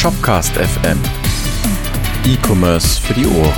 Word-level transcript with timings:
Shopcast 0.00 0.54
FM. 0.54 0.98
E-Commerce 2.24 2.98
für 2.98 3.12
die 3.12 3.26
Ohren. 3.26 3.52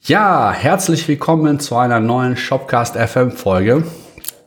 Ja, 0.00 0.52
herzlich 0.52 1.06
willkommen 1.06 1.60
zu 1.60 1.76
einer 1.76 2.00
neuen 2.00 2.36
Shopcast 2.36 2.96
FM 2.96 3.30
Folge. 3.30 3.84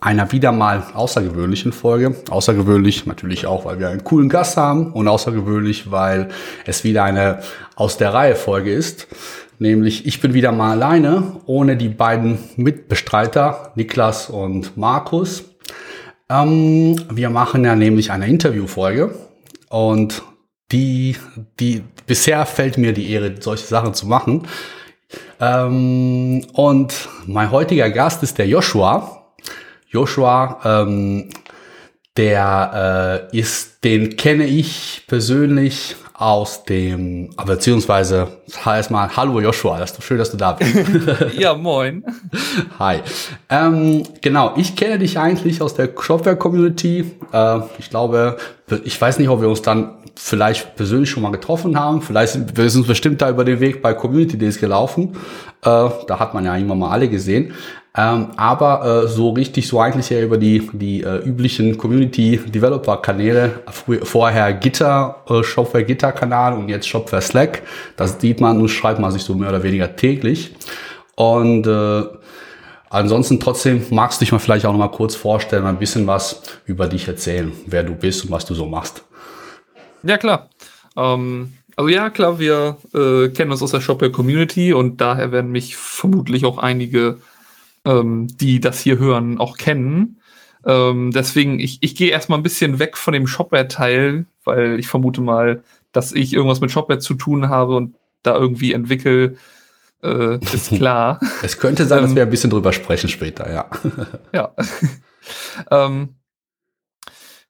Einer 0.01 0.33
wieder 0.33 0.51
mal 0.51 0.83
außergewöhnlichen 0.93 1.71
Folge. 1.71 2.13
Außergewöhnlich 2.29 3.05
natürlich 3.05 3.47
auch, 3.47 3.63
weil 3.63 3.79
wir 3.79 3.87
einen 3.87 4.03
coolen 4.03 4.27
Gast 4.27 4.57
haben 4.57 4.91
und 4.91 5.07
außergewöhnlich, 5.07 5.89
weil 5.89 6.27
es 6.65 6.83
wieder 6.83 7.05
eine 7.05 7.39
aus 7.77 7.95
der 7.95 8.13
Reihe 8.13 8.35
Folge 8.35 8.73
ist. 8.73 9.07
Nämlich 9.59 10.05
ich 10.05 10.19
bin 10.21 10.33
wieder 10.33 10.51
mal 10.51 10.71
alleine, 10.71 11.41
ohne 11.45 11.77
die 11.77 11.89
beiden 11.89 12.39
Mitbestreiter, 12.57 13.71
Niklas 13.75 14.29
und 14.29 14.75
Markus. 14.77 15.45
Ähm, 16.29 16.95
wir 17.09 17.29
machen 17.29 17.63
ja 17.63 17.75
nämlich 17.75 18.11
eine 18.11 18.27
Interviewfolge 18.27 19.15
und 19.69 20.23
die, 20.71 21.15
die, 21.59 21.83
bisher 22.07 22.45
fällt 22.45 22.77
mir 22.77 22.93
die 22.93 23.11
Ehre, 23.11 23.35
solche 23.39 23.65
Sachen 23.65 23.93
zu 23.93 24.07
machen. 24.07 24.47
Ähm, 25.39 26.45
und 26.53 27.09
mein 27.27 27.51
heutiger 27.51 27.89
Gast 27.89 28.23
ist 28.23 28.37
der 28.37 28.47
Joshua. 28.47 29.33
Joshua, 29.89 30.59
ähm, 30.65 31.29
der 32.17 33.29
äh, 33.31 33.37
ist, 33.37 33.74
den 33.85 34.17
kenne 34.17 34.47
ich 34.47 35.03
persönlich 35.07 35.95
aus 36.17 36.63
dem, 36.63 37.29
beziehungsweise 37.45 38.39
heißt 38.65 38.89
mal, 38.89 39.15
hallo 39.15 39.39
Joshua, 39.41 39.77
das 39.77 39.91
ist 39.91 39.99
doch 39.99 40.03
schön, 40.03 40.17
dass 40.17 40.31
du 40.31 40.37
da 40.37 40.53
bist. 40.53 40.73
ja, 41.37 41.53
moin. 41.53 42.03
Hi. 42.79 43.01
Ähm, 43.47 44.01
genau, 44.21 44.53
ich 44.55 44.75
kenne 44.75 44.97
dich 44.97 45.19
eigentlich 45.19 45.61
aus 45.61 45.75
der 45.75 45.89
Shopware-Community. 45.95 47.11
Äh, 47.31 47.59
ich 47.77 47.91
glaube, 47.91 48.37
ich 48.85 48.99
weiß 48.99 49.19
nicht, 49.19 49.29
ob 49.29 49.41
wir 49.41 49.49
uns 49.49 49.61
dann 49.61 49.97
vielleicht 50.15 50.75
persönlich 50.75 51.11
schon 51.11 51.21
mal 51.21 51.31
getroffen 51.31 51.79
haben. 51.79 52.01
Vielleicht 52.01 52.33
sind 52.33 52.57
wir 52.57 52.69
sind 52.71 52.87
bestimmt 52.87 53.21
da 53.21 53.29
über 53.29 53.45
den 53.45 53.59
Weg 53.59 53.83
bei 53.83 53.93
Community 53.93 54.37
Days 54.37 54.59
gelaufen. 54.59 55.17
Äh, 55.61 55.89
da 56.07 56.17
hat 56.17 56.33
man 56.33 56.43
ja 56.43 56.55
immer 56.55 56.73
mal 56.73 56.89
alle 56.89 57.07
gesehen. 57.07 57.53
Ähm, 57.97 58.27
aber 58.35 59.03
äh, 59.03 59.07
so 59.07 59.29
richtig, 59.29 59.67
so 59.67 59.79
eigentlich 59.79 60.09
ja 60.09 60.19
über 60.19 60.37
die, 60.37 60.69
die 60.73 61.01
äh, 61.01 61.23
üblichen 61.25 61.77
Community-Developer-Kanäle, 61.77 63.61
vorher 64.03 64.53
Gitter, 64.53 65.23
äh, 65.29 65.43
Shopware 65.43 65.85
Gitter-Kanal 65.85 66.57
und 66.57 66.67
jetzt 66.67 66.87
Shopware 66.89 67.21
Slack. 67.21 67.61
Das 67.95 68.19
sieht 68.19 68.41
man 68.41 68.59
und 68.59 68.67
schreibt 68.67 68.99
man 68.99 69.11
sich 69.11 69.23
so 69.23 69.33
mehr 69.33 69.47
oder 69.47 69.63
weniger 69.63 69.95
täglich. 69.95 70.53
Und 71.15 71.67
äh, 71.67 72.03
ansonsten 72.89 73.39
trotzdem 73.39 73.85
magst 73.91 74.19
du 74.19 74.25
dich 74.25 74.33
mal 74.33 74.39
vielleicht 74.39 74.65
auch 74.65 74.73
noch 74.73 74.79
mal 74.79 74.89
kurz 74.89 75.15
vorstellen, 75.15 75.65
ein 75.65 75.79
bisschen 75.79 76.05
was 76.05 76.41
über 76.65 76.87
dich 76.87 77.07
erzählen, 77.07 77.53
wer 77.65 77.83
du 77.83 77.95
bist 77.95 78.25
und 78.25 78.31
was 78.31 78.45
du 78.45 78.53
so 78.55 78.65
machst. 78.65 79.05
Ja, 80.03 80.17
klar. 80.17 80.49
Ähm, 80.97 81.53
also 81.77 81.87
ja, 81.87 82.09
klar, 82.09 82.39
wir 82.39 82.75
äh, 82.93 83.29
kennen 83.29 83.51
uns 83.51 83.61
aus 83.61 83.71
der 83.71 83.79
Shopware 83.79 84.11
Community 84.11 84.73
und 84.73 84.99
daher 84.99 85.31
werden 85.31 85.51
mich 85.51 85.77
vermutlich 85.77 86.43
auch 86.43 86.57
einige 86.57 87.19
ähm, 87.85 88.27
die 88.39 88.59
das 88.59 88.79
hier 88.79 88.97
hören, 88.97 89.39
auch 89.39 89.57
kennen. 89.57 90.19
Ähm, 90.65 91.11
deswegen, 91.11 91.59
ich, 91.59 91.77
ich 91.81 91.95
gehe 91.95 92.09
erstmal 92.09 92.39
ein 92.39 92.43
bisschen 92.43 92.79
weg 92.79 92.97
von 92.97 93.13
dem 93.13 93.27
Shopware-Teil, 93.27 94.25
weil 94.43 94.79
ich 94.79 94.87
vermute 94.87 95.21
mal, 95.21 95.63
dass 95.91 96.11
ich 96.11 96.33
irgendwas 96.33 96.61
mit 96.61 96.71
Shopware 96.71 96.99
zu 96.99 97.13
tun 97.13 97.49
habe 97.49 97.75
und 97.75 97.95
da 98.23 98.35
irgendwie 98.35 98.73
entwickle, 98.73 99.35
äh, 100.03 100.39
ist 100.39 100.69
klar. 100.75 101.19
es 101.43 101.59
könnte 101.59 101.85
sein, 101.85 102.01
dass 102.01 102.15
wir 102.15 102.23
ein 102.23 102.29
bisschen 102.29 102.49
drüber 102.49 102.73
sprechen 102.73 103.09
später, 103.09 103.51
ja. 103.51 103.69
ja. 104.33 104.51
ähm, 105.71 106.15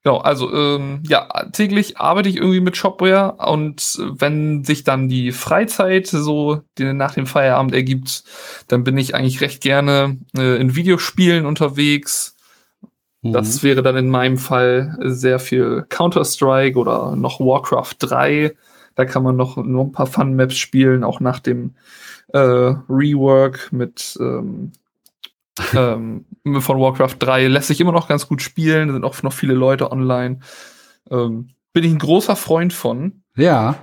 Genau, 0.06 0.18
also 0.18 0.54
ähm, 0.54 1.02
ja, 1.08 1.26
täglich 1.50 1.98
arbeite 1.98 2.28
ich 2.28 2.36
irgendwie 2.36 2.60
mit 2.60 2.76
Shopware 2.76 3.44
und 3.44 3.98
wenn 3.98 4.62
sich 4.62 4.84
dann 4.84 5.08
die 5.08 5.32
Freizeit 5.32 6.06
so 6.06 6.60
die 6.78 6.92
nach 6.92 7.14
dem 7.14 7.26
Feierabend 7.26 7.74
ergibt, 7.74 8.22
dann 8.68 8.84
bin 8.84 8.96
ich 8.98 9.16
eigentlich 9.16 9.40
recht 9.40 9.60
gerne 9.60 10.18
äh, 10.38 10.60
in 10.60 10.76
Videospielen 10.76 11.44
unterwegs. 11.44 12.36
Mhm. 13.22 13.32
Das 13.32 13.64
wäre 13.64 13.82
dann 13.82 13.96
in 13.96 14.08
meinem 14.08 14.38
Fall 14.38 14.96
sehr 15.00 15.40
viel 15.40 15.84
Counter-Strike 15.88 16.78
oder 16.78 17.16
noch 17.16 17.40
Warcraft 17.40 17.96
3. 17.98 18.54
Da 18.94 19.06
kann 19.06 19.24
man 19.24 19.34
noch, 19.34 19.56
noch 19.56 19.86
ein 19.86 19.92
paar 19.92 20.06
Fun-Maps 20.06 20.56
spielen, 20.56 21.02
auch 21.02 21.18
nach 21.18 21.40
dem 21.40 21.74
äh, 22.28 22.38
Rework 22.38 23.72
mit 23.72 24.16
ähm, 24.20 24.70
ähm, 25.74 26.26
von 26.60 26.80
Warcraft 26.80 27.16
3 27.18 27.48
lässt 27.48 27.68
sich 27.68 27.80
immer 27.80 27.92
noch 27.92 28.08
ganz 28.08 28.28
gut 28.28 28.42
spielen, 28.42 28.88
da 28.88 28.94
sind 28.94 29.04
auch 29.04 29.22
noch 29.22 29.32
viele 29.32 29.54
Leute 29.54 29.90
online. 29.90 30.40
Ähm, 31.10 31.50
bin 31.72 31.84
ich 31.84 31.92
ein 31.92 31.98
großer 31.98 32.36
Freund 32.36 32.72
von. 32.72 33.22
Ja. 33.36 33.76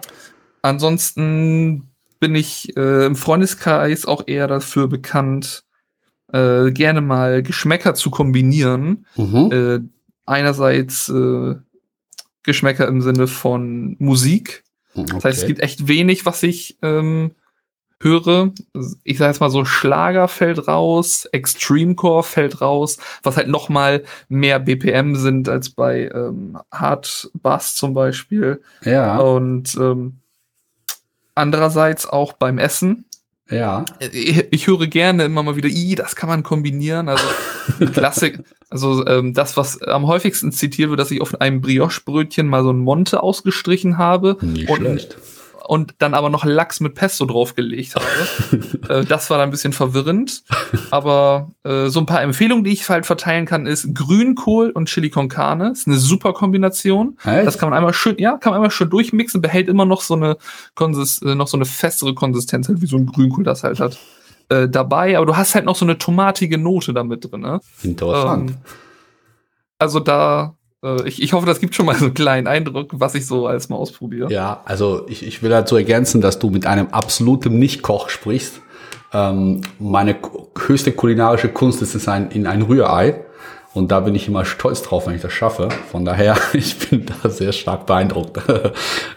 Ansonsten 0.62 1.90
bin 2.20 2.36
ich 2.36 2.76
äh, 2.78 3.06
im 3.06 3.16
Freundeskreis 3.16 4.06
auch 4.06 4.24
eher 4.28 4.48
dafür 4.48 4.88
bekannt, 4.88 5.64
äh, 6.32 6.72
gerne 6.72 7.02
mal 7.02 7.44
Geschmäcker 7.44 7.96
zu 7.96 8.10
kombinieren. 8.10 9.06
Mhm. 9.16 9.52
Äh, 9.52 9.80
einerseits 10.26 11.10
äh, 11.10 11.56
Geschmäcker 12.44 12.88
im 12.88 13.02
Sinne 13.02 13.28
von 13.28 13.96
Musik. 14.00 14.64
Okay. 14.96 15.12
Das 15.14 15.26
heißt, 15.26 15.42
es 15.42 15.48
gibt 15.48 15.60
echt 15.60 15.88
wenig, 15.88 16.26
was 16.26 16.44
ich 16.44 16.78
ähm, 16.82 17.32
höre, 18.04 18.52
ich 19.04 19.18
sage 19.18 19.32
jetzt 19.32 19.40
mal 19.40 19.50
so, 19.50 19.66
Schlager 19.66 20.28
fällt 20.28 20.68
raus, 20.68 21.26
Extremecore 21.32 22.24
fällt 22.24 22.62
raus, 22.62 22.98
was 23.24 23.38
halt 23.38 23.48
noch 23.48 23.70
mal 23.70 24.04
mehr 24.30 24.60
BPM 24.60 25.16
sind 25.16 25.50
als 25.50 25.70
bei 25.70 26.10
ähm, 26.14 26.58
Hard 26.72 27.32
Bass 27.42 27.76
zum 27.76 27.94
Beispiel. 27.94 28.62
Ja. 28.84 29.18
Und 29.18 29.76
ähm, 29.76 30.18
andererseits 31.36 32.08
auch 32.08 32.34
beim 32.34 32.58
Essen. 32.58 33.06
Ja. 33.50 33.86
Ich, 34.00 34.52
ich, 34.52 34.68
höre 34.68 34.88
gerne 34.88 35.26
immer 35.26 35.44
mal 35.44 35.56
wieder, 35.56 35.70
i, 35.70 35.96
das 35.96 36.16
kann 36.16 36.30
man 36.30 36.44
kombinieren. 36.44 37.10
Also 37.10 37.26
Klassik, 37.92 38.40
also 38.70 39.06
ähm, 39.06 39.34
das, 39.34 39.58
was 39.58 39.82
am 39.82 40.08
häufigsten 40.08 40.52
zitiert 40.52 40.90
wird, 40.90 41.00
dass 41.00 41.12
ich 41.12 41.22
auf 41.22 41.40
einem 41.42 41.62
Brioche-Brötchen 41.62 42.48
mal 42.48 42.64
so 42.64 42.72
ein 42.72 42.80
Monte 42.80 43.22
ausgestrichen 43.22 43.98
habe. 43.98 44.38
Nicht 44.42 44.70
und 44.70 44.78
schlecht 44.78 45.18
und 45.66 45.96
dann 46.00 46.14
aber 46.14 46.30
noch 46.30 46.44
Lachs 46.46 46.80
mit 46.80 46.96
Pesto 46.96 47.26
draufgelegt 47.26 47.96
habe. 47.96 48.06
äh, 48.90 49.06
das 49.06 49.30
war 49.30 49.38
dann 49.38 49.50
ein 49.50 49.52
bisschen 49.52 49.74
verwirrend. 49.74 50.44
Aber 50.92 51.52
äh, 51.64 51.88
so 51.88 52.00
ein 52.00 52.06
paar 52.06 52.22
Empfehlungen, 52.22 52.64
die 52.64 52.72
ich 52.72 52.88
halt 52.90 53.06
verteilen 53.06 53.46
kann, 53.46 53.66
ist 53.66 53.94
Grünkohl 53.94 54.72
und 54.72 54.90
Chili 54.90 55.10
con 55.10 55.30
Carne. 55.30 55.72
Ist 55.72 55.88
eine 55.88 55.98
super 55.98 56.34
Kombination. 56.34 57.18
Echt? 57.24 57.48
Das 57.48 57.58
kann 57.58 57.70
man 57.70 57.78
einmal 57.78 57.94
schön, 57.94 58.18
ja, 58.18 58.38
kann 58.38 58.52
man 58.52 58.58
einmal 58.58 58.72
schön 58.72 58.90
durchmixen, 58.90 59.42
behält 59.42 59.70
immer 59.70 59.86
noch 59.86 60.02
so 60.02 60.16
eine 60.16 60.38
Konsist 60.76 61.24
äh, 61.24 61.36
noch 61.36 61.48
so 61.48 61.58
eine 61.58 61.66
festere 61.66 62.14
Konsistenz, 62.14 62.68
halt 62.68 62.82
wie 62.82 62.88
so 62.88 62.98
ein 62.98 63.06
Grünkohl 63.06 63.44
das 63.44 63.64
halt 63.64 63.80
hat. 63.80 63.98
Äh, 64.50 64.68
dabei, 64.68 65.16
aber 65.18 65.26
du 65.26 65.38
hast 65.38 65.56
halt 65.56 65.66
noch 65.66 65.76
so 65.76 65.86
eine 65.86 65.98
tomatige 65.98 66.58
Note 66.58 66.94
damit 66.94 67.32
drin. 67.32 67.42
Ne? 67.42 67.62
Interessant. 67.82 68.52
Ähm, 68.52 68.58
also 69.80 70.00
da 70.00 70.56
ich, 71.06 71.22
ich 71.22 71.34
hoffe, 71.34 71.46
das 71.46 71.60
gibt 71.60 71.76
schon 71.76 71.86
mal 71.86 71.96
so 71.96 72.06
einen 72.06 72.14
kleinen 72.14 72.48
Eindruck, 72.48 72.90
was 72.94 73.16
ich 73.16 73.26
so 73.26 73.48
alles 73.48 73.70
mal 73.70 73.78
ausprobiere. 73.78 74.32
Ja, 74.32 74.62
also 74.66 75.06
ich, 75.08 75.26
ich 75.26 75.42
will 75.42 75.50
dazu 75.50 75.76
ergänzen, 75.76 76.22
dass 76.22 76.40
du 76.40 76.50
mit 76.50 76.66
einem 76.66 76.88
absoluten 76.88 77.58
Nicht-Koch 77.60 78.10
sprichst. 78.10 78.62
Ähm, 79.14 79.62
meine 79.80 80.16
höchste 80.58 80.92
kulinarische 80.92 81.50
Kunst 81.50 81.82
ist 81.82 81.96
es 81.96 82.08
ein, 82.08 82.32
in 82.32 82.48
ein 82.48 82.64
Rührei. 82.64 83.24
Und 83.74 83.92
da 83.92 84.02
bin 84.02 84.14
ich 84.14 84.28
immer 84.28 84.46
stolz 84.46 84.84
drauf, 84.84 85.08
wenn 85.08 85.16
ich 85.16 85.22
das 85.22 85.34
schaffe. 85.34 85.70
Von 85.92 86.06
daher, 86.06 86.38
ich 86.54 86.78
bin 86.78 87.06
da 87.06 87.30
sehr 87.30 87.52
stark 87.52 87.86
beeindruckt. 87.86 88.40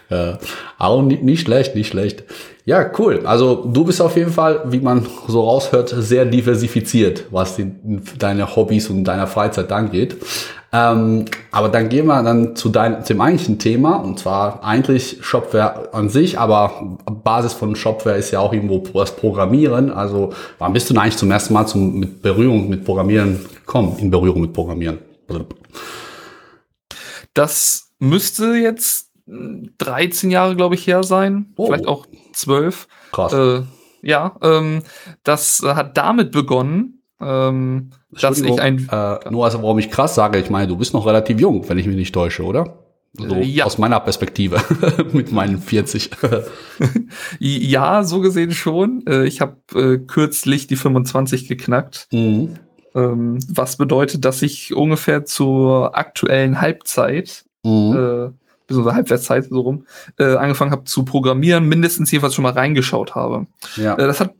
ja, 0.09 0.37
aber 0.77 1.01
nicht, 1.01 1.41
schlecht, 1.41 1.75
nicht 1.75 1.87
schlecht. 1.87 2.23
Ja, 2.65 2.91
cool. 2.99 3.21
Also 3.25 3.65
du 3.65 3.85
bist 3.85 4.01
auf 4.01 4.15
jeden 4.17 4.31
Fall, 4.31 4.61
wie 4.65 4.79
man 4.79 5.05
so 5.27 5.41
raushört, 5.41 5.89
sehr 5.89 6.25
diversifiziert, 6.25 7.25
was 7.31 7.55
die, 7.55 7.71
deine 8.19 8.55
Hobbys 8.55 8.89
und 8.89 9.05
deiner 9.05 9.27
Freizeit 9.27 9.71
angeht. 9.71 10.17
Ähm, 10.73 11.25
aber 11.49 11.69
dann 11.69 11.87
gehen 11.87 12.07
wir 12.07 12.21
dann 12.23 12.55
zu 12.57 12.67
deinem, 12.69 13.03
zum 13.03 13.21
eigentlichen 13.21 13.57
Thema, 13.57 13.95
und 13.95 14.19
zwar 14.19 14.63
eigentlich 14.63 15.19
Shopware 15.21 15.93
an 15.93 16.09
sich, 16.09 16.37
aber 16.37 16.97
Basis 17.23 17.53
von 17.53 17.75
Shopware 17.75 18.17
ist 18.17 18.31
ja 18.31 18.39
auch 18.39 18.51
irgendwo 18.51 18.79
das 18.79 19.15
Programmieren. 19.15 19.91
Also 19.91 20.33
wann 20.59 20.73
bist 20.73 20.89
du 20.89 20.93
denn 20.93 21.01
eigentlich 21.01 21.17
zum 21.17 21.31
ersten 21.31 21.53
Mal 21.53 21.67
zum, 21.67 21.99
mit 21.99 22.21
Berührung 22.21 22.67
mit 22.67 22.83
Programmieren 22.83 23.45
gekommen, 23.65 23.97
in 23.99 24.11
Berührung 24.11 24.41
mit 24.41 24.51
Programmieren? 24.51 24.99
Das 27.33 27.93
müsste 27.99 28.55
jetzt 28.55 29.06
13 29.27 30.31
Jahre, 30.31 30.55
glaube 30.55 30.75
ich, 30.75 30.87
her 30.87 31.03
sein. 31.03 31.53
Oh. 31.57 31.67
Vielleicht 31.67 31.87
auch 31.87 32.05
12. 32.33 32.87
Krass. 33.11 33.33
Äh, 33.33 33.63
ja, 34.01 34.35
ähm, 34.41 34.83
das 35.23 35.61
hat 35.65 35.97
damit 35.97 36.31
begonnen, 36.31 37.01
ähm, 37.19 37.89
dass 38.11 38.39
ich 38.39 38.61
ein. 38.61 38.87
Äh, 38.91 39.29
nur 39.29 39.45
also, 39.45 39.61
warum 39.61 39.79
ich 39.79 39.89
krass 39.89 40.15
sage, 40.15 40.39
ich 40.39 40.49
meine, 40.49 40.67
du 40.67 40.77
bist 40.77 40.93
noch 40.93 41.05
relativ 41.05 41.39
jung, 41.39 41.67
wenn 41.67 41.77
ich 41.77 41.87
mich 41.87 41.95
nicht 41.95 42.13
täusche, 42.13 42.43
oder? 42.43 42.83
So, 43.13 43.35
äh, 43.35 43.43
ja. 43.43 43.65
Aus 43.65 43.77
meiner 43.77 43.99
Perspektive 43.99 44.61
mit 45.11 45.31
meinen 45.31 45.59
40. 45.59 46.11
ja, 47.39 48.03
so 48.03 48.21
gesehen 48.21 48.51
schon. 48.51 49.03
Äh, 49.07 49.25
ich 49.25 49.41
habe 49.41 49.57
äh, 49.73 49.97
kürzlich 49.97 50.67
die 50.67 50.75
25 50.75 51.47
geknackt. 51.47 52.07
Mhm. 52.11 52.59
Ähm, 52.93 53.39
was 53.49 53.77
bedeutet, 53.77 54.23
dass 54.25 54.41
ich 54.41 54.73
ungefähr 54.73 55.25
zur 55.25 55.97
aktuellen 55.97 56.61
Halbzeit, 56.61 57.45
mhm. 57.63 57.95
äh, 57.95 58.46
beziehungsweise 58.67 58.95
Halbwertszeit 58.95 59.45
so 59.49 59.61
rum, 59.61 59.85
äh, 60.19 60.35
angefangen 60.35 60.71
habe 60.71 60.83
zu 60.83 61.03
programmieren, 61.03 61.67
mindestens 61.67 62.11
jedenfalls 62.11 62.35
schon 62.35 62.43
mal 62.43 62.53
reingeschaut 62.53 63.15
habe. 63.15 63.47
Ja. 63.75 63.95
Äh, 63.95 64.07
das 64.07 64.19
hat, 64.19 64.33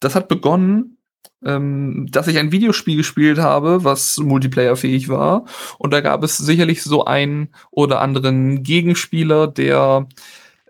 das 0.00 0.14
hat 0.14 0.28
begonnen, 0.28 0.96
ähm, 1.44 2.08
dass 2.10 2.28
ich 2.28 2.38
ein 2.38 2.52
Videospiel 2.52 2.96
gespielt 2.96 3.38
habe, 3.38 3.84
was 3.84 4.16
multiplayerfähig 4.18 5.08
war. 5.08 5.44
Und 5.78 5.92
da 5.92 6.00
gab 6.00 6.22
es 6.22 6.36
sicherlich 6.36 6.82
so 6.82 7.04
einen 7.04 7.48
oder 7.70 8.00
anderen 8.00 8.62
Gegenspieler, 8.62 9.46
der 9.46 10.06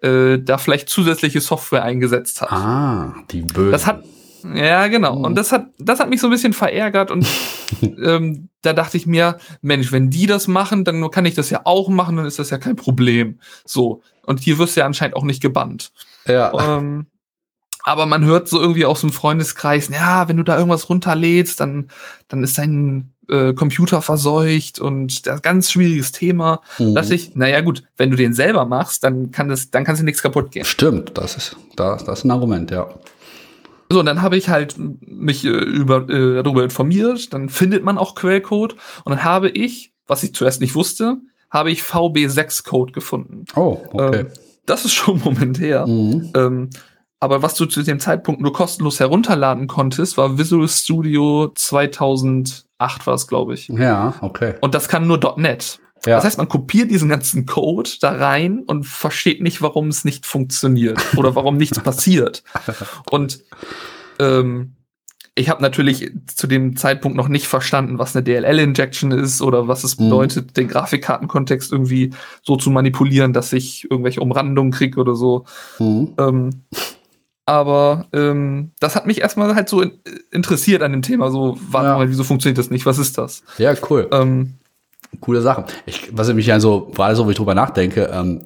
äh, 0.03 0.39
da 0.39 0.59
vielleicht 0.59 0.89
zusätzliche 0.89 1.41
Software 1.41 1.83
eingesetzt 1.83 2.41
hat. 2.41 2.53
Ah, 2.53 3.15
die 3.31 3.43
Bösen. 3.43 3.73
Das 3.73 3.87
hat, 3.87 4.03
ja, 4.55 4.87
genau. 4.89 5.17
Und 5.17 5.33
mhm. 5.33 5.37
das 5.37 5.53
hat, 5.53 5.69
das 5.79 6.01
hat 6.01 6.11
mich 6.11 6.21
so 6.21 6.29
ein 6.29 6.31
bisschen 6.31 6.53
verärgert 6.53 7.11
und 7.11 7.27
ähm, 7.83 8.49
da 8.63 8.73
dachte 8.73 8.97
ich 8.97 9.07
mir, 9.07 9.39
Mensch, 9.63 9.93
wenn 9.93 10.11
die 10.11 10.27
das 10.27 10.49
machen, 10.49 10.85
dann 10.85 11.11
kann 11.11 11.27
ich 11.27 11.35
das 11.35 11.51
ja 11.51 11.63
auch 11.65 11.89
machen, 11.89 12.17
dann 12.17 12.27
ist 12.27 12.39
das 12.39 12.51
ja 12.51 12.59
kein 12.59 12.77
Problem. 12.77 13.39
So. 13.65 14.03
Und 14.25 14.41
hier 14.41 14.59
wirst 14.59 14.77
du 14.77 14.81
ja 14.81 14.87
anscheinend 14.87 15.17
auch 15.17 15.25
nicht 15.25 15.41
gebannt. 15.41 15.93
Ja. 16.27 16.79
Ähm, 16.79 17.07
aber 17.85 18.07
man 18.07 18.25
hört 18.25 18.49
so 18.49 18.61
irgendwie 18.61 18.85
aus 18.85 19.01
dem 19.01 19.13
Freundeskreis, 19.13 19.89
ja, 19.91 20.29
wenn 20.29 20.37
du 20.37 20.43
da 20.43 20.57
irgendwas 20.57 20.89
runterlädst, 20.89 21.61
dann, 21.61 21.89
dann 22.27 22.43
ist 22.43 22.59
dein 22.59 23.13
äh, 23.29 23.55
Computer 23.55 24.03
verseucht 24.03 24.81
und 24.81 25.27
das 25.27 25.41
ganz 25.43 25.71
schwieriges 25.71 26.11
Thema. 26.11 26.63
Mhm. 26.79 26.95
Da 26.95 27.03
dachte 27.03 27.15
ich, 27.15 27.37
naja 27.37 27.61
gut, 27.61 27.85
wenn 27.97 28.11
du 28.11 28.17
den 28.17 28.35
selber 28.35 28.67
machst, 28.67 29.05
dann 29.05 29.31
kann 29.31 29.49
das, 29.49 29.71
dann 29.71 29.85
kannst 29.85 30.01
du 30.01 30.05
nichts 30.05 30.21
kaputt 30.23 30.51
gehen. 30.51 30.65
Stimmt, 30.65 31.17
das 31.17 31.37
ist, 31.37 31.57
das, 31.77 32.05
das 32.05 32.19
ist 32.19 32.25
ein 32.25 32.33
Argument, 32.33 32.73
ja. 32.73 32.89
So, 33.91 34.01
und 34.01 34.07
dann 34.07 34.23
habe 34.23 34.37
ich 34.37 34.49
halt 34.49 34.77
mich 34.79 35.45
äh, 35.45 35.49
über, 35.49 36.09
äh, 36.09 36.43
darüber 36.43 36.65
informiert, 36.65 37.33
dann 37.33 37.49
findet 37.49 37.85
man 37.85 37.99
auch 37.99 38.15
Quellcode 38.15 38.75
und 39.05 39.11
dann 39.11 39.25
habe 39.25 39.49
ich, 39.49 39.93
was 40.07 40.23
ich 40.23 40.35
zuerst 40.35 40.61
nicht 40.61 40.75
wusste, 40.75 41.19
habe 41.51 41.71
ich 41.71 41.83
VB6-Code 41.83 42.93
gefunden. 42.93 43.45
Oh, 43.55 43.79
okay. 43.93 44.21
Ähm, 44.21 44.29
das 44.67 44.85
ist 44.85 44.95
schon 44.95 45.21
momentär. 45.25 45.87
Mhm. 45.87 46.33
Ähm, 46.35 46.71
aber 47.21 47.43
was 47.43 47.55
du 47.55 47.67
zu 47.67 47.83
dem 47.83 47.99
Zeitpunkt 47.99 48.41
nur 48.41 48.53
kostenlos 48.53 49.01
herunterladen 49.01 49.69
konntest, 49.69 50.19
war 50.19 50.37
Visual 50.37 50.69
Studio 50.69 51.51
2008 51.55 52.67
war 53.07 53.15
es, 53.15 53.27
glaube 53.27 53.55
ich. 53.55 53.69
Ja, 53.69 54.15
okay. 54.21 54.55
Und 54.61 54.75
das 54.75 54.89
kann 54.89 55.07
nur 55.07 55.19
.NET. 55.39 55.81
Ja. 56.07 56.17
Das 56.17 56.25
heißt, 56.25 56.39
man 56.39 56.49
kopiert 56.49 56.91
diesen 56.91 57.09
ganzen 57.09 57.47
Code 57.47 57.91
da 58.01 58.13
rein 58.13 58.61
und 58.67 58.87
versteht 58.87 59.43
nicht, 59.43 59.63
warum 59.63 59.89
es 59.89 60.05
nicht 60.05 60.27
funktioniert 60.27 60.99
oder 61.17 61.35
warum 61.35 61.57
nichts 61.57 61.81
passiert. 61.81 62.43
Und 63.11 63.43
ähm, 64.19 64.77
ich 65.39 65.51
habe 65.51 65.63
natürlich 65.63 66.13
zu 66.35 66.47
dem 66.47 66.77
Zeitpunkt 66.77 67.17
noch 67.17 67.29
nicht 67.29 67.47
verstanden, 67.47 67.99
was 67.99 68.17
eine 68.17 68.25
DLL-Injection 68.25 69.13
ist 69.13 69.43
oder 69.43 69.69
was 69.69 69.85
es 69.85 69.99
mhm. 69.99 70.05
bedeutet, 70.05 70.47
mhm. 70.47 70.53
den 70.55 70.69
Grafikkartenkontext 70.69 71.71
irgendwie 71.71 72.11
so 72.43 72.57
zu 72.57 72.71
manipulieren, 72.71 73.35
dass 73.35 73.53
ich 73.53 73.91
irgendwelche 73.91 74.23
Umrandungen 74.23 74.73
kriege 74.73 74.99
oder 74.99 75.15
so. 75.15 75.45
Mhm. 75.79 76.15
Ähm, 76.19 76.51
aber 77.45 78.07
ähm, 78.13 78.73
das 78.81 78.97
hat 78.97 79.07
mich 79.07 79.21
erstmal 79.21 79.55
halt 79.55 79.69
so 79.69 79.83
in, 79.83 79.93
interessiert 80.33 80.83
an 80.83 80.93
dem 80.93 81.03
Thema. 81.03 81.31
So, 81.31 81.59
warte 81.71 81.89
ja. 81.91 81.97
mal, 81.99 82.09
wieso 82.09 82.25
funktioniert 82.25 82.59
das 82.59 82.71
nicht? 82.71 82.87
Was 82.87 82.99
ist 82.99 83.19
das? 83.19 83.43
Ja, 83.59 83.75
cool. 83.91 84.09
Ähm, 84.13 84.55
Coole 85.21 85.41
Sache. 85.41 85.65
Ich, 85.87 86.17
was 86.17 86.29
ich 86.29 86.35
mich 86.35 86.47
ja 86.47 86.61
so, 86.61 86.87
gerade 86.95 87.17
so, 87.17 87.27
wie 87.27 87.33
ich 87.33 87.37
drüber 87.37 87.55
nachdenke, 87.55 88.11
ähm, 88.13 88.43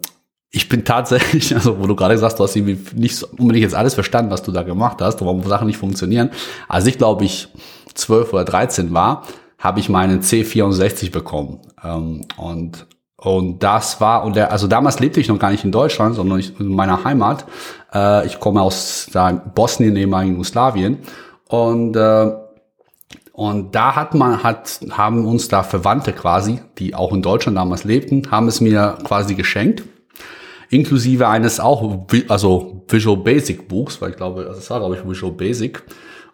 ich 0.51 0.69
bin 0.69 0.85
tatsächlich, 0.85 1.55
also 1.55 1.79
wo 1.81 1.87
du 1.87 1.97
gerade 1.97 2.17
sagst, 2.19 2.39
du 2.39 2.45
hast 2.45 2.57
irgendwie 2.57 2.79
nicht 2.95 3.23
unbedingt 3.23 3.65
jetzt 3.65 3.75
alles 3.75 3.95
verstanden, 3.95 4.31
was 4.31 4.43
du 4.43 4.53
da 4.53 4.63
gemacht 4.63 5.01
hast, 5.01 5.21
warum 5.21 5.43
Sachen 5.45 5.67
nicht 5.67 5.79
funktionieren. 5.79 6.31
Als 6.69 6.87
ich, 6.87 6.99
glaube 6.99 7.25
ich, 7.25 7.49
12 7.95 8.33
oder 8.33 8.45
13 8.45 8.93
war, 8.93 9.25
habe 9.59 9.81
ich 9.81 9.89
meinen 9.89 10.21
C64 10.21 11.11
bekommen. 11.13 11.61
Ähm, 11.85 12.27
und 12.37 12.87
und 13.23 13.63
das 13.63 14.01
war, 14.01 14.25
und 14.25 14.35
der, 14.35 14.51
also 14.51 14.67
damals 14.67 14.99
lebte 14.99 15.21
ich 15.21 15.29
noch 15.29 15.39
gar 15.39 15.51
nicht 15.51 15.63
in 15.63 15.71
Deutschland, 15.71 16.15
sondern 16.15 16.43
in 16.59 16.69
meiner 16.69 17.05
Heimat. 17.05 17.45
Äh, 17.93 18.27
ich 18.27 18.41
komme 18.41 18.63
aus 18.63 19.09
da 19.13 19.31
Bosnien, 19.31 19.95
ehemaligen 19.95 20.33
Jugoslawien. 20.33 21.01
Und 21.47 21.97
äh, 21.97 22.31
und 23.41 23.75
da 23.75 23.97
hat 23.97 24.13
man, 24.13 24.43
hat, 24.43 24.81
haben 24.91 25.25
uns 25.25 25.49
da 25.49 25.63
Verwandte 25.63 26.13
quasi, 26.13 26.61
die 26.77 26.95
auch 26.95 27.11
in 27.15 27.23
Deutschland 27.23 27.57
damals 27.57 27.85
lebten, 27.85 28.31
haben 28.31 28.49
es 28.49 28.61
mir 28.61 28.99
quasi 29.03 29.35
geschenkt. 29.35 29.83
Inklusive 30.69 31.27
eines 31.27 31.59
auch, 31.59 32.07
also 32.29 32.85
Visual 32.87 33.17
Basic 33.17 33.67
Buchs, 33.67 33.99
weil 34.03 34.11
ich 34.11 34.17
glaube, 34.17 34.45
das 34.45 34.69
war 34.69 34.81
glaube 34.81 34.97
ich 34.97 35.09
Visual 35.09 35.33
Basic. 35.33 35.83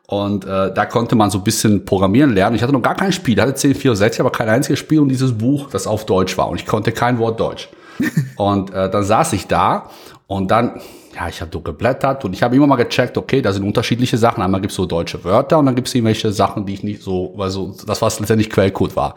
Und 0.08 0.46
äh, 0.46 0.74
da 0.74 0.84
konnte 0.84 1.14
man 1.14 1.30
so 1.30 1.38
ein 1.38 1.44
bisschen 1.44 1.84
programmieren 1.84 2.34
lernen. 2.34 2.56
Ich 2.56 2.62
hatte 2.64 2.72
noch 2.72 2.82
gar 2.82 2.96
kein 2.96 3.12
Spiel, 3.12 3.34
ich 3.34 3.40
hatte 3.40 3.52
1064, 3.52 4.18
aber 4.18 4.32
kein 4.32 4.48
einziges 4.48 4.80
Spiel 4.80 4.98
und 4.98 5.08
dieses 5.08 5.38
Buch, 5.38 5.70
das 5.70 5.86
auf 5.86 6.06
Deutsch 6.06 6.36
war. 6.36 6.48
Und 6.48 6.60
ich 6.60 6.66
konnte 6.66 6.90
kein 6.90 7.18
Wort 7.18 7.38
Deutsch. 7.38 7.68
und 8.36 8.74
äh, 8.74 8.90
dann 8.90 9.04
saß 9.04 9.32
ich 9.34 9.46
da 9.46 9.90
und 10.26 10.50
dann 10.50 10.80
ja, 11.16 11.28
ich 11.28 11.40
habe 11.40 11.50
so 11.52 11.60
geblättert 11.60 12.24
und 12.24 12.34
ich 12.34 12.42
habe 12.42 12.54
immer 12.54 12.66
mal 12.66 12.76
gecheckt, 12.76 13.16
okay, 13.16 13.40
da 13.40 13.52
sind 13.52 13.64
unterschiedliche 13.64 14.18
Sachen. 14.18 14.42
Einmal 14.42 14.60
gibt's 14.60 14.76
so 14.76 14.84
deutsche 14.84 15.24
Wörter 15.24 15.58
und 15.58 15.66
dann 15.66 15.74
gibt's 15.74 15.94
irgendwelche 15.94 16.30
Sachen, 16.30 16.66
die 16.66 16.74
ich 16.74 16.82
nicht 16.82 17.02
so, 17.02 17.34
also 17.38 17.74
das, 17.86 18.02
was 18.02 18.20
letztendlich 18.20 18.50
Quellcode 18.50 18.94
war. 18.96 19.14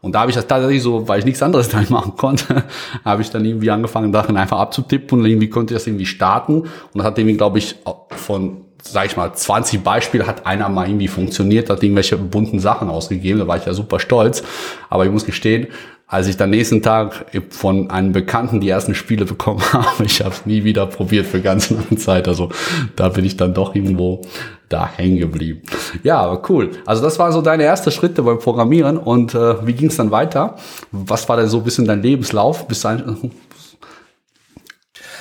Und 0.00 0.14
da 0.14 0.20
habe 0.20 0.30
ich 0.30 0.36
das 0.36 0.46
tatsächlich 0.46 0.82
so, 0.82 1.08
weil 1.08 1.18
ich 1.18 1.24
nichts 1.24 1.42
anderes 1.42 1.68
dann 1.70 1.86
machen 1.90 2.16
konnte, 2.16 2.64
habe 3.04 3.22
ich 3.22 3.30
dann 3.30 3.44
irgendwie 3.44 3.70
angefangen, 3.70 4.12
Sachen 4.12 4.36
einfach 4.36 4.60
abzutippen 4.60 5.20
und 5.20 5.26
irgendwie 5.26 5.50
konnte 5.50 5.74
ich 5.74 5.80
das 5.80 5.86
irgendwie 5.88 6.06
starten. 6.06 6.60
Und 6.60 6.68
das 6.94 7.04
hat 7.04 7.18
irgendwie, 7.18 7.36
glaube 7.36 7.58
ich, 7.58 7.76
von 8.10 8.64
sag 8.82 9.06
ich 9.06 9.16
mal, 9.16 9.32
20 9.34 9.82
Beispiele 9.82 10.26
hat 10.26 10.46
einer 10.46 10.68
mal 10.70 10.88
irgendwie 10.88 11.08
funktioniert, 11.08 11.68
hat 11.68 11.82
irgendwelche 11.82 12.16
bunten 12.16 12.60
Sachen 12.60 12.88
ausgegeben, 12.88 13.38
da 13.38 13.46
war 13.46 13.58
ich 13.58 13.66
ja 13.66 13.74
super 13.74 14.00
stolz. 14.00 14.42
Aber 14.88 15.04
ich 15.04 15.10
muss 15.10 15.26
gestehen, 15.26 15.66
als 16.10 16.26
ich 16.26 16.36
dann 16.36 16.50
nächsten 16.50 16.82
Tag 16.82 17.26
von 17.50 17.88
einem 17.88 18.10
Bekannten 18.10 18.60
die 18.60 18.68
ersten 18.68 18.96
Spiele 18.96 19.24
bekommen 19.24 19.62
habe, 19.72 20.04
ich 20.04 20.20
habe 20.20 20.34
es 20.34 20.44
nie 20.44 20.64
wieder 20.64 20.86
probiert 20.86 21.24
für 21.24 21.40
ganz 21.40 21.70
lange 21.70 21.96
Zeit. 21.96 22.26
Also 22.26 22.50
da 22.96 23.08
bin 23.08 23.24
ich 23.24 23.36
dann 23.36 23.54
doch 23.54 23.76
irgendwo 23.76 24.22
da 24.68 24.88
hängen 24.88 25.18
geblieben. 25.18 25.62
Ja, 26.02 26.18
aber 26.18 26.42
cool. 26.50 26.72
Also 26.84 27.02
das 27.02 27.18
waren 27.20 27.32
so 27.32 27.42
deine 27.42 27.62
ersten 27.62 27.92
Schritte 27.92 28.24
beim 28.24 28.40
Programmieren 28.40 28.98
und 28.98 29.34
äh, 29.36 29.64
wie 29.64 29.72
ging 29.72 29.88
es 29.88 29.96
dann 29.96 30.10
weiter? 30.10 30.56
Was 30.90 31.28
war 31.28 31.36
denn 31.36 31.48
so 31.48 31.58
ein 31.58 31.64
bisschen 31.64 31.86
dein 31.86 32.02
Lebenslauf? 32.02 32.66
Bis 32.66 32.84
ein, 32.84 33.30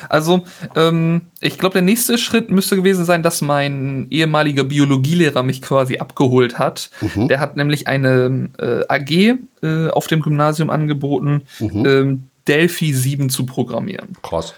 also, 0.07 0.43
ähm, 0.75 1.21
ich 1.41 1.57
glaube, 1.57 1.73
der 1.73 1.81
nächste 1.81 2.17
Schritt 2.17 2.51
müsste 2.51 2.75
gewesen 2.75 3.05
sein, 3.05 3.23
dass 3.23 3.41
mein 3.41 4.07
ehemaliger 4.09 4.63
Biologielehrer 4.63 5.43
mich 5.43 5.61
quasi 5.61 5.97
abgeholt 5.97 6.59
hat. 6.59 6.89
Mhm. 7.01 7.27
Der 7.27 7.39
hat 7.39 7.57
nämlich 7.57 7.87
eine 7.87 8.49
äh, 8.57 8.85
AG 8.87 9.39
äh, 9.61 9.89
auf 9.89 10.07
dem 10.07 10.21
Gymnasium 10.21 10.69
angeboten, 10.69 11.43
mhm. 11.59 11.85
ähm, 11.85 12.23
Delphi 12.47 12.93
7 12.93 13.29
zu 13.29 13.45
programmieren. 13.45 14.15
Krass. 14.21 14.53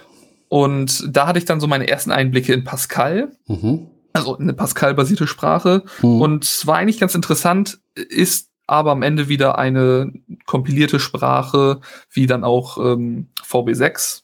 Und 0.49 1.07
da 1.09 1.27
hatte 1.27 1.39
ich 1.39 1.45
dann 1.45 1.61
so 1.61 1.67
meine 1.67 1.87
ersten 1.87 2.11
Einblicke 2.11 2.53
in 2.53 2.63
Pascal. 2.63 3.31
Mhm. 3.47 3.87
Also 4.13 4.37
eine 4.37 4.53
Pascal-basierte 4.53 5.25
Sprache. 5.25 5.83
Mhm. 6.01 6.21
Und 6.21 6.43
es 6.43 6.67
war 6.67 6.77
eigentlich 6.77 6.99
ganz 6.99 7.15
interessant, 7.15 7.79
ist 7.95 8.49
aber 8.67 8.91
am 8.91 9.01
Ende 9.01 9.27
wieder 9.27 9.57
eine 9.57 10.11
kompilierte 10.45 10.99
Sprache, 10.99 11.81
wie 12.09 12.25
dann 12.25 12.43
auch 12.43 12.77
ähm, 12.77 13.27
VB6. 13.45 14.21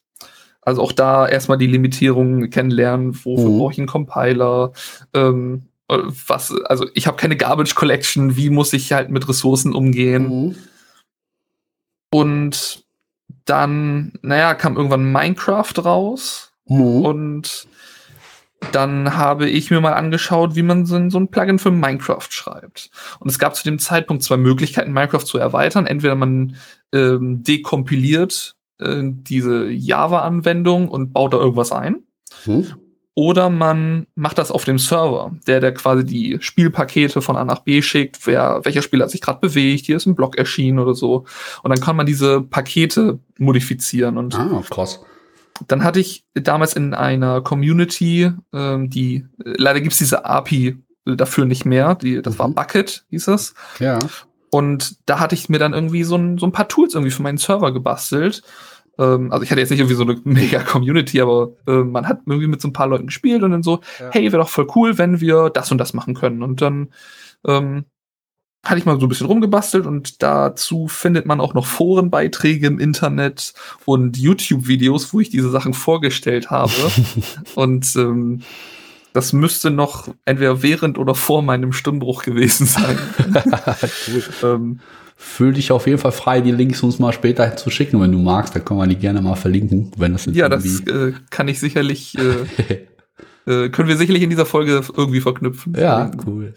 Also 0.67 0.81
auch 0.81 0.91
da 0.91 1.25
erstmal 1.25 1.57
die 1.57 1.65
Limitierungen 1.65 2.49
kennenlernen, 2.49 3.15
wofür 3.23 3.51
mhm. 3.51 3.57
brauche 3.57 3.71
ich 3.71 3.77
einen 3.77 3.87
Compiler, 3.87 4.73
ähm, 5.13 5.69
was, 5.87 6.53
also 6.65 6.85
ich 6.93 7.07
habe 7.07 7.15
keine 7.15 7.37
Garbage 7.37 7.73
Collection, 7.73 8.35
wie 8.35 8.49
muss 8.49 8.73
ich 8.73 8.91
halt 8.91 9.09
mit 9.09 9.29
Ressourcen 9.29 9.73
umgehen. 9.73 10.27
Mhm. 10.27 10.55
Und 12.11 12.83
dann, 13.45 14.11
naja, 14.21 14.55
kam 14.55 14.75
irgendwann 14.75 15.09
Minecraft 15.09 15.71
raus 15.85 16.51
mhm. 16.65 17.05
und 17.05 17.67
dann 18.73 19.15
habe 19.15 19.47
ich 19.47 19.71
mir 19.71 19.79
mal 19.79 19.93
angeschaut, 19.93 20.57
wie 20.57 20.63
man 20.63 20.85
so, 20.85 21.09
so 21.09 21.17
ein 21.17 21.29
Plugin 21.29 21.59
für 21.59 21.71
Minecraft 21.71 22.27
schreibt. 22.29 22.89
Und 23.19 23.29
es 23.29 23.39
gab 23.39 23.55
zu 23.55 23.63
dem 23.63 23.79
Zeitpunkt 23.79 24.21
zwei 24.21 24.35
Möglichkeiten, 24.35 24.91
Minecraft 24.91 25.23
zu 25.23 25.37
erweitern. 25.37 25.87
Entweder 25.87 26.15
man 26.15 26.57
ähm, 26.91 27.41
dekompiliert 27.41 28.56
äh, 28.79 29.01
diese 29.03 29.69
Java-Anwendung 29.69 30.87
und 30.87 31.13
baut 31.13 31.33
da 31.33 31.37
irgendwas 31.37 31.71
ein. 31.71 32.03
Hm. 32.43 32.65
Oder 33.17 33.49
man 33.49 34.05
macht 34.13 34.37
das 34.37 34.51
auf 34.51 34.63
dem 34.63 34.77
Server, 34.77 35.31
der, 35.47 35.59
der 35.59 35.73
quasi 35.73 36.05
die 36.05 36.37
Spielpakete 36.39 37.19
von 37.23 37.35
A 37.35 37.43
nach 37.45 37.61
B 37.61 37.81
schickt, 37.81 38.27
wer, 38.27 38.61
welcher 38.63 38.83
Spieler 38.83 39.05
hat 39.05 39.11
sich 39.11 39.21
gerade 39.21 39.39
bewegt, 39.39 39.87
hier 39.87 39.97
ist 39.97 40.05
ein 40.05 40.13
Block 40.13 40.37
erschienen 40.37 40.77
oder 40.77 40.93
so. 40.93 41.25
Und 41.63 41.71
dann 41.71 41.83
kann 41.83 41.95
man 41.95 42.05
diese 42.05 42.41
Pakete 42.41 43.17
modifizieren. 43.39 44.19
Und 44.19 44.35
ah, 44.35 44.61
krass. 44.69 44.99
Dann 45.67 45.83
hatte 45.83 45.99
ich 45.99 46.25
damals 46.35 46.75
in 46.75 46.93
einer 46.93 47.41
Community, 47.41 48.31
ähm, 48.53 48.91
die, 48.91 49.25
leider 49.43 49.81
gibt's 49.81 49.97
diese 49.97 50.23
API 50.25 50.77
dafür 51.05 51.45
nicht 51.45 51.65
mehr, 51.65 51.95
die, 51.95 52.21
das 52.21 52.35
mhm. 52.35 52.39
war 52.39 52.49
Bucket, 52.49 53.05
hieß 53.09 53.29
es. 53.29 53.55
Ja. 53.79 53.97
Und 54.49 54.97
da 55.05 55.19
hatte 55.19 55.35
ich 55.35 55.49
mir 55.49 55.59
dann 55.59 55.73
irgendwie 55.73 56.03
so 56.03 56.15
ein, 56.15 56.37
so 56.37 56.45
ein 56.45 56.51
paar 56.51 56.67
Tools 56.67 56.93
irgendwie 56.93 57.11
für 57.11 57.23
meinen 57.23 57.37
Server 57.37 57.71
gebastelt. 57.73 58.43
Ähm, 58.97 59.31
also 59.31 59.43
ich 59.43 59.51
hatte 59.51 59.59
jetzt 59.59 59.69
nicht 59.69 59.79
irgendwie 59.79 59.95
so 59.95 60.03
eine 60.03 60.19
mega 60.23 60.59
Community, 60.59 61.21
aber 61.21 61.51
äh, 61.67 61.83
man 61.83 62.07
hat 62.07 62.21
irgendwie 62.25 62.47
mit 62.47 62.61
so 62.61 62.67
ein 62.67 62.73
paar 62.73 62.87
Leuten 62.87 63.07
gespielt 63.07 63.43
und 63.43 63.51
dann 63.51 63.63
so, 63.63 63.81
ja. 63.99 64.09
hey, 64.11 64.31
wäre 64.31 64.41
doch 64.41 64.49
voll 64.49 64.67
cool, 64.75 64.97
wenn 64.97 65.21
wir 65.21 65.49
das 65.49 65.71
und 65.71 65.77
das 65.77 65.93
machen 65.93 66.13
können. 66.13 66.43
Und 66.43 66.61
dann 66.61 66.89
ähm, 67.45 67.85
hatte 68.63 68.79
ich 68.79 68.85
mal 68.85 68.99
so 68.99 69.05
ein 69.05 69.09
bisschen 69.09 69.27
rumgebastelt 69.27 69.85
und 69.85 70.21
dazu 70.23 70.87
findet 70.87 71.25
man 71.25 71.39
auch 71.39 71.53
noch 71.53 71.65
Forenbeiträge 71.65 72.67
im 72.67 72.79
Internet 72.79 73.53
und 73.85 74.17
YouTube-Videos, 74.17 75.13
wo 75.13 75.19
ich 75.19 75.29
diese 75.29 75.49
Sachen 75.49 75.73
vorgestellt 75.73 76.49
habe. 76.49 76.73
und 77.55 77.95
ähm, 77.95 78.41
das 79.13 79.33
müsste 79.33 79.71
noch 79.71 80.09
entweder 80.25 80.61
während 80.61 80.97
oder 80.97 81.15
vor 81.15 81.41
meinem 81.41 81.73
Stimmbruch 81.73 82.23
gewesen 82.23 82.65
sein. 82.67 82.97
cool. 84.07 84.23
ähm, 84.43 84.79
Fühl 85.19 85.53
dich 85.53 85.71
auf 85.71 85.87
jeden 85.87 85.97
Fall 85.97 86.11
frei, 86.11 86.41
die 86.41 86.51
Links 86.51 86.83
uns 86.83 86.99
mal 86.99 87.11
später 87.11 87.57
zu 87.57 87.71
schicken, 87.71 87.99
wenn 87.99 88.11
du 88.11 88.19
magst. 88.19 88.55
Da 88.55 88.59
können 88.59 88.79
wir 88.79 88.85
die 88.85 88.97
gerne 88.97 89.19
mal 89.19 89.35
verlinken, 89.35 89.91
wenn 89.97 90.13
das 90.13 90.27
Ja, 90.27 90.47
das 90.47 90.81
äh, 90.81 91.13
kann 91.31 91.47
ich 91.47 91.59
sicherlich, 91.59 92.15
äh, 92.19 92.85
äh, 93.65 93.69
können 93.69 93.87
wir 93.87 93.97
sicherlich 93.97 94.21
in 94.21 94.29
dieser 94.29 94.45
Folge 94.45 94.83
irgendwie 94.95 95.19
verknüpfen. 95.19 95.73
Ja, 95.75 96.11
cool. 96.27 96.53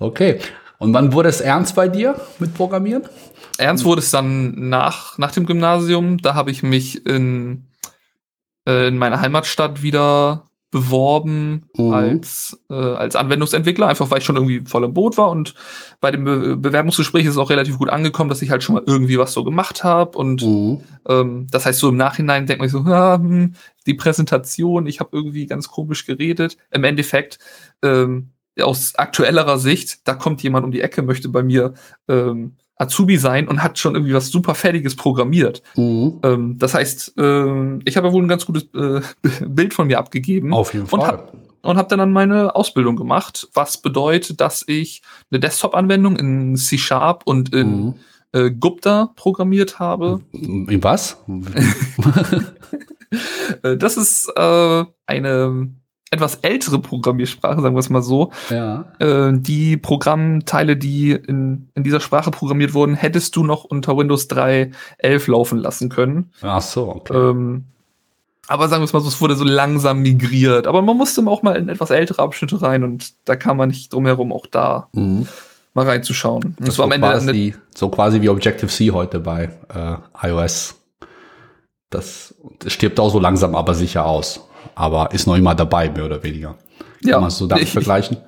Okay. 0.00 0.40
Und 0.78 0.92
wann 0.92 1.12
wurde 1.12 1.28
es 1.28 1.40
ernst 1.40 1.76
bei 1.76 1.86
dir 1.86 2.20
mit 2.40 2.52
Programmieren? 2.52 3.04
Ernst 3.58 3.84
wurde 3.84 4.00
es 4.00 4.10
dann 4.10 4.68
nach, 4.68 5.16
nach 5.16 5.30
dem 5.30 5.46
Gymnasium. 5.46 6.18
Da 6.18 6.34
habe 6.34 6.50
ich 6.50 6.64
mich 6.64 7.06
in, 7.06 7.68
äh, 8.66 8.88
in 8.88 8.98
meiner 8.98 9.20
Heimatstadt 9.20 9.82
wieder 9.82 10.47
beworben 10.70 11.64
mhm. 11.76 11.92
als, 11.92 12.62
äh, 12.68 12.74
als 12.74 13.16
Anwendungsentwickler, 13.16 13.86
einfach 13.86 14.10
weil 14.10 14.18
ich 14.18 14.24
schon 14.24 14.36
irgendwie 14.36 14.60
voll 14.60 14.84
im 14.84 14.92
Boot 14.92 15.16
war 15.16 15.30
und 15.30 15.54
bei 16.00 16.10
dem 16.10 16.24
Be 16.24 16.56
Bewerbungsgespräch 16.56 17.24
ist 17.24 17.32
es 17.32 17.38
auch 17.38 17.50
relativ 17.50 17.78
gut 17.78 17.88
angekommen, 17.88 18.28
dass 18.28 18.42
ich 18.42 18.50
halt 18.50 18.62
schon 18.62 18.74
mal 18.74 18.84
irgendwie 18.86 19.18
was 19.18 19.32
so 19.32 19.44
gemacht 19.44 19.82
habe 19.82 20.18
und 20.18 20.42
mhm. 20.42 20.80
ähm, 21.08 21.46
das 21.50 21.64
heißt 21.64 21.78
so 21.78 21.88
im 21.88 21.96
Nachhinein 21.96 22.46
denkt 22.46 22.60
man 22.60 22.68
sich 22.68 22.78
so, 22.78 22.90
ah, 22.90 23.16
hm, 23.16 23.54
die 23.86 23.94
Präsentation, 23.94 24.86
ich 24.86 25.00
habe 25.00 25.10
irgendwie 25.12 25.46
ganz 25.46 25.68
komisch 25.68 26.04
geredet. 26.04 26.58
Im 26.70 26.84
Endeffekt 26.84 27.38
ähm, 27.82 28.32
aus 28.60 28.94
aktuellerer 28.96 29.58
Sicht, 29.58 30.06
da 30.06 30.14
kommt 30.14 30.42
jemand 30.42 30.64
um 30.64 30.70
die 30.70 30.82
Ecke, 30.82 31.02
möchte 31.02 31.28
bei 31.28 31.42
mir 31.42 31.74
ähm, 32.08 32.56
Azubi 32.78 33.16
sein 33.18 33.48
und 33.48 33.62
hat 33.62 33.78
schon 33.78 33.94
irgendwie 33.94 34.14
was 34.14 34.28
super 34.28 34.54
Fertiges 34.54 34.96
programmiert. 34.96 35.62
Mhm. 35.76 36.20
Ähm, 36.22 36.58
das 36.58 36.74
heißt, 36.74 37.14
äh, 37.18 37.78
ich 37.84 37.96
habe 37.96 38.08
ja 38.08 38.12
wohl 38.12 38.22
ein 38.22 38.28
ganz 38.28 38.46
gutes 38.46 38.68
äh, 38.74 39.00
Bild 39.46 39.74
von 39.74 39.88
mir 39.88 39.98
abgegeben. 39.98 40.54
Auf 40.54 40.72
jeden 40.72 40.86
Fall. 40.86 41.00
Und 41.00 41.06
hab, 41.06 41.32
und 41.62 41.76
habe 41.76 41.88
dann, 41.88 41.98
dann 41.98 42.12
meine 42.12 42.54
Ausbildung 42.54 42.96
gemacht, 42.96 43.48
was 43.52 43.78
bedeutet, 43.78 44.40
dass 44.40 44.64
ich 44.66 45.02
eine 45.30 45.40
Desktop-Anwendung 45.40 46.16
in 46.16 46.56
C-Sharp 46.56 47.22
und 47.24 47.52
in 47.52 47.84
mhm. 47.86 47.94
äh, 48.32 48.50
Gupta 48.50 49.10
programmiert 49.16 49.78
habe. 49.78 50.20
In 50.32 50.82
was? 50.82 51.18
Äh, 53.62 53.78
das 53.78 53.96
ist 53.96 54.30
äh, 54.36 54.84
eine 55.06 55.70
etwas 56.10 56.36
ältere 56.36 56.78
Programmiersprache, 56.78 57.60
sagen 57.60 57.74
wir 57.74 57.80
es 57.80 57.90
mal 57.90 58.02
so. 58.02 58.32
Ja. 58.50 58.86
Äh, 58.98 59.32
die 59.34 59.76
Programmteile, 59.76 60.76
die 60.76 61.12
in, 61.12 61.68
in 61.74 61.84
dieser 61.84 62.00
Sprache 62.00 62.30
programmiert 62.30 62.74
wurden, 62.74 62.94
hättest 62.94 63.36
du 63.36 63.44
noch 63.44 63.64
unter 63.64 63.96
Windows 63.96 64.28
3.11 64.30 65.30
laufen 65.30 65.58
lassen 65.58 65.88
können. 65.88 66.30
Ach 66.42 66.62
so, 66.62 66.88
okay. 66.88 67.14
Ähm, 67.14 67.64
aber 68.46 68.68
sagen 68.68 68.80
wir 68.80 68.86
es 68.86 68.94
mal 68.94 69.00
so, 69.00 69.08
es 69.08 69.20
wurde 69.20 69.36
so 69.36 69.44
langsam 69.44 70.00
migriert. 70.00 70.66
Aber 70.66 70.80
man 70.80 70.96
musste 70.96 71.22
auch 71.26 71.42
mal 71.42 71.56
in 71.56 71.68
etwas 71.68 71.90
ältere 71.90 72.22
Abschnitte 72.22 72.62
rein 72.62 72.82
und 72.82 73.12
da 73.26 73.36
kam 73.36 73.58
man 73.58 73.68
nicht 73.68 73.92
drum 73.92 74.06
herum, 74.06 74.32
auch 74.32 74.46
da 74.46 74.88
mhm. 74.92 75.28
mal 75.74 75.86
reinzuschauen. 75.86 76.56
Das, 76.58 76.68
das 76.68 76.78
war 76.78 76.86
am 76.86 76.92
Ende 76.92 77.06
quasi, 77.06 77.54
so 77.74 77.90
quasi 77.90 78.22
wie 78.22 78.30
Objective-C 78.30 78.92
heute 78.92 79.20
bei 79.20 79.50
äh, 79.74 80.28
iOS. 80.28 80.76
Das, 81.90 82.34
das 82.58 82.72
stirbt 82.72 82.98
auch 82.98 83.10
so 83.10 83.18
langsam, 83.18 83.54
aber 83.54 83.74
sicher 83.74 84.06
aus 84.06 84.47
aber 84.74 85.12
ist 85.12 85.26
noch 85.26 85.36
immer 85.36 85.54
dabei, 85.54 85.90
mehr 85.90 86.04
oder 86.06 86.22
weniger. 86.22 86.56
Ja. 87.02 87.14
Kann 87.14 87.22
man 87.22 87.30
so 87.30 87.46
damit 87.46 87.64
ich, 87.64 87.72
vergleichen? 87.72 88.18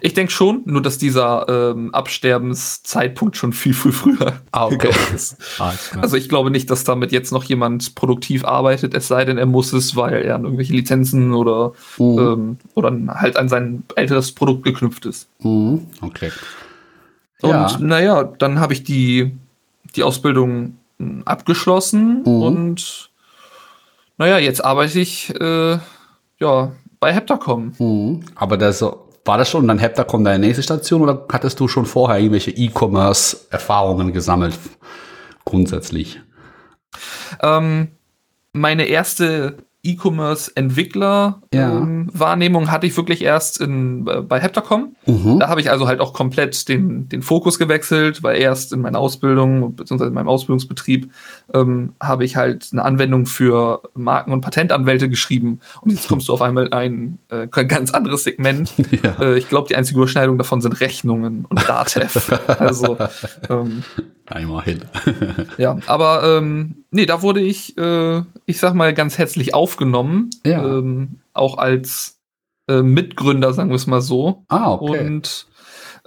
Ich 0.00 0.14
denke 0.14 0.32
schon, 0.32 0.62
nur 0.64 0.82
dass 0.82 0.98
dieser 0.98 1.46
ähm, 1.48 1.94
Absterbenszeitpunkt 1.94 3.36
schon 3.36 3.52
viel, 3.52 3.74
viel 3.74 3.92
früher 3.92 4.40
ah, 4.50 4.66
okay. 4.66 4.90
ist. 5.14 5.36
Ah, 5.58 5.72
also 6.00 6.16
ich 6.16 6.28
glaube 6.28 6.50
nicht, 6.50 6.68
dass 6.70 6.82
damit 6.82 7.12
jetzt 7.12 7.30
noch 7.30 7.44
jemand 7.44 7.94
produktiv 7.94 8.44
arbeitet, 8.44 8.92
es 8.94 9.06
sei 9.06 9.24
denn, 9.24 9.38
er 9.38 9.46
muss 9.46 9.72
es, 9.72 9.94
weil 9.94 10.24
er 10.24 10.34
an 10.34 10.44
irgendwelche 10.44 10.72
Lizenzen 10.72 11.32
oder, 11.32 11.72
mhm. 11.98 12.18
ähm, 12.18 12.58
oder 12.74 12.92
halt 13.14 13.36
an 13.36 13.48
sein 13.48 13.84
älteres 13.94 14.32
Produkt 14.32 14.64
geknüpft 14.64 15.06
ist. 15.06 15.28
Mhm. 15.40 15.86
Okay. 16.00 16.32
Und 17.42 17.50
ja. 17.50 17.78
naja, 17.78 18.24
dann 18.24 18.58
habe 18.58 18.72
ich 18.72 18.82
die, 18.82 19.32
die 19.94 20.02
Ausbildung 20.02 20.76
hm, 20.98 21.22
abgeschlossen 21.24 22.22
mhm. 22.22 22.42
und 22.42 23.10
naja, 24.16 24.38
jetzt 24.38 24.64
arbeite 24.64 25.00
ich 25.00 25.34
äh, 25.40 25.78
ja 26.38 26.72
bei 27.00 27.12
Heptacom. 27.12 27.72
Mhm. 27.78 28.24
Aber 28.34 28.56
das 28.56 28.82
war 29.24 29.38
das 29.38 29.48
schon 29.48 29.66
dann 29.66 29.78
Heptacom 29.78 30.24
deine 30.24 30.46
nächste 30.46 30.62
Station 30.62 31.02
oder 31.02 31.26
hattest 31.32 31.58
du 31.60 31.68
schon 31.68 31.86
vorher 31.86 32.18
irgendwelche 32.18 32.50
E-Commerce-Erfahrungen 32.50 34.12
gesammelt? 34.12 34.58
Grundsätzlich. 35.44 36.20
Ähm, 37.42 37.88
meine 38.52 38.84
erste 38.84 39.56
E-Commerce-Entwickler-Wahrnehmung 39.84 42.62
ja. 42.62 42.68
ähm, 42.68 42.72
hatte 42.72 42.86
ich 42.86 42.96
wirklich 42.96 43.20
erst 43.22 43.60
in, 43.60 44.06
äh, 44.06 44.22
bei 44.22 44.40
Heptacom. 44.40 44.96
Mhm. 45.06 45.38
Da 45.38 45.48
habe 45.48 45.60
ich 45.60 45.70
also 45.70 45.86
halt 45.86 46.00
auch 46.00 46.14
komplett 46.14 46.68
den, 46.68 47.08
den 47.08 47.22
Fokus 47.22 47.58
gewechselt, 47.58 48.22
weil 48.22 48.40
erst 48.40 48.72
in 48.72 48.80
meiner 48.80 48.98
Ausbildung, 48.98 49.76
beziehungsweise 49.76 50.08
in 50.08 50.14
meinem 50.14 50.28
Ausbildungsbetrieb, 50.28 51.10
ähm, 51.52 51.92
habe 52.00 52.24
ich 52.24 52.36
halt 52.36 52.68
eine 52.72 52.82
Anwendung 52.84 53.26
für 53.26 53.82
Marken- 53.94 54.32
und 54.32 54.40
Patentanwälte 54.40 55.08
geschrieben. 55.08 55.60
Und 55.82 55.90
jetzt 55.90 56.08
kommst 56.08 56.28
du 56.28 56.32
auf 56.32 56.42
einmal 56.42 56.66
in 56.66 56.72
ein 56.72 57.18
äh, 57.28 57.46
ganz 57.66 57.92
anderes 57.92 58.24
Segment. 58.24 58.72
Ja. 59.02 59.16
Äh, 59.20 59.38
ich 59.38 59.48
glaube, 59.48 59.66
die 59.68 59.76
einzige 59.76 59.98
Überschneidung 59.98 60.38
davon 60.38 60.60
sind 60.60 60.80
Rechnungen 60.80 61.46
und 61.48 61.60
Datev. 61.68 62.32
also 62.58 62.96
ähm, 63.50 63.82
Einmal 64.26 64.64
hin. 64.64 64.84
ja, 65.58 65.78
aber 65.86 66.38
ähm, 66.38 66.84
nee, 66.90 67.06
da 67.06 67.20
wurde 67.20 67.40
ich, 67.40 67.76
äh, 67.76 68.22
ich 68.46 68.58
sag 68.58 68.74
mal, 68.74 68.94
ganz 68.94 69.18
herzlich 69.18 69.54
aufgenommen. 69.54 70.30
Ja. 70.46 70.64
Ähm, 70.64 71.20
auch 71.34 71.58
als 71.58 72.20
äh, 72.68 72.82
Mitgründer, 72.82 73.52
sagen 73.52 73.70
wir 73.70 73.76
es 73.76 73.86
mal 73.86 74.00
so. 74.00 74.44
Ah, 74.48 74.72
okay. 74.72 75.06
Und 75.06 75.46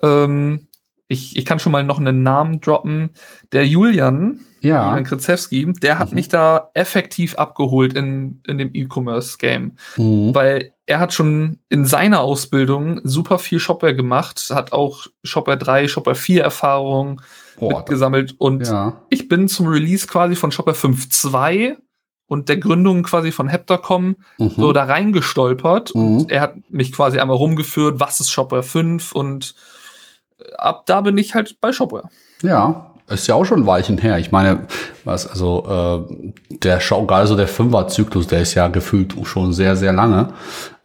ähm, 0.01 0.67
ich, 1.07 1.37
ich 1.37 1.45
kann 1.45 1.59
schon 1.59 1.71
mal 1.71 1.83
noch 1.83 1.99
einen 1.99 2.23
Namen 2.23 2.59
droppen. 2.59 3.11
Der 3.51 3.67
Julian, 3.67 4.39
ja. 4.61 4.87
Julian 4.89 5.03
Kritzewski, 5.03 5.73
der 5.73 5.99
hat 5.99 6.09
mhm. 6.09 6.15
mich 6.15 6.29
da 6.29 6.71
effektiv 6.73 7.35
abgeholt 7.35 7.93
in, 7.93 8.41
in 8.47 8.57
dem 8.57 8.71
E-Commerce-Game. 8.73 9.77
Mhm. 9.95 10.35
Weil 10.35 10.73
er 10.87 10.99
hat 10.99 11.13
schon 11.13 11.59
in 11.69 11.85
seiner 11.85 12.21
Ausbildung 12.21 13.01
super 13.03 13.39
viel 13.39 13.59
Shopware 13.59 13.93
gemacht, 13.93 14.51
hat 14.51 14.71
auch 14.71 15.07
Shopware 15.23 15.57
3, 15.57 15.89
Shopware 15.89 16.15
4 16.15 16.41
Erfahrung 16.41 17.21
Boah, 17.59 17.79
mitgesammelt. 17.79 18.35
Und 18.37 18.65
ja. 18.65 19.01
ich 19.09 19.27
bin 19.27 19.49
zum 19.49 19.67
Release 19.67 20.07
quasi 20.07 20.35
von 20.35 20.51
Shopper 20.51 20.71
5.2 20.71 21.75
und 22.27 22.47
der 22.47 22.57
Gründung 22.57 23.03
quasi 23.03 23.33
von 23.33 23.49
Heptacom 23.49 24.15
mhm. 24.37 24.51
so 24.55 24.71
da 24.71 24.85
reingestolpert. 24.85 25.93
Mhm. 25.93 26.01
Und 26.19 26.31
er 26.31 26.39
hat 26.39 26.55
mich 26.69 26.93
quasi 26.93 27.19
einmal 27.19 27.37
rumgeführt, 27.37 27.99
was 27.99 28.21
ist 28.21 28.31
Shopware 28.31 28.63
5 28.63 29.11
und 29.11 29.55
ab 30.57 30.85
da 30.85 31.01
bin 31.01 31.17
ich 31.17 31.35
halt 31.35 31.59
bei 31.59 31.73
Shopware. 31.73 32.09
Ja, 32.41 32.93
ist 33.09 33.27
ja 33.27 33.35
auch 33.35 33.45
schon 33.45 33.61
ein 33.61 33.65
Weilchen 33.67 33.97
her. 33.97 34.17
Ich 34.17 34.31
meine, 34.31 34.67
was, 35.05 35.27
also 35.27 36.05
äh, 36.09 36.33
der 36.49 36.79
Show, 36.79 37.05
gerade 37.05 37.27
so 37.27 37.35
der 37.35 37.47
Fünfer-Zyklus, 37.47 38.27
der 38.27 38.41
ist 38.41 38.53
ja 38.53 38.67
gefühlt 38.67 39.15
schon 39.23 39.53
sehr, 39.53 39.75
sehr 39.75 39.93
lange. 39.93 40.33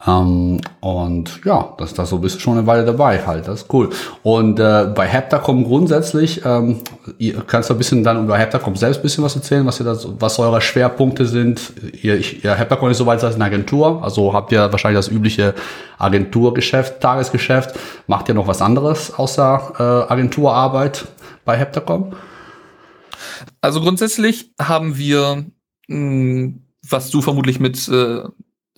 Ähm, 0.06 0.60
und 0.80 1.40
ja, 1.44 1.74
das, 1.78 1.94
das 1.94 2.10
so 2.10 2.18
bist 2.18 2.36
du 2.36 2.40
schon 2.40 2.58
eine 2.58 2.66
Weile 2.66 2.84
dabei 2.84 3.24
halt. 3.26 3.48
Das 3.48 3.62
ist 3.62 3.72
cool. 3.72 3.90
Und 4.22 4.60
äh, 4.60 4.88
bei 4.94 5.06
Heptacom 5.06 5.64
grundsätzlich, 5.64 6.44
ähm, 6.44 6.80
ihr 7.18 7.42
kannst 7.46 7.70
du 7.70 7.74
ein 7.74 7.78
bisschen 7.78 8.04
dann 8.04 8.24
über 8.24 8.36
Heptacom 8.36 8.76
selbst 8.76 8.98
ein 8.98 9.02
bisschen 9.02 9.24
was 9.24 9.34
erzählen, 9.34 9.66
was 9.66 9.80
ihr 9.80 9.84
da, 9.84 9.96
was 10.18 10.38
eure 10.38 10.60
Schwerpunkte 10.60 11.26
sind. 11.26 11.72
Ihr, 12.02 12.16
ich, 12.16 12.44
ihr 12.44 12.54
Heptacom 12.54 12.90
ist 12.90 12.98
soweit 12.98 13.22
als 13.22 13.34
eine 13.34 13.44
Agentur, 13.44 14.02
also 14.02 14.32
habt 14.32 14.52
ihr 14.52 14.70
wahrscheinlich 14.70 14.98
das 14.98 15.08
übliche 15.08 15.54
Agenturgeschäft, 15.98 17.00
Tagesgeschäft. 17.00 17.74
Macht 18.06 18.28
ihr 18.28 18.34
noch 18.34 18.46
was 18.46 18.62
anderes 18.62 19.12
außer 19.12 20.06
äh, 20.08 20.12
Agenturarbeit 20.12 21.06
bei 21.44 21.56
Heptacom? 21.56 22.14
Also 23.60 23.80
grundsätzlich 23.80 24.52
haben 24.60 24.96
wir 24.96 25.46
mh, 25.88 25.96
hm, 25.96 26.62
was 26.88 27.10
du 27.10 27.22
vermutlich 27.22 27.60
mit 27.60 27.88
äh, 27.88 28.22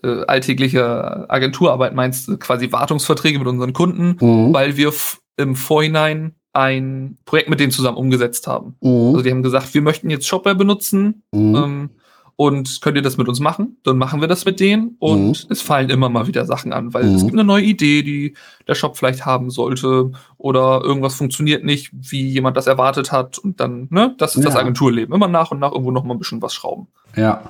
äh, 0.02 0.24
alltägliche 0.26 1.28
Agenturarbeit 1.30 1.94
meinst, 1.94 2.38
quasi 2.40 2.70
Wartungsverträge 2.70 3.38
mit 3.38 3.48
unseren 3.48 3.72
Kunden, 3.72 4.16
mhm. 4.20 4.52
weil 4.52 4.76
wir 4.76 4.92
im 5.36 5.56
Vorhinein 5.56 6.34
ein 6.52 7.18
Projekt 7.24 7.48
mit 7.50 7.58
denen 7.58 7.72
zusammen 7.72 7.96
umgesetzt 7.96 8.46
haben. 8.46 8.76
Mhm. 8.80 9.06
Also 9.08 9.22
die 9.22 9.30
haben 9.30 9.42
gesagt, 9.42 9.72
wir 9.74 9.82
möchten 9.82 10.10
jetzt 10.10 10.28
Shopware 10.28 10.54
benutzen 10.54 11.22
mhm. 11.32 11.56
ähm, 11.56 11.90
und 12.36 12.80
könnt 12.80 12.96
ihr 12.96 13.02
das 13.02 13.16
mit 13.16 13.28
uns 13.28 13.40
machen? 13.40 13.76
Dann 13.84 13.96
machen 13.96 14.20
wir 14.20 14.28
das 14.28 14.44
mit 14.44 14.58
denen 14.58 14.96
und 14.98 15.44
mhm. 15.44 15.52
es 15.52 15.62
fallen 15.62 15.90
immer 15.90 16.08
mal 16.08 16.26
wieder 16.26 16.44
Sachen 16.44 16.72
an, 16.72 16.92
weil 16.92 17.04
es 17.04 17.22
mhm. 17.22 17.26
gibt 17.26 17.32
eine 17.34 17.44
neue 17.44 17.64
Idee, 17.64 18.02
die 18.02 18.34
der 18.66 18.74
Shop 18.74 18.96
vielleicht 18.96 19.24
haben 19.24 19.50
sollte 19.50 20.10
oder 20.36 20.80
irgendwas 20.82 21.14
funktioniert 21.14 21.64
nicht, 21.64 21.90
wie 21.92 22.28
jemand 22.28 22.56
das 22.56 22.66
erwartet 22.66 23.12
hat 23.12 23.38
und 23.38 23.60
dann, 23.60 23.86
ne, 23.90 24.14
das 24.18 24.34
ist 24.36 24.44
ja. 24.44 24.50
das 24.50 24.56
Agenturleben. 24.56 25.14
Immer 25.14 25.28
nach 25.28 25.50
und 25.50 25.60
nach 25.60 25.72
irgendwo 25.72 25.90
noch 25.90 26.04
mal 26.04 26.14
ein 26.14 26.18
bisschen 26.18 26.42
was 26.42 26.54
schrauben. 26.54 26.88
Ja, 27.14 27.42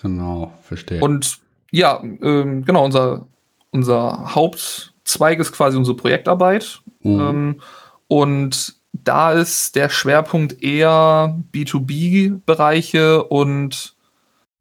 genau, 0.00 0.52
verstehe. 0.62 1.00
Und 1.00 1.38
ja, 1.70 2.02
ähm, 2.02 2.64
genau, 2.64 2.84
unser, 2.84 3.26
unser 3.70 4.34
Hauptzweig 4.34 5.38
ist 5.38 5.52
quasi 5.52 5.78
unsere 5.78 5.96
Projektarbeit. 5.96 6.82
Mhm. 7.02 7.20
Ähm, 7.20 7.60
und 8.08 8.74
da 8.92 9.32
ist 9.32 9.74
der 9.74 9.88
Schwerpunkt 9.88 10.62
eher 10.62 11.40
B2B-Bereiche 11.52 13.24
und 13.24 13.94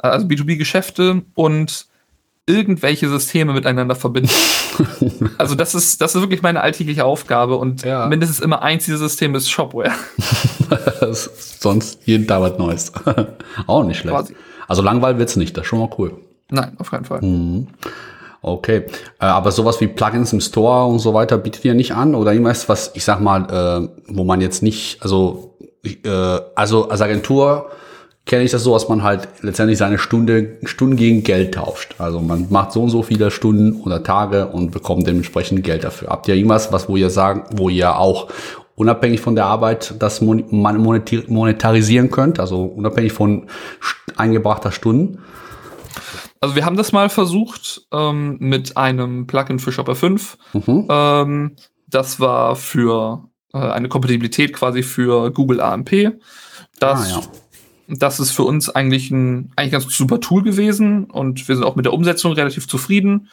also 0.01 0.27
B2B-Geschäfte 0.27 1.21
und 1.35 1.85
irgendwelche 2.47 3.07
Systeme 3.07 3.53
miteinander 3.53 3.95
verbinden. 3.95 4.31
also 5.37 5.55
das 5.55 5.75
ist, 5.75 6.01
das 6.01 6.15
ist 6.15 6.21
wirklich 6.21 6.41
meine 6.41 6.61
alltägliche 6.61 7.05
Aufgabe 7.05 7.55
und 7.55 7.83
ja. 7.83 8.07
mindestens 8.07 8.39
immer 8.39 8.61
eins 8.61 8.85
dieser 8.85 8.97
Systeme 8.97 9.37
ist 9.37 9.49
Shopware. 9.49 9.91
Sonst 11.11 11.99
jeden 12.05 12.27
Tag 12.27 12.41
was 12.41 12.57
Neues. 12.57 12.91
Auch 13.67 13.83
nicht 13.83 13.99
schlecht. 13.99 14.15
Quasi. 14.15 14.35
Also 14.67 14.81
langweilig 14.81 15.19
wird's 15.19 15.35
nicht, 15.35 15.55
das 15.55 15.63
ist 15.63 15.69
schon 15.69 15.79
mal 15.79 15.89
cool. 15.97 16.13
Nein, 16.49 16.75
auf 16.79 16.91
keinen 16.91 17.05
Fall. 17.05 17.21
Mhm. 17.21 17.67
Okay, 18.41 18.85
äh, 19.19 19.25
aber 19.25 19.51
sowas 19.51 19.79
wie 19.81 19.87
Plugins 19.87 20.33
im 20.33 20.41
Store 20.41 20.85
und 20.85 20.97
so 20.97 21.13
weiter 21.13 21.37
bietet 21.37 21.63
ihr 21.63 21.75
nicht 21.75 21.93
an 21.93 22.15
oder 22.15 22.31
irgendwas, 22.31 22.67
was 22.67 22.91
ich 22.95 23.03
sag 23.03 23.21
mal, 23.21 23.87
äh, 23.87 23.87
wo 24.07 24.23
man 24.23 24.41
jetzt 24.41 24.63
nicht, 24.63 25.01
also 25.03 25.53
äh, 25.83 26.39
also 26.55 26.89
als 26.89 27.01
Agentur 27.01 27.69
kenne 28.31 28.45
ich 28.45 28.51
das 28.51 28.63
so, 28.63 28.71
dass 28.71 28.87
man 28.87 29.03
halt 29.03 29.27
letztendlich 29.41 29.77
seine 29.77 29.99
Stunde 29.99 30.57
Stunden 30.63 30.95
gegen 30.95 31.21
Geld 31.21 31.55
tauscht. 31.55 31.95
Also 31.97 32.21
man 32.21 32.47
macht 32.49 32.71
so 32.71 32.81
und 32.81 32.89
so 32.89 33.03
viele 33.03 33.29
Stunden 33.29 33.81
oder 33.81 34.03
Tage 34.03 34.47
und 34.47 34.71
bekommt 34.71 35.05
dementsprechend 35.05 35.65
Geld 35.65 35.83
dafür. 35.83 36.11
Habt 36.11 36.29
ihr 36.29 36.35
irgendwas, 36.35 36.71
was 36.71 36.87
wo 36.87 36.95
ihr 36.95 37.09
sagen, 37.09 37.43
wo 37.51 37.67
ihr 37.67 37.97
auch 37.97 38.29
unabhängig 38.75 39.19
von 39.19 39.35
der 39.35 39.47
Arbeit 39.47 39.95
das 39.99 40.21
monetarisieren 40.21 42.09
könnt, 42.09 42.39
also 42.39 42.63
unabhängig 42.63 43.11
von 43.11 43.47
eingebrachter 44.15 44.71
Stunden? 44.71 45.19
Also 46.39 46.55
wir 46.55 46.63
haben 46.63 46.77
das 46.77 46.93
mal 46.93 47.09
versucht 47.09 47.81
ähm, 47.91 48.37
mit 48.39 48.77
einem 48.77 49.27
Plugin 49.27 49.59
für 49.59 49.73
Shopper 49.73 49.95
5. 49.95 50.37
Mhm. 50.53 50.87
Ähm, 50.89 51.55
das 51.85 52.21
war 52.21 52.55
für 52.55 53.25
äh, 53.53 53.57
eine 53.57 53.89
Kompatibilität 53.89 54.53
quasi 54.53 54.83
für 54.83 55.31
Google 55.31 55.59
AMP. 55.59 56.13
Das, 56.79 57.13
ah, 57.13 57.19
ja. 57.19 57.21
Das 57.99 58.19
ist 58.19 58.31
für 58.31 58.43
uns 58.43 58.69
eigentlich 58.69 59.11
ein 59.11 59.51
eigentlich 59.55 59.71
ganz 59.71 59.95
super 59.95 60.19
Tool 60.19 60.43
gewesen 60.43 61.05
und 61.05 61.47
wir 61.47 61.55
sind 61.55 61.65
auch 61.65 61.75
mit 61.75 61.85
der 61.85 61.93
Umsetzung 61.93 62.33
relativ 62.33 62.67
zufrieden. 62.67 63.29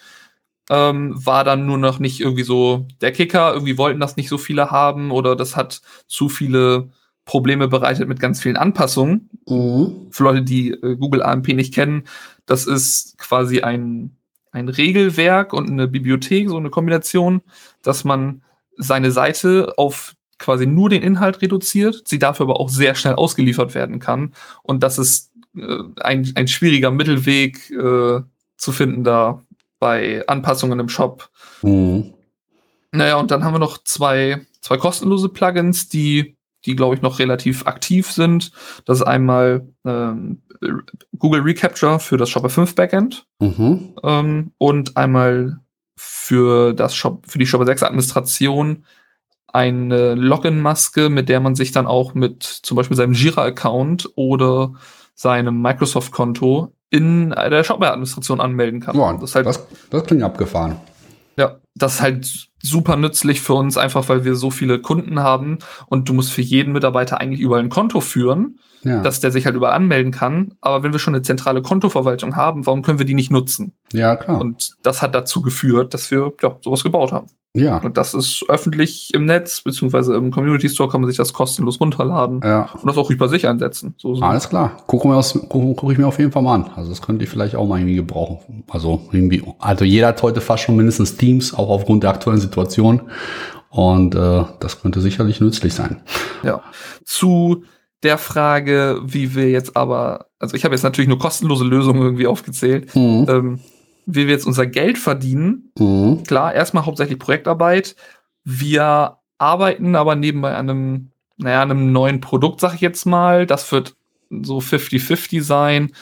Ähm, 0.70 1.14
war 1.14 1.44
dann 1.44 1.64
nur 1.64 1.78
noch 1.78 1.98
nicht 1.98 2.20
irgendwie 2.20 2.42
so 2.42 2.86
der 3.00 3.12
Kicker. 3.12 3.54
Irgendwie 3.54 3.78
wollten 3.78 4.00
das 4.00 4.16
nicht 4.16 4.28
so 4.28 4.36
viele 4.36 4.70
haben 4.70 5.10
oder 5.10 5.34
das 5.34 5.56
hat 5.56 5.80
zu 6.06 6.28
viele 6.28 6.90
Probleme 7.24 7.68
bereitet 7.68 8.08
mit 8.08 8.20
ganz 8.20 8.42
vielen 8.42 8.56
Anpassungen. 8.56 9.30
Mhm. 9.46 10.08
Für 10.10 10.24
Leute, 10.24 10.42
die 10.42 10.70
äh, 10.70 10.96
Google 10.96 11.22
AMP 11.22 11.48
nicht 11.48 11.72
kennen, 11.72 12.04
das 12.46 12.66
ist 12.66 13.16
quasi 13.18 13.60
ein, 13.60 14.16
ein 14.50 14.68
Regelwerk 14.68 15.52
und 15.52 15.70
eine 15.70 15.88
Bibliothek, 15.88 16.48
so 16.48 16.56
eine 16.56 16.70
Kombination, 16.70 17.42
dass 17.82 18.04
man 18.04 18.42
seine 18.76 19.10
Seite 19.10 19.74
auf 19.76 20.14
quasi 20.38 20.66
nur 20.66 20.88
den 20.88 21.02
Inhalt 21.02 21.42
reduziert, 21.42 22.06
sie 22.06 22.18
dafür 22.18 22.44
aber 22.44 22.60
auch 22.60 22.68
sehr 22.68 22.94
schnell 22.94 23.14
ausgeliefert 23.14 23.74
werden 23.74 23.98
kann. 23.98 24.34
Und 24.62 24.82
das 24.82 24.98
ist 24.98 25.32
äh, 25.56 25.78
ein, 26.00 26.30
ein 26.34 26.48
schwieriger 26.48 26.90
Mittelweg 26.90 27.70
äh, 27.70 28.20
zu 28.56 28.72
finden 28.72 29.04
da 29.04 29.42
bei 29.78 30.26
Anpassungen 30.26 30.80
im 30.80 30.88
Shop. 30.88 31.30
Mhm. 31.62 32.14
Naja, 32.92 33.16
und 33.16 33.30
dann 33.30 33.44
haben 33.44 33.54
wir 33.54 33.58
noch 33.58 33.78
zwei, 33.84 34.46
zwei 34.60 34.76
kostenlose 34.76 35.28
Plugins, 35.28 35.88
die 35.88 36.36
die, 36.64 36.76
glaube 36.76 36.94
ich, 36.94 37.02
noch 37.02 37.18
relativ 37.18 37.66
aktiv 37.66 38.10
sind. 38.10 38.50
Das 38.84 38.98
ist 38.98 39.06
einmal 39.06 39.66
ähm, 39.84 40.42
Google 41.18 41.42
Recapture 41.42 42.00
für 42.00 42.16
das 42.16 42.30
Shopper 42.30 42.50
5 42.50 42.74
Backend 42.74 43.26
mhm. 43.38 43.94
ähm, 44.02 44.52
und 44.58 44.96
einmal 44.96 45.60
für 45.96 46.74
das 46.74 46.94
Shop, 46.94 47.24
für 47.26 47.38
die 47.38 47.46
Shopper 47.46 47.66
6 47.66 47.82
Administration 47.84 48.84
eine 49.52 50.14
Login-Maske, 50.14 51.08
mit 51.08 51.28
der 51.28 51.40
man 51.40 51.54
sich 51.54 51.72
dann 51.72 51.86
auch 51.86 52.14
mit 52.14 52.42
zum 52.42 52.76
Beispiel 52.76 52.96
seinem 52.96 53.14
Jira-Account 53.14 54.10
oder 54.14 54.74
seinem 55.14 55.60
Microsoft-Konto 55.62 56.72
in 56.90 57.30
der 57.30 57.64
Shopware-Administration 57.64 58.40
anmelden 58.40 58.80
kann. 58.80 58.96
Ja, 58.96 59.12
das, 59.14 59.34
halt, 59.34 59.46
das, 59.46 59.66
das 59.90 60.04
klingt 60.04 60.22
abgefahren. 60.22 60.76
Ja, 61.36 61.56
das 61.74 61.94
ist 61.94 62.02
halt 62.02 62.47
super 62.62 62.96
nützlich 62.96 63.40
für 63.40 63.54
uns, 63.54 63.76
einfach 63.76 64.08
weil 64.08 64.24
wir 64.24 64.34
so 64.34 64.50
viele 64.50 64.80
Kunden 64.80 65.20
haben 65.20 65.58
und 65.86 66.08
du 66.08 66.14
musst 66.14 66.32
für 66.32 66.42
jeden 66.42 66.72
Mitarbeiter 66.72 67.20
eigentlich 67.20 67.40
überall 67.40 67.62
ein 67.62 67.68
Konto 67.68 68.00
führen, 68.00 68.58
ja. 68.82 69.02
dass 69.02 69.20
der 69.20 69.30
sich 69.30 69.46
halt 69.46 69.56
überall 69.56 69.74
anmelden 69.74 70.12
kann. 70.12 70.54
Aber 70.60 70.82
wenn 70.82 70.92
wir 70.92 70.98
schon 70.98 71.14
eine 71.14 71.22
zentrale 71.22 71.62
Kontoverwaltung 71.62 72.36
haben, 72.36 72.66
warum 72.66 72.82
können 72.82 72.98
wir 72.98 73.06
die 73.06 73.14
nicht 73.14 73.30
nutzen? 73.30 73.72
Ja, 73.92 74.16
klar. 74.16 74.40
Und 74.40 74.76
das 74.82 75.02
hat 75.02 75.14
dazu 75.14 75.42
geführt, 75.42 75.94
dass 75.94 76.10
wir 76.10 76.32
ja, 76.42 76.56
sowas 76.60 76.82
gebaut 76.82 77.12
haben. 77.12 77.28
Ja. 77.54 77.78
Und 77.78 77.96
das 77.96 78.14
ist 78.14 78.44
öffentlich 78.48 79.12
im 79.14 79.24
Netz, 79.24 79.62
beziehungsweise 79.62 80.14
im 80.14 80.30
Community 80.30 80.68
Store 80.68 80.88
kann 80.88 81.00
man 81.00 81.08
sich 81.08 81.16
das 81.16 81.32
kostenlos 81.32 81.80
runterladen. 81.80 82.40
Ja. 82.44 82.68
Und 82.74 82.86
das 82.86 82.96
auch 82.96 83.10
bei 83.12 83.26
sich 83.26 83.48
einsetzen. 83.48 83.94
So, 83.96 84.14
so. 84.14 84.22
Alles 84.22 84.48
klar. 84.48 84.76
Gucken 84.86 85.10
wir 85.10 85.22
guck, 85.48 85.76
guck 85.76 85.92
ich 85.92 85.98
mir 85.98 86.06
auf 86.06 86.18
jeden 86.18 86.30
Fall 86.30 86.42
mal 86.42 86.54
an. 86.54 86.70
Also 86.76 86.90
das 86.90 87.02
könnte 87.02 87.24
ich 87.24 87.30
vielleicht 87.30 87.56
auch 87.56 87.66
mal 87.66 87.78
irgendwie 87.78 87.96
gebrauchen. 87.96 88.64
Also 88.68 89.00
irgendwie, 89.12 89.42
also 89.58 89.84
jeder 89.84 90.08
hat 90.08 90.22
heute 90.22 90.40
fast 90.40 90.64
schon 90.64 90.76
mindestens 90.76 91.16
Teams, 91.16 91.54
auch 91.54 91.70
aufgrund 91.70 92.02
der 92.02 92.10
aktuellen 92.10 92.40
Situation. 92.48 93.10
Und 93.70 94.14
äh, 94.14 94.44
das 94.60 94.80
könnte 94.80 95.00
sicherlich 95.00 95.40
nützlich 95.40 95.74
sein. 95.74 96.02
Ja. 96.42 96.62
Zu 97.04 97.64
der 98.02 98.18
Frage, 98.18 99.00
wie 99.04 99.34
wir 99.34 99.50
jetzt 99.50 99.76
aber, 99.76 100.26
also 100.38 100.56
ich 100.56 100.64
habe 100.64 100.74
jetzt 100.74 100.84
natürlich 100.84 101.08
nur 101.08 101.18
kostenlose 101.18 101.64
Lösungen 101.64 102.02
irgendwie 102.02 102.26
aufgezählt. 102.26 102.94
Mhm. 102.94 103.26
Ähm, 103.28 103.60
wie 104.10 104.26
wir 104.26 104.32
jetzt 104.32 104.46
unser 104.46 104.66
Geld 104.66 104.96
verdienen. 104.96 105.70
Mhm. 105.78 106.22
Klar, 106.26 106.54
erstmal 106.54 106.86
hauptsächlich 106.86 107.18
Projektarbeit. 107.18 107.94
Wir 108.42 109.18
arbeiten 109.36 109.94
aber 109.94 110.16
nebenbei 110.16 110.54
an 110.54 110.70
einem, 110.70 111.10
naja, 111.36 111.60
einem 111.60 111.92
neuen 111.92 112.22
Produkt, 112.22 112.60
sag 112.60 112.74
ich 112.74 112.80
jetzt 112.80 113.04
mal. 113.04 113.44
Das 113.44 113.70
wird 113.70 113.96
so 114.30 114.58
50-50 114.58 115.42
sein. 115.42 115.92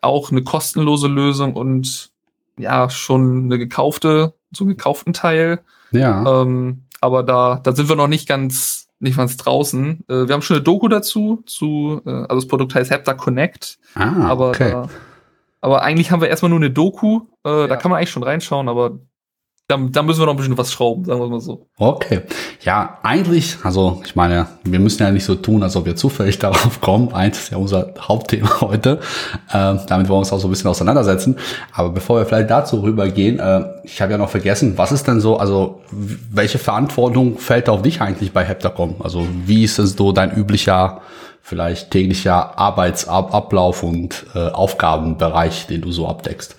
Auch 0.00 0.30
eine 0.30 0.44
kostenlose 0.44 1.08
Lösung 1.08 1.54
und 1.54 2.10
ja, 2.56 2.88
schon 2.88 3.44
eine 3.44 3.58
gekaufte, 3.58 4.34
so 4.52 4.64
einen 4.64 4.76
gekauften 4.76 5.12
Teil. 5.12 5.60
Ja. 5.98 6.42
Ähm, 6.42 6.84
aber 7.00 7.22
da, 7.22 7.60
da 7.62 7.72
sind 7.72 7.88
wir 7.88 7.96
noch 7.96 8.08
nicht 8.08 8.28
ganz, 8.28 8.88
nicht 8.98 9.16
ganz 9.16 9.36
draußen. 9.36 10.04
Äh, 10.08 10.28
wir 10.28 10.34
haben 10.34 10.42
schon 10.42 10.56
eine 10.56 10.64
Doku 10.64 10.88
dazu, 10.88 11.42
zu, 11.46 12.00
äh, 12.06 12.10
also 12.10 12.36
das 12.36 12.48
Produkt 12.48 12.74
heißt 12.74 12.90
Hepta 12.90 13.14
Connect. 13.14 13.78
Ah, 13.94 14.28
aber 14.28 14.48
okay. 14.48 14.70
da, 14.70 14.88
aber 15.60 15.82
eigentlich 15.82 16.10
haben 16.10 16.20
wir 16.20 16.28
erstmal 16.28 16.50
nur 16.50 16.58
eine 16.58 16.70
Doku. 16.70 17.22
Äh, 17.44 17.50
ja. 17.50 17.66
Da 17.66 17.76
kann 17.76 17.90
man 17.90 17.98
eigentlich 17.98 18.10
schon 18.10 18.22
reinschauen, 18.22 18.68
aber 18.68 18.98
da, 19.68 19.76
da, 19.76 20.02
müssen 20.04 20.20
wir 20.20 20.26
noch 20.26 20.34
ein 20.34 20.36
bisschen 20.36 20.56
was 20.56 20.70
schrauben, 20.70 21.04
sagen 21.04 21.20
wir 21.20 21.26
mal 21.26 21.40
so. 21.40 21.66
Okay. 21.76 22.20
Ja, 22.62 22.98
eigentlich, 23.02 23.56
also 23.64 24.00
ich 24.04 24.14
meine, 24.14 24.46
wir 24.62 24.78
müssen 24.78 25.02
ja 25.02 25.10
nicht 25.10 25.24
so 25.24 25.34
tun, 25.34 25.60
als 25.64 25.74
ob 25.74 25.86
wir 25.86 25.96
zufällig 25.96 26.38
darauf 26.40 26.80
kommen. 26.80 27.12
Eins 27.12 27.38
ist 27.38 27.50
ja 27.50 27.58
unser 27.58 27.92
Hauptthema 28.00 28.48
heute. 28.60 29.00
Äh, 29.50 29.74
damit 29.88 29.88
wollen 29.88 30.08
wir 30.08 30.18
uns 30.18 30.32
auch 30.32 30.38
so 30.38 30.46
ein 30.46 30.50
bisschen 30.50 30.70
auseinandersetzen. 30.70 31.36
Aber 31.72 31.90
bevor 31.90 32.18
wir 32.18 32.26
vielleicht 32.26 32.48
dazu 32.48 32.80
rübergehen, 32.80 33.40
äh, 33.40 33.64
ich 33.82 34.00
habe 34.00 34.12
ja 34.12 34.18
noch 34.18 34.30
vergessen, 34.30 34.74
was 34.78 34.92
ist 34.92 35.08
denn 35.08 35.20
so, 35.20 35.36
also 35.36 35.82
welche 35.90 36.58
Verantwortung 36.58 37.36
fällt 37.38 37.68
auf 37.68 37.82
dich 37.82 38.00
eigentlich 38.00 38.32
bei 38.32 38.44
Heptacom? 38.44 38.96
Also 39.00 39.26
wie 39.46 39.64
ist 39.64 39.80
es 39.80 39.94
so 39.94 40.12
dein 40.12 40.30
üblicher 40.36 41.00
vielleicht 41.42 41.90
täglicher 41.90 42.56
Arbeitsablauf 42.56 43.82
und 43.82 44.26
äh, 44.36 44.48
Aufgabenbereich, 44.48 45.66
den 45.66 45.80
du 45.80 45.90
so 45.90 46.06
abdeckst? 46.06 46.54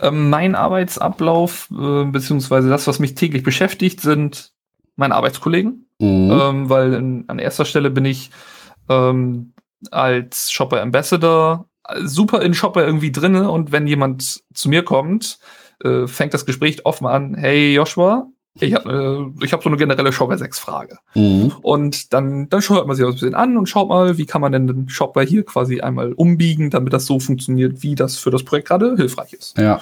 Ähm, 0.00 0.30
mein 0.30 0.54
Arbeitsablauf, 0.54 1.68
äh, 1.70 2.04
beziehungsweise 2.04 2.68
das, 2.68 2.86
was 2.86 2.98
mich 2.98 3.14
täglich 3.14 3.42
beschäftigt, 3.42 4.00
sind 4.00 4.52
meine 4.96 5.14
Arbeitskollegen. 5.14 5.86
Mhm. 5.98 6.30
Ähm, 6.32 6.68
weil 6.70 6.94
in, 6.94 7.24
an 7.28 7.38
erster 7.38 7.64
Stelle 7.64 7.90
bin 7.90 8.04
ich 8.04 8.30
ähm, 8.88 9.52
als 9.90 10.50
Shopper 10.50 10.82
Ambassador 10.82 11.66
super 12.02 12.42
in 12.42 12.54
Shopper 12.54 12.84
irgendwie 12.84 13.12
drinne 13.12 13.50
und 13.50 13.72
wenn 13.72 13.86
jemand 13.86 14.42
zu 14.54 14.68
mir 14.68 14.84
kommt, 14.84 15.38
äh, 15.82 16.06
fängt 16.06 16.34
das 16.34 16.46
Gespräch 16.46 16.84
offen 16.84 17.06
an, 17.06 17.34
hey 17.34 17.74
Joshua, 17.74 18.28
ich 18.54 18.74
habe 18.74 19.32
äh, 19.40 19.44
ich 19.44 19.52
hab 19.52 19.62
so 19.62 19.68
eine 19.68 19.76
generelle 19.76 20.12
Shopware 20.12 20.38
6 20.38 20.58
Frage. 20.58 20.98
Mhm. 21.14 21.52
Und 21.62 22.12
dann, 22.12 22.48
dann 22.48 22.62
schaut 22.62 22.86
man 22.86 22.96
sich 22.96 23.04
das 23.04 23.14
ein 23.14 23.18
bisschen 23.18 23.34
an 23.34 23.56
und 23.56 23.68
schaut 23.68 23.88
mal, 23.88 24.18
wie 24.18 24.26
kann 24.26 24.40
man 24.40 24.52
denn 24.52 24.66
den 24.66 24.88
Shopware 24.88 25.26
hier 25.26 25.44
quasi 25.44 25.80
einmal 25.80 26.12
umbiegen, 26.12 26.70
damit 26.70 26.92
das 26.92 27.06
so 27.06 27.20
funktioniert, 27.20 27.82
wie 27.82 27.94
das 27.94 28.16
für 28.18 28.30
das 28.30 28.42
Projekt 28.42 28.68
gerade 28.68 28.96
hilfreich 28.96 29.32
ist. 29.34 29.56
Ja. 29.56 29.80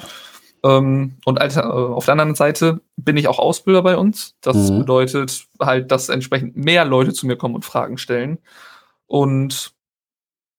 Ähm, 0.65 1.15
und 1.25 1.41
alter, 1.41 1.63
äh, 1.63 1.67
auf 1.67 2.05
der 2.05 2.13
anderen 2.13 2.35
Seite 2.35 2.81
bin 2.97 3.17
ich 3.17 3.29
auch 3.29 3.39
Ausbilder 3.39 3.83
bei 3.83 3.97
uns. 3.97 4.35
Das 4.41 4.71
mhm. 4.71 4.81
bedeutet 4.81 5.47
halt, 5.61 5.91
dass 5.91 6.09
entsprechend 6.09 6.57
mehr 6.57 6.85
Leute 6.85 7.13
zu 7.13 7.27
mir 7.27 7.37
kommen 7.37 7.55
und 7.55 7.65
Fragen 7.65 7.97
stellen. 7.97 8.39
Und 9.07 9.73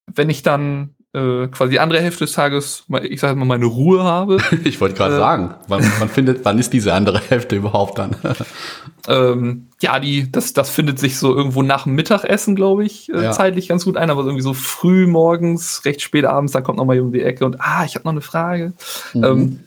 wenn 0.08 0.30
ich 0.30 0.42
dann 0.42 0.96
äh, 1.14 1.48
quasi 1.48 1.72
die 1.72 1.80
andere 1.80 2.02
Hälfte 2.02 2.26
des 2.26 2.34
Tages, 2.34 2.84
ich 3.04 3.20
sage 3.20 3.36
mal, 3.36 3.46
meine 3.46 3.66
Ruhe 3.66 4.04
habe. 4.04 4.38
ich 4.64 4.80
wollte 4.80 4.96
gerade 4.96 5.16
äh, 5.16 5.18
sagen, 5.18 5.56
wann, 5.68 5.84
wann, 6.00 6.10
findet, 6.10 6.46
wann 6.46 6.60
ist 6.60 6.72
diese 6.72 6.94
andere 6.94 7.20
Hälfte 7.20 7.56
überhaupt 7.56 7.98
dann? 7.98 8.16
ähm, 9.08 9.68
ja, 9.82 10.00
die, 10.00 10.32
das, 10.32 10.54
das 10.54 10.70
findet 10.70 11.00
sich 11.00 11.18
so 11.18 11.36
irgendwo 11.36 11.64
nach 11.64 11.84
dem 11.84 11.96
Mittagessen, 11.96 12.56
glaube 12.56 12.86
ich, 12.86 13.10
äh, 13.10 13.24
ja. 13.24 13.32
zeitlich 13.32 13.68
ganz 13.68 13.86
gut 13.86 13.98
ein, 13.98 14.10
aber 14.10 14.22
irgendwie 14.22 14.44
so 14.44 14.54
früh 14.54 15.08
morgens, 15.08 15.84
recht 15.86 16.02
spät 16.02 16.26
abends, 16.26 16.54
dann 16.54 16.64
kommt 16.64 16.78
noch 16.78 16.86
mal 16.86 17.00
um 17.00 17.12
die 17.12 17.24
Ecke 17.24 17.46
und 17.46 17.60
ah, 17.60 17.86
ich 17.86 17.96
habe 17.96 18.06
noch 18.06 18.12
eine 18.12 18.22
Frage. 18.22 18.74
Mhm. 19.14 19.24
Ähm, 19.24 19.60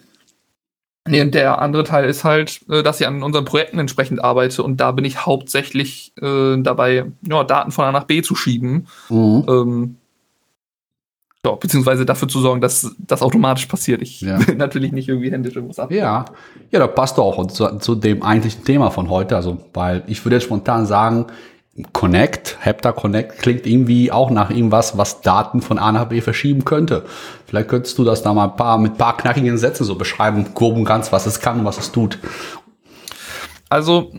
Nee, 1.09 1.21
und 1.21 1.35
der 1.35 1.61
andere 1.61 1.83
Teil 1.83 2.09
ist 2.09 2.23
halt, 2.23 2.61
äh, 2.71 2.85
dass 2.85 3.01
ich 3.01 3.09
an 3.09 3.25
unseren 3.25 3.45
Projekten 3.45 3.81
entsprechend 3.81 4.23
arbeite 4.23 4.63
und 4.63 4.77
da 4.77 4.93
bin 4.93 5.05
ich 5.05 5.27
hauptsächlich 5.27 6.13
äh, 6.23 6.57
dabei, 6.59 7.07
ja, 7.29 7.43
Daten 7.43 7.73
von 7.73 7.87
A 7.87 7.91
nach 7.91 8.05
B 8.05 8.23
zu 8.23 8.37
schieben. 8.37 8.87
Mhm. 9.09 9.45
Ähm, 9.49 9.97
ja, 11.45 11.53
beziehungsweise 11.57 12.07
dafür 12.07 12.29
zu 12.29 12.41
sorgen, 12.41 12.61
dass 12.61 12.95
das 12.99 13.23
automatisch 13.23 13.67
passiert. 13.67 14.01
Ich 14.01 14.21
ja. 14.21 14.47
will 14.47 14.55
natürlich 14.55 14.93
nicht 14.93 15.09
irgendwie 15.09 15.31
händisch 15.33 15.57
irgendwas 15.57 15.79
ab. 15.79 15.91
Ja, 15.91 16.25
ja, 16.71 16.79
da 16.79 16.87
passt 16.87 17.19
auch 17.19 17.47
zu, 17.49 17.79
zu, 17.79 17.95
dem 17.97 18.23
eigentlichen 18.23 18.65
Thema 18.65 18.91
von 18.91 19.11
heute. 19.11 19.35
Also, 19.35 19.59
weil 19.75 20.05
ich 20.07 20.25
würde 20.25 20.37
jetzt 20.37 20.45
spontan 20.45 20.87
sagen, 20.87 21.27
Connect, 21.93 22.59
Hepta 22.61 22.93
Connect 22.93 23.39
klingt 23.39 23.67
irgendwie 23.67 24.13
auch 24.13 24.31
nach 24.31 24.51
irgendwas, 24.51 24.99
was 24.99 25.23
Daten 25.23 25.63
von 25.63 25.79
A 25.79 25.91
nach 25.91 26.05
B 26.05 26.21
verschieben 26.21 26.67
könnte. 26.67 27.05
Vielleicht 27.47 27.69
könntest 27.69 27.97
du 27.97 28.05
das 28.05 28.23
da 28.23 28.35
mal 28.35 28.45
ein 28.45 28.57
paar, 28.57 28.77
mit 28.77 28.93
ein 28.93 28.99
paar 28.99 29.17
knackigen 29.17 29.57
Sätzen 29.57 29.85
so 29.85 29.95
beschreiben, 29.95 30.49
grob 30.55 30.77
und 30.77 30.85
ganz, 30.85 31.13
was 31.13 31.25
es 31.27 31.41
kann 31.41 31.61
und 31.61 31.65
was 31.65 31.79
es 31.79 31.91
tut. 31.91 32.19
Also, 33.73 34.13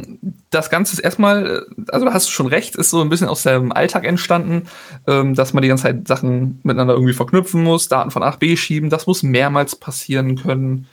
das 0.49 0.71
Ganze 0.71 0.93
ist 0.93 0.99
erstmal, 0.99 1.67
also 1.89 2.07
da 2.07 2.11
hast 2.11 2.27
du 2.27 2.31
schon 2.31 2.47
recht, 2.47 2.75
ist 2.75 2.89
so 2.89 3.01
ein 3.01 3.09
bisschen 3.09 3.27
aus 3.27 3.43
dem 3.43 3.71
Alltag 3.71 4.03
entstanden, 4.03 4.63
ähm, 5.05 5.35
dass 5.35 5.53
man 5.53 5.61
die 5.61 5.67
ganze 5.67 5.83
Zeit 5.83 6.07
Sachen 6.07 6.59
miteinander 6.63 6.95
irgendwie 6.95 7.13
verknüpfen 7.13 7.61
muss, 7.61 7.87
Daten 7.87 8.09
von 8.09 8.23
A 8.23 8.31
nach 8.31 8.37
B 8.37 8.57
schieben, 8.57 8.89
das 8.89 9.05
muss 9.05 9.21
mehrmals 9.21 9.75
passieren 9.75 10.37
können. 10.37 10.87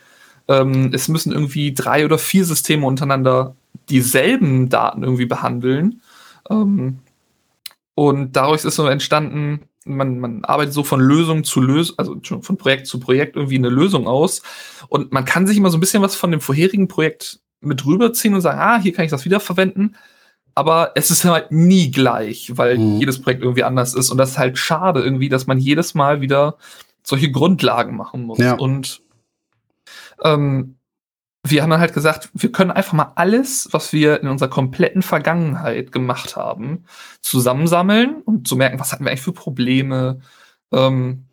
Ähm, 0.47 0.91
es 0.93 1.09
müssen 1.09 1.33
irgendwie 1.33 1.73
drei 1.73 2.05
oder 2.05 2.19
vier 2.19 2.45
Systeme 2.45 2.85
untereinander 2.85 3.55
dieselben 3.89 4.69
Daten 4.69 5.05
irgendwie 5.05 5.25
behandeln. 5.25 6.03
Ähm, 6.51 6.99
und 7.95 8.37
daraus 8.37 8.67
ist 8.67 8.77
so 8.77 8.87
entstanden, 8.89 9.61
man, 9.87 10.21
man 10.21 10.45
arbeitet 10.45 10.75
so 10.75 10.85
von 10.85 11.01
Lösung 11.01 11.45
zu 11.45 11.63
Lösung, 11.63 11.97
also 11.97 12.21
von 12.43 12.59
Projekt 12.59 12.89
zu 12.89 13.01
Projekt 13.01 13.37
irgendwie 13.37 13.57
eine 13.57 13.71
Lösung 13.71 14.07
aus. 14.07 14.43
Und 14.91 15.13
man 15.13 15.25
kann 15.25 15.47
sich 15.47 15.57
immer 15.57 15.71
so 15.71 15.79
ein 15.79 15.81
bisschen 15.81 16.03
was 16.03 16.15
von 16.15 16.31
dem 16.31 16.43
vorherigen 16.43 16.87
Projekt 16.87 17.41
mit 17.61 17.85
rüberziehen 17.85 18.35
und 18.35 18.41
sagen, 18.41 18.59
ah, 18.59 18.81
hier 18.81 18.93
kann 18.93 19.05
ich 19.05 19.11
das 19.11 19.25
wiederverwenden. 19.25 19.97
Aber 20.55 20.93
es 20.95 21.11
ist 21.11 21.25
halt 21.25 21.53
nie 21.53 21.91
gleich, 21.91 22.53
weil 22.57 22.79
mhm. 22.79 22.99
jedes 22.99 23.21
Projekt 23.21 23.43
irgendwie 23.43 23.65
anders 23.65 23.95
ist. 23.95 24.11
Und 24.11 24.19
das 24.19 24.31
ist 24.31 24.39
halt 24.39 24.59
schade 24.59 25.01
irgendwie, 25.01 25.29
dass 25.29 25.47
man 25.47 25.59
jedes 25.59 25.95
Mal 25.95 26.21
wieder 26.21 26.57
solche 27.03 27.31
Grundlagen 27.31 27.97
machen 27.97 28.25
muss. 28.25 28.39
Ja. 28.39 28.55
Und 28.55 29.03
ähm, 30.23 30.77
wir 31.43 31.63
haben 31.63 31.71
dann 31.71 31.81
halt 31.81 31.95
gesagt, 31.95 32.31
wir 32.35 32.53
können 32.53 32.71
einfach 32.71 32.93
mal 32.93 33.13
alles, 33.15 33.69
was 33.73 33.93
wir 33.93 34.21
in 34.21 34.29
unserer 34.29 34.51
kompletten 34.51 35.03
Vergangenheit 35.03 35.93
gemacht 35.93 36.37
haben, 36.37 36.85
zusammensammeln 37.23 38.21
und 38.23 38.47
zu 38.47 38.57
merken, 38.57 38.79
was 38.79 38.93
hatten 38.93 39.05
wir 39.05 39.11
eigentlich 39.11 39.23
für 39.23 39.33
Probleme 39.33 40.21
ähm, 40.73 41.25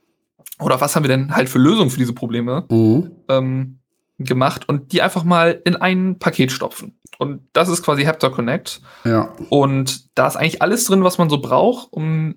oder 0.59 0.79
was 0.79 0.95
haben 0.95 1.03
wir 1.03 1.09
denn 1.09 1.35
halt 1.35 1.49
für 1.49 1.59
Lösungen 1.59 1.89
für 1.89 1.99
diese 1.99 2.13
Probleme 2.13 2.65
mhm. 2.69 3.11
ähm, 3.27 3.79
gemacht 4.19 4.67
und 4.67 4.91
die 4.91 5.01
einfach 5.01 5.23
mal 5.23 5.61
in 5.65 5.75
ein 5.75 6.19
Paket 6.19 6.51
stopfen. 6.51 6.99
Und 7.19 7.47
das 7.53 7.69
ist 7.69 7.83
quasi 7.83 8.03
Haptor 8.03 8.31
Connect. 8.31 8.81
Ja. 9.03 9.33
Und 9.49 10.17
da 10.17 10.27
ist 10.27 10.35
eigentlich 10.35 10.61
alles 10.61 10.85
drin, 10.85 11.03
was 11.03 11.17
man 11.17 11.29
so 11.29 11.39
braucht, 11.39 11.91
um 11.91 12.35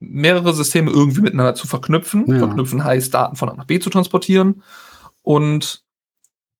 mehrere 0.00 0.52
Systeme 0.52 0.90
irgendwie 0.90 1.22
miteinander 1.22 1.54
zu 1.54 1.66
verknüpfen. 1.66 2.24
Ja. 2.26 2.38
Verknüpfen 2.38 2.84
heißt, 2.84 3.12
Daten 3.12 3.36
von 3.36 3.48
A 3.48 3.54
nach 3.54 3.64
B 3.64 3.78
zu 3.78 3.90
transportieren. 3.90 4.62
Und 5.22 5.82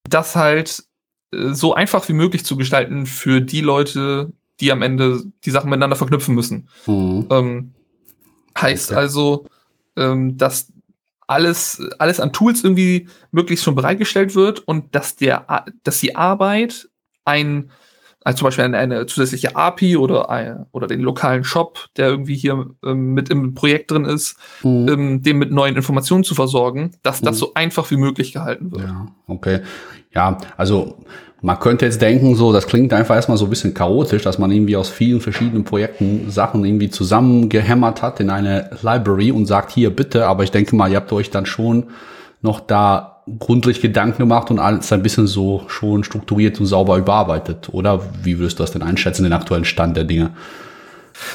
das 0.08 0.36
halt 0.36 0.84
äh, 1.32 1.52
so 1.52 1.74
einfach 1.74 2.08
wie 2.08 2.14
möglich 2.14 2.44
zu 2.44 2.56
gestalten 2.56 3.06
für 3.06 3.40
die 3.40 3.60
Leute, 3.60 4.32
die 4.60 4.72
am 4.72 4.82
Ende 4.82 5.24
die 5.44 5.50
Sachen 5.50 5.70
miteinander 5.70 5.96
verknüpfen 5.96 6.34
müssen. 6.34 6.68
Mhm. 6.86 7.26
Ähm, 7.30 7.74
heißt 8.58 8.90
okay. 8.90 9.00
also, 9.00 9.46
ähm, 9.96 10.36
dass 10.38 10.72
alles, 11.26 11.82
alles 11.98 12.20
an 12.20 12.32
Tools 12.32 12.64
irgendwie 12.64 13.08
möglichst 13.30 13.64
schon 13.64 13.74
bereitgestellt 13.74 14.34
wird 14.34 14.60
und 14.60 14.94
dass 14.94 15.16
der, 15.16 15.64
dass 15.82 16.00
die 16.00 16.16
Arbeit 16.16 16.88
ein 17.24 17.70
also 18.24 18.38
zum 18.38 18.46
Beispiel 18.46 18.64
eine, 18.64 18.78
eine 18.78 19.06
zusätzliche 19.06 19.54
API 19.54 19.98
oder, 19.98 20.30
ein, 20.30 20.64
oder 20.72 20.86
den 20.86 21.00
lokalen 21.00 21.44
Shop, 21.44 21.88
der 21.96 22.08
irgendwie 22.08 22.34
hier 22.34 22.70
ähm, 22.82 23.12
mit 23.12 23.28
im 23.28 23.54
Projekt 23.54 23.90
drin 23.90 24.06
ist, 24.06 24.36
mhm. 24.62 24.88
ähm, 24.88 25.22
dem 25.22 25.38
mit 25.38 25.52
neuen 25.52 25.76
Informationen 25.76 26.24
zu 26.24 26.34
versorgen, 26.34 26.92
dass 27.02 27.20
mhm. 27.20 27.26
das 27.26 27.38
so 27.38 27.52
einfach 27.54 27.90
wie 27.90 27.98
möglich 27.98 28.32
gehalten 28.32 28.72
wird. 28.72 28.82
Ja, 28.82 29.06
okay. 29.26 29.60
Ja, 30.14 30.38
also 30.56 31.04
man 31.44 31.60
könnte 31.60 31.84
jetzt 31.84 32.00
denken, 32.00 32.36
so, 32.36 32.54
das 32.54 32.66
klingt 32.66 32.94
einfach 32.94 33.16
erstmal 33.16 33.36
so 33.36 33.44
ein 33.44 33.50
bisschen 33.50 33.74
chaotisch, 33.74 34.22
dass 34.22 34.38
man 34.38 34.50
irgendwie 34.50 34.76
aus 34.76 34.88
vielen 34.88 35.20
verschiedenen 35.20 35.64
Projekten 35.64 36.30
Sachen 36.30 36.64
irgendwie 36.64 36.88
zusammengehämmert 36.88 38.00
hat 38.00 38.18
in 38.18 38.30
eine 38.30 38.70
Library 38.80 39.30
und 39.30 39.44
sagt, 39.44 39.70
hier 39.70 39.94
bitte, 39.94 40.26
aber 40.26 40.44
ich 40.44 40.52
denke 40.52 40.74
mal, 40.74 40.90
ihr 40.90 40.96
habt 40.96 41.12
euch 41.12 41.28
dann 41.28 41.44
schon 41.44 41.88
noch 42.40 42.60
da 42.60 43.20
gründlich 43.38 43.82
Gedanken 43.82 44.22
gemacht 44.22 44.50
und 44.50 44.58
alles 44.58 44.90
ein 44.90 45.02
bisschen 45.02 45.26
so 45.26 45.64
schon 45.66 46.02
strukturiert 46.02 46.58
und 46.60 46.66
sauber 46.66 46.96
überarbeitet, 46.96 47.68
oder? 47.72 48.00
Wie 48.22 48.38
würdest 48.38 48.58
du 48.58 48.62
das 48.62 48.72
denn 48.72 48.82
einschätzen, 48.82 49.24
den 49.24 49.34
aktuellen 49.34 49.66
Stand 49.66 49.98
der 49.98 50.04
Dinge? 50.04 50.30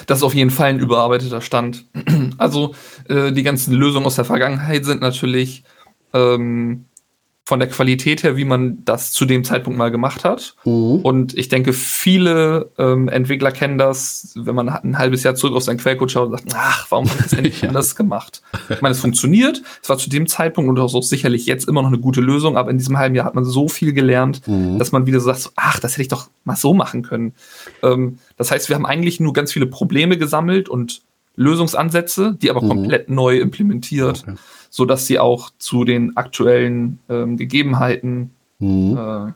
Das 0.08 0.17
ist 0.17 0.24
auf 0.24 0.34
jeden 0.34 0.50
Fall 0.50 0.72
ein 0.72 0.80
überarbeiteter 0.80 1.41
Stand. 1.41 1.86
Also 2.39 2.74
äh, 3.08 3.32
die 3.32 3.43
ganzen 3.43 3.76
Lösungen 3.76 4.08
aus 4.08 4.15
der 4.15 4.26
Vergangenheit 4.26 4.86
sind 4.86 5.02
natürlich 5.02 5.63
ähm, 6.13 6.86
von 7.49 7.59
der 7.59 7.67
Qualität 7.67 8.21
her, 8.21 8.38
wie 8.38 8.45
man 8.45 8.85
das 8.85 9.12
zu 9.12 9.25
dem 9.25 9.43
Zeitpunkt 9.43 9.75
mal 9.75 9.89
gemacht 9.89 10.23
hat. 10.23 10.53
Mhm. 10.65 10.99
Und 11.01 11.35
ich 11.35 11.49
denke, 11.49 11.73
viele 11.73 12.69
ähm, 12.77 13.09
Entwickler 13.09 13.51
kennen 13.51 13.79
das, 13.79 14.33
wenn 14.35 14.53
man 14.53 14.69
ein 14.69 14.99
halbes 14.99 15.23
Jahr 15.23 15.33
zurück 15.33 15.55
auf 15.55 15.63
seinen 15.63 15.79
Quellcode 15.79 16.12
schaut 16.12 16.29
und 16.29 16.38
sagt, 16.38 16.53
ach, 16.55 16.85
warum 16.91 17.05
ich 17.05 17.15
das 17.15 17.29
denn 17.31 17.41
nicht 17.41 17.63
ja. 17.63 17.69
anders 17.69 17.95
gemacht? 17.95 18.43
Ich 18.69 18.81
meine, 18.81 18.91
es 18.91 18.99
funktioniert. 18.99 19.63
Es 19.81 19.89
war 19.89 19.97
zu 19.97 20.12
dem 20.12 20.27
Zeitpunkt 20.27 20.69
und 20.69 20.77
auch 20.77 21.01
sicherlich 21.01 21.47
jetzt 21.47 21.67
immer 21.67 21.81
noch 21.81 21.89
eine 21.89 21.97
gute 21.97 22.21
Lösung, 22.21 22.55
aber 22.55 22.69
in 22.69 22.77
diesem 22.77 22.99
halben 22.99 23.15
Jahr 23.15 23.25
hat 23.25 23.33
man 23.33 23.45
so 23.45 23.67
viel 23.67 23.93
gelernt, 23.93 24.47
mhm. 24.47 24.77
dass 24.77 24.91
man 24.91 25.07
wieder 25.07 25.19
so 25.19 25.33
sagt, 25.33 25.51
ach, 25.55 25.79
das 25.79 25.93
hätte 25.93 26.03
ich 26.03 26.07
doch 26.07 26.29
mal 26.43 26.55
so 26.55 26.75
machen 26.75 27.01
können. 27.01 27.33
Ähm, 27.81 28.19
das 28.38 28.51
heißt, 28.51 28.69
wir 28.69 28.75
haben 28.75 28.85
eigentlich 28.85 29.19
nur 29.19 29.33
ganz 29.33 29.51
viele 29.51 29.65
Probleme 29.65 30.19
gesammelt 30.19 30.69
und 30.69 31.01
Lösungsansätze, 31.35 32.38
die 32.39 32.51
aber 32.51 32.62
mhm. 32.62 32.67
komplett 32.67 33.09
neu 33.09 33.39
implementiert. 33.39 34.23
Okay 34.27 34.38
so 34.69 34.86
dass 34.86 35.08
sie 35.08 35.19
auch 35.19 35.49
zu 35.58 35.84
den 35.84 36.15
aktuellen 36.17 36.99
ähm, 37.10 37.38
Gegebenheiten 37.38 38.32
mhm. 38.60 38.97
äh, 38.97 39.32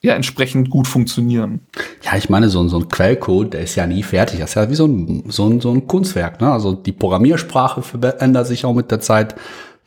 ja 0.00 0.14
entsprechend 0.14 0.70
gut 0.70 0.86
funktionieren. 0.86 1.60
Ja, 2.02 2.16
ich 2.16 2.30
meine, 2.30 2.48
so, 2.48 2.66
so 2.68 2.78
ein 2.78 2.88
Quellcode, 2.88 3.54
der 3.54 3.62
ist 3.62 3.74
ja 3.74 3.86
nie 3.86 4.02
fertig. 4.02 4.38
Das 4.38 4.50
ist 4.50 4.54
ja 4.54 4.70
wie 4.70 4.74
so 4.74 4.86
ein, 4.86 5.24
so 5.28 5.48
ein, 5.48 5.60
so 5.60 5.72
ein 5.72 5.86
Kunstwerk. 5.86 6.40
Ne? 6.40 6.50
Also 6.50 6.72
die 6.72 6.92
Programmiersprache 6.92 7.82
verändert 7.82 8.46
sich 8.46 8.64
auch 8.64 8.74
mit 8.74 8.90
der 8.90 9.00
Zeit. 9.00 9.34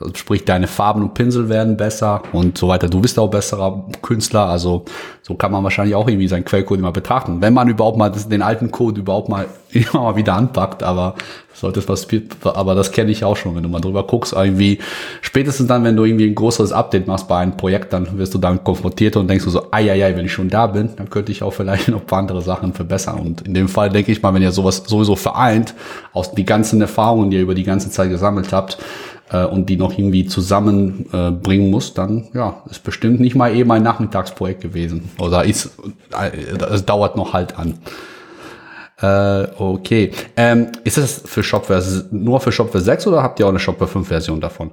Also 0.02 0.16
sprich, 0.16 0.46
deine 0.46 0.68
Farben 0.68 1.02
und 1.02 1.14
Pinsel 1.14 1.50
werden 1.50 1.78
besser 1.78 2.24
und 2.34 2.58
so 2.58 2.68
weiter. 2.68 2.90
Du 2.90 3.00
bist 3.00 3.18
auch 3.20 3.30
besserer 3.30 3.86
Künstler. 4.02 4.48
Also 4.48 4.86
so 5.22 5.36
kann 5.36 5.52
man 5.52 5.64
wahrscheinlich 5.64 5.96
auch 5.96 6.08
irgendwie 6.08 6.28
seinen 6.28 6.46
Quellcode 6.46 6.80
immer 6.80 6.92
betrachten. 6.92 7.42
Wenn 7.42 7.54
man 7.54 7.68
überhaupt 7.68 7.98
mal 7.98 8.10
den 8.10 8.42
alten 8.42 8.72
Code 8.72 9.02
überhaupt 9.02 9.30
mal 9.30 9.48
immer 9.72 10.04
mal 10.04 10.16
wieder 10.16 10.34
anpackt, 10.34 10.84
aber 10.84 11.16
sollte 11.62 11.88
was, 11.88 12.08
aber 12.44 12.76
das 12.76 12.92
kenne 12.92 13.12
ich 13.12 13.24
auch 13.24 13.38
schon, 13.38 13.56
wenn 13.56 13.64
du 13.64 13.70
mal 13.70 13.80
drüber 13.80 14.04
guckst, 14.04 14.34
irgendwie 14.34 14.80
spätestens 15.22 15.68
dann, 15.68 15.84
wenn 15.84 15.96
du 15.96 16.04
irgendwie 16.04 16.28
ein 16.28 16.36
größeres 16.36 16.72
Update 16.72 17.08
machst 17.08 17.28
bei 17.28 17.38
einem 17.38 17.56
Projekt, 17.56 17.94
dann 17.94 18.18
wirst 18.18 18.34
du 18.34 18.40
dann 18.40 18.64
konfrontiert 18.64 19.16
und 19.16 19.28
denkst 19.28 19.46
du 19.46 19.52
so, 19.52 19.68
ai, 19.72 19.92
ai, 19.92 20.04
ai, 20.04 20.16
wenn 20.16 20.26
ich 20.26 20.34
schon 20.34 20.50
da 20.50 20.68
bin, 20.68 20.90
dann 20.96 21.10
könnte 21.10 21.32
ich 21.32 21.44
auch 21.44 21.52
vielleicht 21.52 21.88
noch 21.88 22.02
ein 22.02 22.06
paar 22.06 22.20
andere 22.20 22.42
Sachen 22.42 22.74
verbessern. 22.74 23.20
Und 23.20 23.42
in 23.42 23.54
dem 23.54 23.68
Fall 23.68 23.90
denke 23.90 24.12
ich 24.12 24.22
mal, 24.22 24.34
wenn 24.34 24.42
ihr 24.42 24.52
sowas 24.52 24.84
sowieso 24.86 25.16
vereint, 25.16 25.76
aus 26.14 26.34
die 26.34 26.46
ganzen 26.46 26.82
Erfahrungen, 26.82 27.30
die 27.30 27.38
ihr 27.38 27.44
über 27.44 27.56
die 27.56 27.64
ganze 27.64 27.92
Zeit 27.92 28.10
gesammelt 28.10 28.52
habt, 28.52 28.80
äh, 29.32 29.46
und 29.46 29.68
die 29.68 29.78
noch 29.78 29.98
irgendwie 29.98 30.26
zusammenbringen 30.26 31.68
äh, 31.68 31.72
muss, 31.72 31.94
dann 31.94 32.28
ja, 32.34 32.64
ist 32.70 32.84
bestimmt 32.84 33.20
nicht 33.20 33.36
mal 33.36 33.56
eben 33.56 33.72
ein 33.72 33.84
Nachmittagsprojekt 33.84 34.62
gewesen. 34.62 35.10
Oder 35.20 35.46
ist, 35.46 35.72
äh, 36.18 36.32
es 36.72 36.86
dauert 36.86 37.16
noch 37.16 37.34
halt 37.34 37.58
an. 37.58 37.80
Äh, 39.00 39.48
okay. 39.58 40.12
Ähm, 40.36 40.68
ist 40.84 40.98
das 40.98 41.24
für 41.26 41.44
Shopware 41.44 41.84
nur 42.12 42.40
für 42.42 42.52
Shopware 42.52 42.84
6 42.84 43.08
oder 43.08 43.24
habt 43.24 43.40
ihr 43.40 43.46
auch 43.46 43.52
eine 43.52 43.60
Shopware 43.60 43.90
5 43.90 44.08
Version 44.08 44.42
davon? 44.42 44.72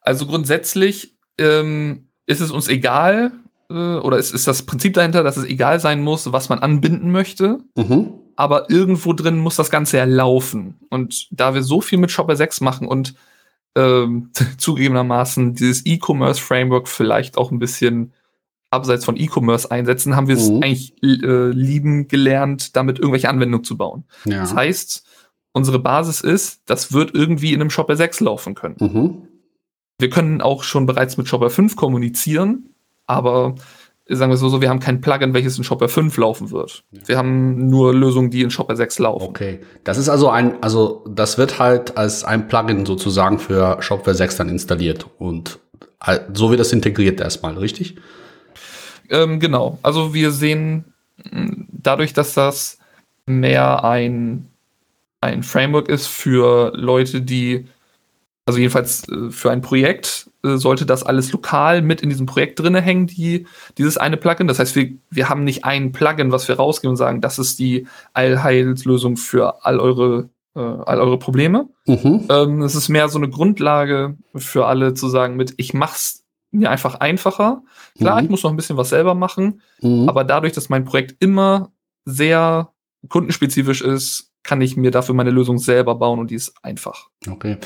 Also 0.00 0.26
grundsätzlich 0.26 1.18
ähm, 1.36 2.08
ist 2.26 2.40
es 2.40 2.50
uns 2.50 2.68
egal, 2.68 3.32
äh, 3.68 3.74
oder 3.74 4.16
ist, 4.18 4.32
ist 4.32 4.46
das 4.46 4.62
Prinzip 4.62 4.94
dahinter, 4.94 5.22
dass 5.22 5.36
es 5.36 5.44
egal 5.44 5.80
sein 5.80 6.00
muss, 6.02 6.32
was 6.32 6.48
man 6.48 6.60
anbinden 6.60 7.10
möchte. 7.10 7.58
Mhm 7.76 8.14
aber 8.40 8.70
irgendwo 8.70 9.12
drin 9.12 9.36
muss 9.36 9.56
das 9.56 9.68
Ganze 9.68 9.98
ja 9.98 10.04
laufen. 10.04 10.78
Und 10.88 11.28
da 11.30 11.52
wir 11.52 11.62
so 11.62 11.82
viel 11.82 11.98
mit 11.98 12.10
Shopper 12.10 12.36
6 12.36 12.62
machen 12.62 12.88
und 12.88 13.14
ähm, 13.76 14.30
zugegebenermaßen 14.56 15.54
dieses 15.54 15.84
E-Commerce-Framework 15.84 16.88
vielleicht 16.88 17.36
auch 17.36 17.50
ein 17.50 17.58
bisschen 17.58 18.14
abseits 18.70 19.04
von 19.04 19.18
E-Commerce 19.18 19.70
einsetzen, 19.70 20.16
haben 20.16 20.28
wir 20.28 20.36
es 20.36 20.48
mhm. 20.48 20.62
eigentlich 20.62 20.94
äh, 21.02 21.50
lieben 21.50 22.08
gelernt, 22.08 22.76
damit 22.76 22.98
irgendwelche 22.98 23.28
Anwendungen 23.28 23.62
zu 23.62 23.76
bauen. 23.76 24.04
Ja. 24.24 24.40
Das 24.40 24.54
heißt, 24.54 25.04
unsere 25.52 25.78
Basis 25.78 26.22
ist, 26.22 26.62
das 26.64 26.94
wird 26.94 27.14
irgendwie 27.14 27.52
in 27.52 27.60
einem 27.60 27.68
Shopper 27.68 27.96
6 27.96 28.20
laufen 28.20 28.54
können. 28.54 28.76
Mhm. 28.80 29.28
Wir 29.98 30.08
können 30.08 30.40
auch 30.40 30.62
schon 30.64 30.86
bereits 30.86 31.18
mit 31.18 31.28
Shopper 31.28 31.50
5 31.50 31.76
kommunizieren, 31.76 32.70
aber 33.06 33.56
sagen 34.16 34.30
wir 34.30 34.36
so, 34.36 34.48
so, 34.48 34.60
wir 34.60 34.68
haben 34.68 34.80
kein 34.80 35.00
Plugin, 35.00 35.34
welches 35.34 35.56
in 35.58 35.64
Shopper 35.64 35.88
5 35.88 36.16
laufen 36.16 36.50
wird. 36.50 36.84
Wir 36.90 37.16
haben 37.16 37.68
nur 37.68 37.94
Lösungen, 37.94 38.30
die 38.30 38.42
in 38.42 38.50
Shopper 38.50 38.76
6 38.76 38.98
laufen. 38.98 39.28
Okay. 39.28 39.60
Das 39.84 39.98
ist 39.98 40.08
also 40.08 40.30
ein, 40.30 40.62
also 40.62 41.04
das 41.08 41.38
wird 41.38 41.58
halt 41.58 41.96
als 41.96 42.24
ein 42.24 42.48
Plugin 42.48 42.86
sozusagen 42.86 43.38
für 43.38 43.80
Shopware 43.80 44.16
6 44.16 44.36
dann 44.36 44.48
installiert 44.48 45.06
und 45.18 45.58
So 46.32 46.50
wird 46.50 46.60
das 46.60 46.72
integriert 46.72 47.20
erstmal, 47.20 47.58
richtig? 47.58 47.96
Ähm, 49.10 49.38
genau. 49.38 49.78
Also 49.82 50.14
wir 50.14 50.30
sehen 50.30 50.92
mm, 51.30 51.64
dadurch, 51.68 52.12
dass 52.12 52.34
das 52.34 52.78
mehr 53.26 53.84
ein, 53.84 54.48
ein 55.20 55.42
Framework 55.42 55.88
ist 55.88 56.06
für 56.06 56.72
Leute, 56.74 57.20
die, 57.20 57.66
also 58.46 58.58
jedenfalls 58.58 59.08
äh, 59.08 59.30
für 59.30 59.50
ein 59.50 59.60
Projekt, 59.60 60.29
äh, 60.44 60.56
sollte 60.56 60.86
das 60.86 61.02
alles 61.02 61.32
lokal 61.32 61.82
mit 61.82 62.00
in 62.00 62.08
diesem 62.08 62.26
Projekt 62.26 62.60
drinne 62.60 62.80
hängen, 62.80 63.06
die, 63.06 63.46
dieses 63.78 63.98
eine 63.98 64.16
Plugin. 64.16 64.46
Das 64.46 64.58
heißt, 64.58 64.74
wir, 64.76 64.92
wir 65.10 65.28
haben 65.28 65.44
nicht 65.44 65.64
ein 65.64 65.92
Plugin, 65.92 66.32
was 66.32 66.48
wir 66.48 66.56
rausgeben 66.56 66.92
und 66.92 66.96
sagen, 66.96 67.20
das 67.20 67.38
ist 67.38 67.58
die 67.58 67.86
Allheilslösung 68.14 69.16
für 69.16 69.64
all 69.64 69.78
eure, 69.80 70.30
äh, 70.54 70.60
all 70.60 71.00
eure 71.00 71.18
Probleme. 71.18 71.68
Mhm. 71.86 72.26
Ähm, 72.30 72.62
es 72.62 72.74
ist 72.74 72.88
mehr 72.88 73.08
so 73.08 73.18
eine 73.18 73.28
Grundlage 73.28 74.16
für 74.34 74.66
alle 74.66 74.94
zu 74.94 75.08
sagen 75.08 75.36
mit, 75.36 75.54
ich 75.56 75.74
mach's 75.74 76.24
mir 76.50 76.70
einfach 76.70 76.96
einfacher. 76.96 77.62
Klar, 77.98 78.18
mhm. 78.18 78.24
ich 78.24 78.30
muss 78.30 78.42
noch 78.42 78.50
ein 78.50 78.56
bisschen 78.56 78.76
was 78.76 78.88
selber 78.88 79.14
machen, 79.14 79.60
mhm. 79.80 80.08
aber 80.08 80.24
dadurch, 80.24 80.52
dass 80.52 80.68
mein 80.68 80.84
Projekt 80.84 81.16
immer 81.22 81.70
sehr 82.04 82.72
kundenspezifisch 83.08 83.82
ist, 83.82 84.32
kann 84.42 84.60
ich 84.60 84.76
mir 84.76 84.90
dafür 84.90 85.14
meine 85.14 85.30
Lösung 85.30 85.58
selber 85.58 85.94
bauen 85.94 86.18
und 86.18 86.30
die 86.30 86.34
ist 86.34 86.54
einfach. 86.62 87.08
Okay. 87.28 87.58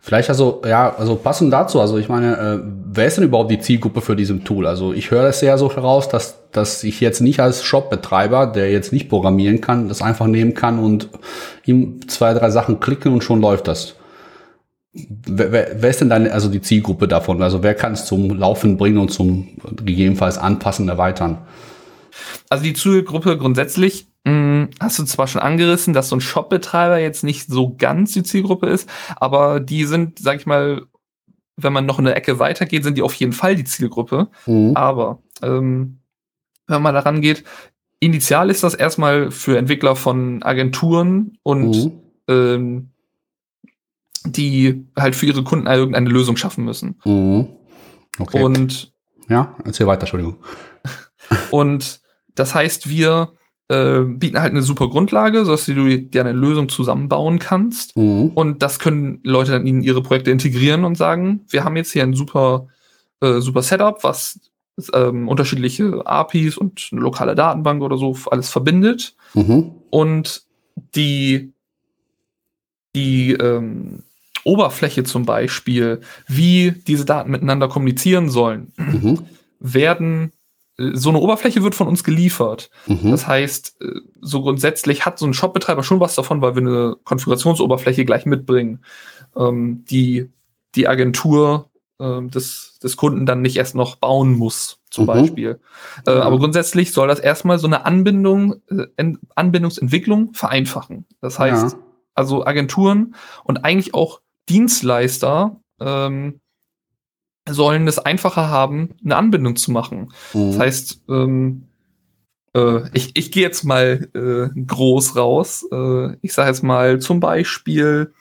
Vielleicht 0.00 0.28
also, 0.28 0.62
ja, 0.64 0.94
also 0.96 1.16
passend 1.16 1.52
dazu, 1.52 1.80
also 1.80 1.98
ich 1.98 2.08
meine, 2.08 2.36
äh, 2.36 2.60
wer 2.92 3.06
ist 3.06 3.16
denn 3.16 3.24
überhaupt 3.24 3.50
die 3.50 3.58
Zielgruppe 3.58 4.00
für 4.00 4.14
diesem 4.14 4.44
Tool? 4.44 4.66
Also 4.66 4.92
ich 4.92 5.10
höre 5.10 5.24
es 5.24 5.40
sehr 5.40 5.58
so 5.58 5.74
heraus, 5.74 6.08
dass, 6.08 6.50
dass 6.52 6.84
ich 6.84 7.00
jetzt 7.00 7.20
nicht 7.20 7.40
als 7.40 7.64
Shop-Betreiber, 7.64 8.46
der 8.46 8.70
jetzt 8.70 8.92
nicht 8.92 9.08
programmieren 9.08 9.60
kann, 9.60 9.88
das 9.88 10.02
einfach 10.02 10.26
nehmen 10.26 10.54
kann 10.54 10.78
und 10.78 11.08
ihm 11.64 12.06
zwei, 12.08 12.34
drei 12.34 12.50
Sachen 12.50 12.78
klicken 12.78 13.12
und 13.12 13.24
schon 13.24 13.40
läuft 13.40 13.66
das. 13.66 13.96
Wer, 14.92 15.52
wer, 15.52 15.70
wer 15.82 15.90
ist 15.90 16.00
denn 16.00 16.08
dann 16.08 16.26
also 16.28 16.48
die 16.48 16.62
Zielgruppe 16.62 17.08
davon? 17.08 17.42
Also 17.42 17.62
wer 17.62 17.74
kann 17.74 17.92
es 17.92 18.06
zum 18.06 18.38
Laufen 18.38 18.76
bringen 18.76 18.98
und 18.98 19.10
zum 19.10 19.48
gegebenenfalls 19.84 20.38
anpassen, 20.38 20.88
erweitern? 20.88 21.38
Also 22.48 22.64
die 22.64 22.74
Zielgruppe 22.74 23.36
grundsätzlich 23.36 24.06
hast 24.80 24.98
du 24.98 25.04
zwar 25.04 25.28
schon 25.28 25.40
angerissen, 25.40 25.94
dass 25.94 26.08
so 26.08 26.16
ein 26.16 26.20
Shop-Betreiber 26.20 26.98
jetzt 26.98 27.22
nicht 27.22 27.48
so 27.48 27.76
ganz 27.76 28.12
die 28.12 28.24
Zielgruppe 28.24 28.66
ist, 28.66 28.88
aber 29.16 29.60
die 29.60 29.84
sind, 29.84 30.18
sag 30.18 30.40
ich 30.40 30.46
mal, 30.46 30.82
wenn 31.56 31.72
man 31.72 31.86
noch 31.86 31.98
eine 31.98 32.14
Ecke 32.14 32.38
weitergeht, 32.38 32.84
sind 32.84 32.98
die 32.98 33.02
auf 33.02 33.14
jeden 33.14 33.32
Fall 33.32 33.54
die 33.54 33.64
Zielgruppe. 33.64 34.28
Mhm. 34.46 34.72
Aber 34.74 35.22
ähm, 35.42 36.00
wenn 36.66 36.82
man 36.82 36.94
daran 36.94 37.20
geht, 37.20 37.44
initial 38.00 38.50
ist 38.50 38.62
das 38.62 38.74
erstmal 38.74 39.30
für 39.30 39.56
Entwickler 39.56 39.96
von 39.96 40.42
Agenturen 40.42 41.38
und 41.42 41.70
mhm. 41.70 42.00
ähm, 42.28 42.90
die 44.24 44.86
halt 44.98 45.14
für 45.14 45.26
ihre 45.26 45.44
Kunden 45.44 45.66
irgendeine 45.66 46.10
Lösung 46.10 46.36
schaffen 46.36 46.64
müssen. 46.64 47.00
Mhm. 47.04 47.48
Okay. 48.18 48.42
Und 48.42 48.92
ja, 49.28 49.56
erzähl 49.64 49.86
weiter, 49.86 50.02
Entschuldigung. 50.02 50.36
und 51.50 52.00
das 52.34 52.54
heißt, 52.54 52.88
wir 52.88 53.32
äh, 53.68 54.00
bieten 54.02 54.40
halt 54.40 54.52
eine 54.52 54.62
super 54.62 54.88
Grundlage, 54.88 55.44
sodass 55.44 55.66
du 55.66 55.98
dir 55.98 56.20
eine 56.20 56.32
Lösung 56.32 56.68
zusammenbauen 56.68 57.38
kannst. 57.38 57.96
Mhm. 57.96 58.30
Und 58.34 58.62
das 58.62 58.78
können 58.78 59.20
Leute 59.24 59.52
dann 59.52 59.66
in 59.66 59.82
ihre 59.82 60.02
Projekte 60.02 60.30
integrieren 60.30 60.84
und 60.84 60.96
sagen, 60.96 61.40
wir 61.48 61.64
haben 61.64 61.76
jetzt 61.76 61.92
hier 61.92 62.02
ein 62.02 62.14
super, 62.14 62.68
äh, 63.20 63.40
super 63.40 63.62
Setup, 63.62 64.04
was 64.04 64.38
ähm, 64.92 65.28
unterschiedliche 65.28 66.06
APIs 66.06 66.56
und 66.56 66.88
eine 66.92 67.00
lokale 67.00 67.34
Datenbank 67.34 67.82
oder 67.82 67.96
so 67.96 68.16
alles 68.30 68.50
verbindet. 68.50 69.14
Mhm. 69.34 69.72
Und 69.90 70.42
die, 70.94 71.52
die 72.94 73.32
ähm, 73.32 74.02
Oberfläche 74.44 75.02
zum 75.02 75.24
Beispiel, 75.24 76.00
wie 76.28 76.70
diese 76.70 77.04
Daten 77.04 77.30
miteinander 77.30 77.68
kommunizieren 77.68 78.30
sollen, 78.30 78.72
mhm. 78.76 79.26
werden 79.58 80.32
so 80.78 81.08
eine 81.08 81.18
Oberfläche 81.18 81.62
wird 81.62 81.74
von 81.74 81.88
uns 81.88 82.04
geliefert. 82.04 82.70
Mhm. 82.86 83.10
Das 83.10 83.26
heißt, 83.26 83.80
äh, 83.80 84.00
so 84.20 84.42
grundsätzlich 84.42 85.06
hat 85.06 85.18
so 85.18 85.26
ein 85.26 85.34
Shopbetreiber 85.34 85.82
schon 85.82 86.00
was 86.00 86.14
davon, 86.14 86.42
weil 86.42 86.54
wir 86.54 86.62
eine 86.62 86.96
Konfigurationsoberfläche 87.04 88.04
gleich 88.04 88.26
mitbringen, 88.26 88.84
ähm, 89.36 89.84
die 89.88 90.30
die 90.74 90.88
Agentur 90.88 91.70
ähm, 91.98 92.30
des, 92.30 92.78
des 92.82 92.96
Kunden 92.96 93.24
dann 93.24 93.40
nicht 93.40 93.56
erst 93.56 93.74
noch 93.74 93.96
bauen 93.96 94.34
muss, 94.34 94.80
zum 94.90 95.04
mhm. 95.04 95.06
Beispiel. 95.06 95.60
Äh, 96.06 96.14
mhm. 96.14 96.20
Aber 96.20 96.38
grundsätzlich 96.38 96.92
soll 96.92 97.08
das 97.08 97.20
erstmal 97.20 97.58
so 97.58 97.66
eine 97.66 97.86
Anbindung, 97.86 98.56
äh, 98.68 99.14
Anbindungsentwicklung 99.34 100.34
vereinfachen. 100.34 101.06
Das 101.22 101.38
heißt, 101.38 101.72
ja. 101.72 101.78
also 102.14 102.44
Agenturen 102.44 103.14
und 103.44 103.64
eigentlich 103.64 103.94
auch 103.94 104.20
Dienstleister 104.48 105.58
ähm, 105.80 106.40
sollen 107.48 107.86
es 107.86 107.98
einfacher 107.98 108.48
haben, 108.48 108.90
eine 109.04 109.16
Anbindung 109.16 109.56
zu 109.56 109.70
machen. 109.70 110.12
Mhm. 110.32 110.50
Das 110.50 110.58
heißt, 110.58 111.00
ähm, 111.08 111.68
äh, 112.54 112.88
ich, 112.92 113.16
ich 113.16 113.30
gehe 113.30 113.42
jetzt 113.42 113.64
mal 113.64 114.08
äh, 114.14 114.60
groß 114.60 115.16
raus. 115.16 115.66
Äh, 115.70 116.16
ich 116.22 116.32
sage 116.32 116.48
jetzt 116.48 116.62
mal 116.62 116.98
zum 117.00 117.20
Beispiel, 117.20 118.12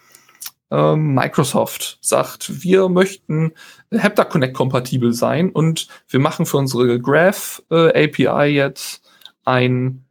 ähm, 0.71 1.13
Microsoft 1.13 1.99
sagt, 2.01 2.63
wir 2.63 2.89
möchten 2.89 3.53
Hepta 3.91 4.25
Connect 4.25 4.55
kompatibel 4.55 5.13
sein 5.13 5.51
und 5.51 5.87
wir 6.07 6.19
machen 6.19 6.45
für 6.45 6.57
unsere 6.57 6.99
Graph 6.99 7.63
äh, 7.69 8.05
API 8.05 8.47
jetzt 8.47 9.03
ein, 9.43 10.05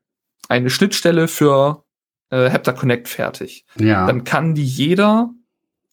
eine 0.49 0.71
Schnittstelle 0.71 1.29
für 1.29 1.85
äh, 2.31 2.49
Hepta 2.49 2.73
Connect 2.73 3.09
fertig. 3.09 3.67
Ja. 3.77 4.07
Dann 4.07 4.25
kann 4.25 4.55
die 4.55 4.65
jeder, 4.65 5.31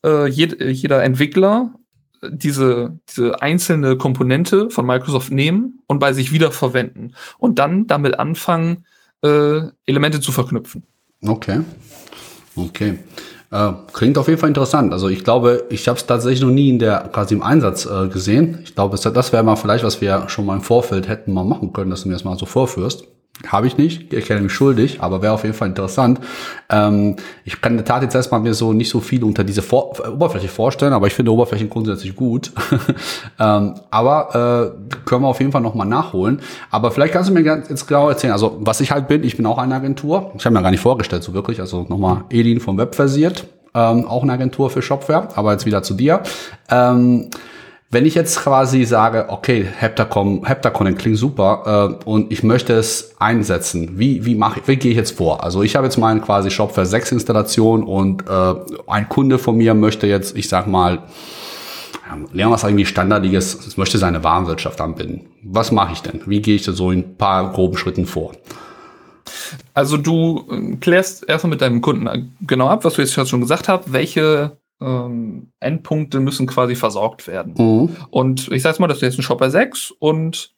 äh, 0.06 0.28
jed 0.28 0.62
jeder 0.62 1.04
Entwickler 1.04 1.74
diese, 2.30 3.00
diese 3.10 3.42
einzelne 3.42 3.98
Komponente 3.98 4.70
von 4.70 4.86
Microsoft 4.86 5.32
nehmen 5.32 5.82
und 5.88 6.00
bei 6.00 6.14
sich 6.14 6.32
wiederverwenden 6.32 7.16
und 7.38 7.60
dann 7.60 7.88
damit 7.88 8.20
anfangen, 8.20 8.86
äh, 9.24 9.62
Elemente 9.86 10.20
zu 10.20 10.32
verknüpfen. 10.32 10.84
Okay. 11.26 11.62
Okay. 12.56 13.00
Äh, 13.52 13.74
klingt 13.92 14.18
auf 14.18 14.28
jeden 14.28 14.40
Fall 14.40 14.50
interessant. 14.50 14.94
Also 14.94 15.10
ich 15.10 15.24
glaube, 15.24 15.66
ich 15.70 15.88
habe 15.88 15.98
es 15.98 16.06
tatsächlich 16.06 16.42
noch 16.42 16.50
nie 16.50 16.70
in 16.70 16.80
der 16.80 17.10
quasi 17.12 17.34
im 17.36 17.44
Einsatz 17.44 17.86
äh, 17.86 18.08
gesehen. 18.08 18.60
Ich 18.64 18.76
glaube, 18.76 18.98
das 18.98 19.34
wäre 19.34 19.44
mal 19.44 19.58
vielleicht, 19.58 19.84
was 19.84 20.00
wir 20.00 20.30
schon 20.30 20.46
mal 20.46 20.56
im 20.56 20.62
Vorfeld 20.62 21.08
hätten 21.08 21.34
mal 21.34 21.44
machen 21.44 21.74
können, 21.74 21.92
dass 21.92 22.04
du 22.04 22.08
mir 22.08 22.16
das 22.16 22.24
mal 22.24 22.38
so 22.38 22.46
vorführst. 22.46 23.06
Habe 23.48 23.66
ich 23.66 23.78
nicht, 23.78 24.14
ich 24.14 24.26
kenne 24.26 24.42
mich 24.42 24.52
schuldig, 24.52 25.02
aber 25.02 25.22
wäre 25.22 25.34
auf 25.34 25.44
jeden 25.44 25.56
Fall 25.56 25.70
interessant. 25.70 26.20
Ähm, 26.70 27.16
ich 27.44 27.60
kann 27.60 27.74
in 27.74 27.78
der 27.78 27.86
Tat 27.86 28.04
jetzt 28.04 28.14
erstmal 28.14 28.40
mir 28.40 28.54
so 28.54 28.72
nicht 28.72 28.90
so 28.90 29.00
viel 29.00 29.24
unter 29.24 29.44
diese 29.44 29.62
Vor 29.62 29.94
Oberfläche 30.08 30.48
vorstellen, 30.48 30.94
aber 30.94 31.08
ich 31.08 31.14
finde 31.14 31.32
Oberflächen 31.32 31.70
grundsätzlich 31.70 32.16
gut. 32.16 32.52
ähm, 33.40 33.76
aber 33.90 34.76
äh, 34.86 35.00
können 35.06 35.24
wir 35.24 35.28
auf 35.28 35.40
jeden 35.40 35.52
Fall 35.52 35.62
nochmal 35.62 35.88
nachholen. 35.88 36.42
Aber 36.70 36.92
vielleicht 36.92 37.14
kannst 37.14 37.30
du 37.30 37.34
mir 37.34 37.44
ganz 37.44 37.70
jetzt 37.70 37.88
genau 37.88 38.10
erzählen, 38.10 38.34
also 38.34 38.58
was 38.60 38.80
ich 38.80 38.92
halt 38.92 39.08
bin, 39.08 39.24
ich 39.24 39.38
bin 39.38 39.46
auch 39.46 39.58
eine 39.58 39.76
Agentur. 39.76 40.32
Ich 40.38 40.46
habe 40.46 40.54
mir 40.54 40.62
gar 40.62 40.72
nicht 40.72 40.82
vorgestellt, 40.82 41.24
so 41.24 41.34
wirklich. 41.34 41.60
Also 41.60 41.86
nochmal 41.90 42.26
Edin 42.30 42.60
vom 42.60 42.78
Web 42.78 42.94
versiert, 42.94 43.46
ähm, 43.74 44.08
auch 44.08 44.24
eine 44.24 44.34
Agentur 44.34 44.70
für 44.70 44.82
Shopware, 44.82 45.30
aber 45.36 45.54
jetzt 45.54 45.66
wieder 45.66 45.82
zu 45.82 45.96
dir. 45.96 46.22
Ähm, 46.70 47.30
wenn 47.92 48.06
ich 48.06 48.16
jetzt 48.16 48.40
quasi 48.40 48.86
sage, 48.86 49.26
okay, 49.28 49.68
Heptacon, 49.78 50.46
Heptacon 50.46 50.96
klingt 50.96 51.18
super 51.18 52.00
äh, 52.06 52.10
und 52.10 52.32
ich 52.32 52.42
möchte 52.42 52.74
es 52.74 53.14
einsetzen, 53.20 54.00
wie, 54.00 54.26
wie 54.26 54.36
mache 54.36 54.62
ich, 54.62 54.68
wie 54.70 54.78
gehe 54.78 54.92
ich 54.92 54.98
jetzt 54.98 55.18
vor? 55.18 55.44
Also 55.44 55.62
ich 55.62 55.76
habe 55.76 55.88
jetzt 55.88 55.98
meinen 55.98 56.22
quasi 56.22 56.50
Shopware 56.50 56.86
6 56.86 57.12
Installation 57.12 57.84
und 57.84 58.28
äh, 58.30 58.54
ein 58.88 59.10
Kunde 59.10 59.38
von 59.38 59.58
mir 59.58 59.74
möchte 59.74 60.08
jetzt, 60.08 60.38
ich 60.38 60.48
sag 60.48 60.68
mal, 60.68 61.04
lernen 62.32 62.54
es 62.54 62.64
irgendwie 62.64 62.86
standardiges, 62.86 63.76
möchte 63.76 63.98
seine 63.98 64.24
Warenwirtschaft 64.24 64.80
anbinden. 64.80 65.28
Was 65.44 65.72
mache 65.74 65.92
ich 65.94 66.02
denn? 66.02 66.22
Wie 66.26 66.42
gehe 66.42 66.56
ich 66.56 66.64
da 66.64 66.72
so 66.72 66.92
in 66.92 67.00
ein 67.00 67.18
paar 67.18 67.52
groben 67.52 67.78
Schritten 67.78 68.06
vor? 68.06 68.32
Also 69.74 69.98
du 69.98 70.48
äh, 70.50 70.78
klärst 70.78 71.28
erstmal 71.28 71.52
mit 71.52 71.62
deinem 71.62 71.82
Kunden 71.82 72.34
genau 72.48 72.70
ab, 72.70 72.86
was 72.86 72.94
du 72.94 73.02
jetzt 73.02 73.14
schon 73.14 73.42
gesagt 73.42 73.68
hast, 73.68 73.92
welche 73.92 74.61
ähm, 74.82 75.52
Endpunkte 75.60 76.20
müssen 76.20 76.48
quasi 76.48 76.76
versorgt 76.76 77.28
werden. 77.28 77.54
Mhm. 77.58 77.96
Und 78.10 78.52
ich 78.52 78.62
sage 78.62 78.82
mal, 78.82 78.88
das 78.88 78.98
ist 78.98 79.04
jetzt 79.04 79.20
ein 79.20 79.24
Shopper 79.24 79.50
6 79.50 79.92
und 80.00 80.54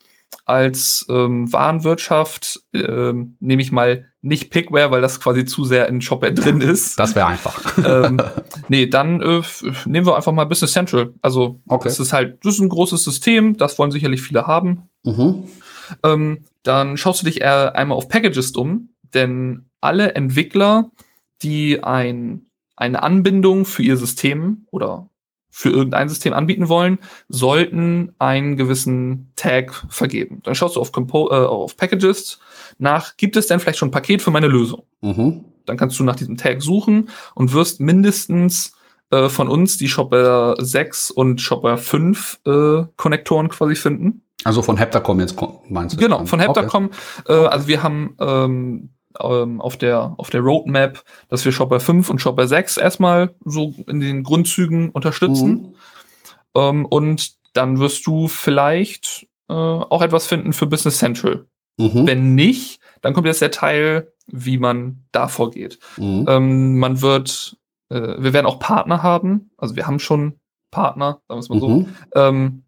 als 0.45 1.05
ähm, 1.09 1.51
Warenwirtschaft 1.51 2.61
ähm, 2.73 3.37
nehme 3.39 3.61
ich 3.61 3.71
mal 3.71 4.09
nicht 4.21 4.49
Pickware, 4.49 4.91
weil 4.91 5.01
das 5.01 5.19
quasi 5.19 5.45
zu 5.45 5.63
sehr 5.63 5.87
in 5.87 6.01
Shopware 6.01 6.33
drin 6.33 6.61
ist. 6.61 6.97
Das 6.99 7.15
wäre 7.15 7.27
einfach. 7.27 7.77
ähm, 7.85 8.21
nee, 8.67 8.87
dann 8.87 9.21
äh, 9.21 9.41
nehmen 9.85 10.05
wir 10.05 10.15
einfach 10.15 10.31
mal 10.31 10.45
Business 10.45 10.73
Central. 10.73 11.13
Also 11.21 11.61
okay. 11.67 11.89
das 11.89 11.99
ist 11.99 12.13
halt, 12.13 12.43
das 12.43 12.55
ist 12.55 12.61
ein 12.61 12.69
großes 12.69 13.03
System, 13.03 13.57
das 13.57 13.77
wollen 13.77 13.91
sicherlich 13.91 14.21
viele 14.21 14.47
haben. 14.47 14.89
Mhm. 15.03 15.43
Ähm, 16.03 16.45
dann 16.63 16.97
schaust 16.97 17.21
du 17.21 17.25
dich 17.25 17.41
eher 17.41 17.75
einmal 17.75 17.97
auf 17.97 18.07
Packages 18.07 18.51
um, 18.51 18.89
denn 19.13 19.65
alle 19.81 20.15
Entwickler, 20.15 20.89
die 21.41 21.83
ein 21.83 22.47
eine 22.75 23.03
Anbindung 23.03 23.65
für 23.65 23.83
ihr 23.83 23.97
System 23.97 24.67
oder 24.71 25.09
für 25.55 25.69
irgendein 25.69 26.09
System 26.09 26.33
anbieten 26.33 26.67
wollen, 26.67 26.97
sollten 27.29 28.15
einen 28.17 28.57
gewissen 28.57 29.31
Tag 29.35 29.85
vergeben. 29.87 30.41
Dann 30.43 30.55
schaust 30.55 30.75
du 30.75 30.81
auf, 30.81 30.91
Compo 30.91 31.29
äh, 31.29 31.45
auf 31.45 31.77
Packages 31.77 32.39
nach, 32.79 33.17
gibt 33.17 33.35
es 33.35 33.45
denn 33.45 33.59
vielleicht 33.59 33.77
schon 33.77 33.89
ein 33.89 33.91
Paket 33.91 34.23
für 34.23 34.31
meine 34.31 34.47
Lösung? 34.47 34.83
Mhm. 35.01 35.45
Dann 35.67 35.77
kannst 35.77 35.99
du 35.99 36.03
nach 36.03 36.15
diesem 36.15 36.37
Tag 36.37 36.63
suchen 36.63 37.09
und 37.35 37.53
wirst 37.53 37.79
mindestens 37.79 38.73
äh, 39.11 39.29
von 39.29 39.47
uns 39.47 39.77
die 39.77 39.87
Shopware 39.87 40.55
6 40.57 41.11
und 41.11 41.39
Shopware 41.39 41.77
5 41.77 42.39
äh, 42.45 42.83
Konnektoren 42.97 43.49
quasi 43.49 43.75
finden. 43.75 44.23
Also 44.43 44.63
von 44.63 44.77
Heptacom 44.77 45.19
jetzt 45.19 45.39
meinst 45.69 45.95
du? 45.95 45.99
Genau, 45.99 46.25
von 46.25 46.39
Heptacom. 46.39 46.89
Okay. 47.25 47.33
Äh, 47.33 47.45
also 47.45 47.67
wir 47.67 47.83
haben 47.83 48.15
ähm, 48.19 48.89
ähm, 49.19 49.61
auf 49.61 49.77
der 49.77 50.15
auf 50.17 50.29
der 50.29 50.41
Roadmap, 50.41 51.03
dass 51.29 51.45
wir 51.45 51.51
Shopware 51.51 51.79
5 51.79 52.09
und 52.09 52.19
Shopware 52.19 52.47
6 52.47 52.77
erstmal 52.77 53.35
so 53.45 53.73
in 53.87 53.99
den 53.99 54.23
Grundzügen 54.23 54.89
unterstützen. 54.89 55.49
Mhm. 55.49 55.75
Ähm, 56.55 56.85
und 56.85 57.33
dann 57.53 57.79
wirst 57.79 58.05
du 58.07 58.27
vielleicht 58.27 59.27
äh, 59.49 59.53
auch 59.53 60.01
etwas 60.01 60.27
finden 60.27 60.53
für 60.53 60.65
Business 60.65 60.97
Central. 60.97 61.45
Mhm. 61.77 62.07
Wenn 62.07 62.35
nicht, 62.35 62.79
dann 63.01 63.13
kommt 63.13 63.27
jetzt 63.27 63.41
der 63.41 63.51
Teil, 63.51 64.13
wie 64.27 64.57
man 64.57 65.05
da 65.11 65.27
vorgeht. 65.27 65.79
Mhm. 65.97 66.25
Ähm, 66.27 66.79
man 66.79 67.01
wird, 67.01 67.57
äh, 67.89 68.15
wir 68.17 68.33
werden 68.33 68.45
auch 68.45 68.59
Partner 68.59 69.03
haben, 69.03 69.51
also 69.57 69.75
wir 69.75 69.87
haben 69.87 69.99
schon 69.99 70.39
Partner, 70.71 71.21
sagen 71.27 71.37
wir 71.37 71.39
es 71.39 71.49
mal 71.49 71.59
so, 71.59 71.69
mhm. 71.69 71.87
ähm, 72.15 72.63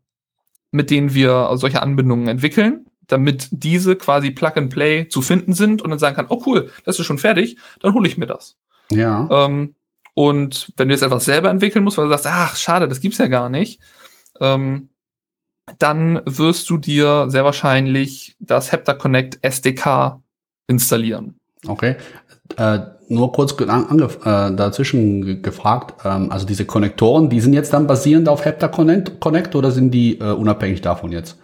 mit 0.71 0.89
denen 0.91 1.13
wir 1.13 1.49
solche 1.55 1.81
Anbindungen 1.81 2.27
entwickeln, 2.27 2.84
damit 3.07 3.47
diese 3.51 3.95
quasi 3.95 4.31
Plug 4.31 4.51
and 4.55 4.69
Play 4.73 5.07
zu 5.07 5.21
finden 5.21 5.53
sind 5.53 5.81
und 5.81 5.89
dann 5.89 5.99
sagen 5.99 6.15
kann, 6.15 6.27
oh 6.29 6.41
cool, 6.45 6.71
das 6.83 6.99
ist 6.99 7.05
schon 7.05 7.17
fertig, 7.17 7.57
dann 7.79 7.93
hole 7.93 8.07
ich 8.07 8.17
mir 8.17 8.27
das. 8.27 8.57
Ja. 8.91 9.27
Ähm, 9.31 9.75
und 10.13 10.71
wenn 10.77 10.87
du 10.87 10.93
jetzt 10.93 11.03
etwas 11.03 11.25
selber 11.25 11.49
entwickeln 11.49 11.83
musst, 11.83 11.97
weil 11.97 12.05
du 12.05 12.11
sagst, 12.11 12.27
ach, 12.27 12.55
schade, 12.55 12.87
das 12.87 13.01
gibt's 13.01 13.17
ja 13.17 13.27
gar 13.27 13.49
nicht, 13.49 13.79
ähm, 14.39 14.89
dann 15.79 16.21
wirst 16.25 16.69
du 16.69 16.77
dir 16.77 17.25
sehr 17.29 17.43
wahrscheinlich 17.43 18.35
das 18.39 18.71
Heptaconnect 18.71 19.39
SDK 19.41 20.21
installieren. 20.67 21.39
Okay. 21.67 21.95
Äh, 22.57 22.79
nur 23.07 23.31
kurz 23.31 23.53
äh, 23.59 23.65
dazwischen 23.65 25.41
gefragt, 25.41 26.05
ähm, 26.05 26.31
also 26.31 26.45
diese 26.45 26.65
Konnektoren, 26.65 27.29
die 27.29 27.39
sind 27.41 27.53
jetzt 27.53 27.73
dann 27.73 27.87
basierend 27.87 28.29
auf 28.29 28.45
Heptaconnect 28.45 29.19
Connect 29.19 29.55
oder 29.55 29.71
sind 29.71 29.91
die 29.91 30.19
äh, 30.19 30.31
unabhängig 30.31 30.81
davon 30.81 31.11
jetzt? 31.11 31.37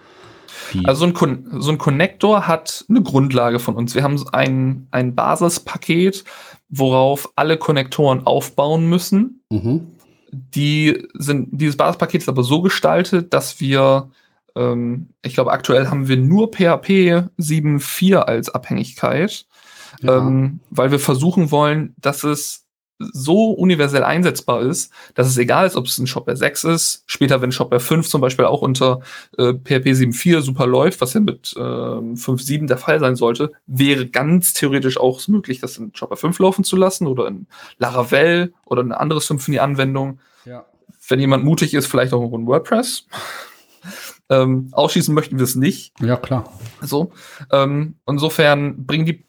Die 0.73 0.85
also 0.85 1.07
so 1.07 1.25
ein, 1.25 1.47
so 1.59 1.71
ein 1.71 1.77
Connector 1.77 2.47
hat 2.47 2.85
eine 2.89 3.01
Grundlage 3.01 3.59
von 3.59 3.75
uns. 3.75 3.95
Wir 3.95 4.03
haben 4.03 4.23
ein, 4.31 4.87
ein 4.91 5.15
Basispaket, 5.15 6.23
worauf 6.69 7.31
alle 7.35 7.57
Konnektoren 7.57 8.25
aufbauen 8.25 8.87
müssen. 8.87 9.43
Mhm. 9.49 9.87
Die 10.31 11.07
sind, 11.13 11.49
dieses 11.51 11.77
Basispaket 11.77 12.21
ist 12.21 12.29
aber 12.29 12.43
so 12.43 12.61
gestaltet, 12.61 13.33
dass 13.33 13.59
wir, 13.59 14.09
ähm, 14.55 15.09
ich 15.21 15.33
glaube, 15.33 15.51
aktuell 15.51 15.87
haben 15.87 16.07
wir 16.07 16.17
nur 16.17 16.51
PHP 16.51 17.27
7.4 17.37 18.15
als 18.15 18.49
Abhängigkeit, 18.49 19.45
ja. 20.01 20.17
ähm, 20.17 20.61
weil 20.69 20.91
wir 20.91 20.99
versuchen 20.99 21.51
wollen, 21.51 21.95
dass 21.97 22.23
es 22.23 22.60
so 23.13 23.51
universell 23.51 24.03
einsetzbar 24.03 24.61
ist, 24.61 24.91
dass 25.15 25.27
es 25.27 25.37
egal 25.37 25.67
ist, 25.67 25.75
ob 25.75 25.85
es 25.85 25.97
ein 25.97 26.07
Shopware 26.07 26.37
6 26.37 26.63
ist, 26.65 27.03
später, 27.05 27.41
wenn 27.41 27.51
Shopware 27.51 27.79
5 27.79 28.07
zum 28.07 28.21
Beispiel 28.21 28.45
auch 28.45 28.61
unter 28.61 29.01
äh, 29.37 29.53
PHP 29.53 29.87
7.4 29.87 30.41
super 30.41 30.67
läuft, 30.67 31.01
was 31.01 31.13
ja 31.13 31.19
mit 31.19 31.53
äh, 31.55 31.59
5.7 31.59 32.67
der 32.67 32.77
Fall 32.77 32.99
sein 32.99 33.15
sollte, 33.15 33.51
wäre 33.67 34.07
ganz 34.07 34.53
theoretisch 34.53 34.97
auch 34.97 35.25
möglich, 35.27 35.59
das 35.59 35.77
in 35.77 35.91
Shopware 35.93 36.17
5 36.17 36.39
laufen 36.39 36.63
zu 36.63 36.75
lassen 36.75 37.07
oder 37.07 37.27
in 37.27 37.47
Laravel 37.77 38.53
oder 38.65 38.81
eine 38.81 38.99
andere 38.99 39.21
Symphony-Anwendung. 39.21 40.19
Ja. 40.45 40.65
Wenn 41.07 41.19
jemand 41.19 41.43
mutig 41.43 41.73
ist, 41.73 41.87
vielleicht 41.87 42.13
auch 42.13 42.33
in 42.33 42.45
WordPress. 42.45 43.07
ähm, 44.29 44.69
ausschließen 44.71 45.13
möchten 45.13 45.37
wir 45.37 45.43
es 45.43 45.55
nicht. 45.55 45.93
Ja, 46.01 46.15
klar. 46.15 46.51
So. 46.81 47.11
Ähm, 47.51 47.95
insofern 48.05 48.85
bringen 48.85 49.05
die 49.05 49.25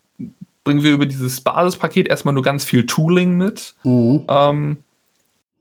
bringen 0.64 0.82
wir 0.82 0.92
über 0.92 1.06
dieses 1.06 1.40
Basispaket 1.40 2.08
erstmal 2.08 2.34
nur 2.34 2.42
ganz 2.42 2.64
viel 2.64 2.86
Tooling 2.86 3.36
mit. 3.36 3.74
Mhm. 3.84 4.24
Ähm, 4.28 4.76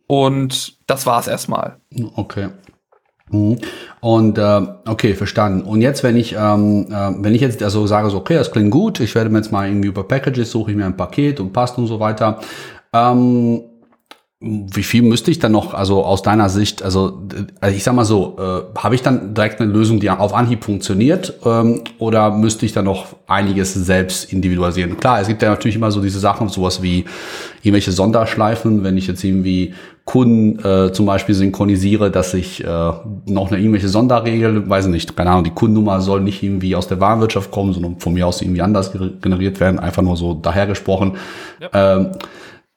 und 0.07 0.77
das 0.87 1.05
war 1.05 1.19
es 1.19 1.27
erstmal. 1.27 1.77
Okay. 2.15 2.49
Mhm. 3.31 3.59
Und 4.01 4.37
äh, 4.37 4.61
okay, 4.87 5.15
verstanden. 5.15 5.61
Und 5.61 5.81
jetzt, 5.81 6.03
wenn 6.03 6.17
ich, 6.17 6.35
ähm, 6.37 6.87
äh, 6.89 7.11
wenn 7.23 7.33
ich 7.33 7.41
jetzt 7.41 7.63
also 7.63 7.87
sage, 7.87 8.09
so, 8.09 8.17
okay, 8.17 8.35
das 8.35 8.51
klingt 8.51 8.71
gut, 8.71 8.99
ich 8.99 9.15
werde 9.15 9.29
mir 9.29 9.37
jetzt 9.37 9.51
mal 9.51 9.67
irgendwie 9.67 9.87
über 9.87 10.03
Packages 10.03 10.51
suche 10.51 10.71
ich 10.71 10.77
mir 10.77 10.85
ein 10.85 10.97
Paket 10.97 11.39
und 11.39 11.53
passt 11.53 11.77
und 11.77 11.87
so 11.87 11.99
weiter. 11.99 12.39
Ähm, 12.93 13.61
wie 14.43 14.81
viel 14.81 15.03
müsste 15.03 15.29
ich 15.29 15.37
dann 15.37 15.51
noch, 15.51 15.75
also 15.75 16.03
aus 16.03 16.23
deiner 16.23 16.49
Sicht, 16.49 16.81
also, 16.81 17.21
also 17.59 17.75
ich 17.75 17.83
sag 17.83 17.93
mal 17.93 18.05
so, 18.05 18.37
äh, 18.39 18.79
habe 18.79 18.95
ich 18.95 19.03
dann 19.03 19.35
direkt 19.35 19.61
eine 19.61 19.71
Lösung, 19.71 19.99
die 19.99 20.09
auf 20.09 20.33
Anhieb 20.33 20.63
funktioniert, 20.63 21.35
ähm, 21.45 21.81
oder 21.99 22.31
müsste 22.31 22.65
ich 22.65 22.73
dann 22.73 22.85
noch 22.85 23.05
einiges 23.27 23.75
selbst 23.75 24.33
individualisieren? 24.33 24.97
Klar, 24.97 25.21
es 25.21 25.27
gibt 25.27 25.43
ja 25.43 25.51
natürlich 25.51 25.75
immer 25.75 25.91
so 25.91 26.01
diese 26.01 26.17
Sachen, 26.17 26.49
sowas 26.49 26.81
wie 26.81 27.05
irgendwelche 27.61 27.91
Sonderschleifen, 27.91 28.83
wenn 28.83 28.97
ich 28.97 29.05
jetzt 29.05 29.23
irgendwie 29.23 29.75
Kunden 30.05 30.57
äh, 30.65 30.91
zum 30.91 31.05
Beispiel 31.05 31.35
synchronisiere, 31.35 32.09
dass 32.09 32.33
ich 32.33 32.63
äh, 32.63 32.67
noch 32.67 33.51
eine 33.51 33.59
irgendwelche 33.59 33.89
Sonderregel, 33.89 34.67
weiß 34.67 34.85
ich 34.85 34.91
nicht, 34.91 35.15
keine 35.15 35.29
Ahnung, 35.29 35.43
die 35.43 35.51
Kundennummer 35.51 36.01
soll 36.01 36.21
nicht 36.21 36.41
irgendwie 36.41 36.75
aus 36.75 36.87
der 36.87 36.99
Warenwirtschaft 36.99 37.51
kommen, 37.51 37.73
sondern 37.73 37.99
von 37.99 38.13
mir 38.13 38.25
aus 38.25 38.41
irgendwie 38.41 38.63
anders 38.63 38.91
generiert 38.91 39.59
werden, 39.59 39.79
einfach 39.79 40.01
nur 40.01 40.17
so 40.17 40.33
dahergesprochen. 40.33 41.13
Ja. 41.59 41.97
Ähm, 41.97 42.07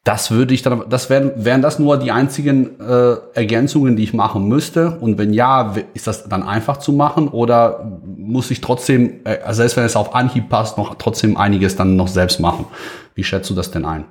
das 0.04 0.30
würde 0.30 0.52
ich 0.52 0.60
dann, 0.60 0.84
das 0.90 1.08
wären, 1.08 1.32
wären 1.36 1.62
das 1.62 1.78
nur 1.78 1.96
die 1.96 2.12
einzigen 2.12 2.78
äh, 2.78 3.16
Ergänzungen, 3.32 3.96
die 3.96 4.04
ich 4.04 4.12
machen 4.12 4.46
müsste? 4.48 4.98
Und 5.00 5.16
wenn 5.16 5.32
ja, 5.32 5.74
ist 5.94 6.06
das 6.06 6.28
dann 6.28 6.42
einfach 6.42 6.76
zu 6.76 6.92
machen 6.92 7.28
oder 7.28 7.90
muss 8.04 8.50
ich 8.50 8.60
trotzdem, 8.60 9.20
äh, 9.24 9.38
also 9.44 9.62
selbst 9.62 9.78
wenn 9.78 9.84
es 9.84 9.96
auf 9.96 10.14
Anhieb 10.14 10.50
passt, 10.50 10.76
noch 10.76 10.96
trotzdem 10.96 11.38
einiges 11.38 11.76
dann 11.76 11.96
noch 11.96 12.08
selbst 12.08 12.38
machen? 12.38 12.66
Wie 13.14 13.24
schätzt 13.24 13.48
du 13.48 13.54
das 13.54 13.70
denn 13.70 13.86
ein? 13.86 14.04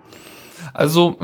Also, 0.73 1.17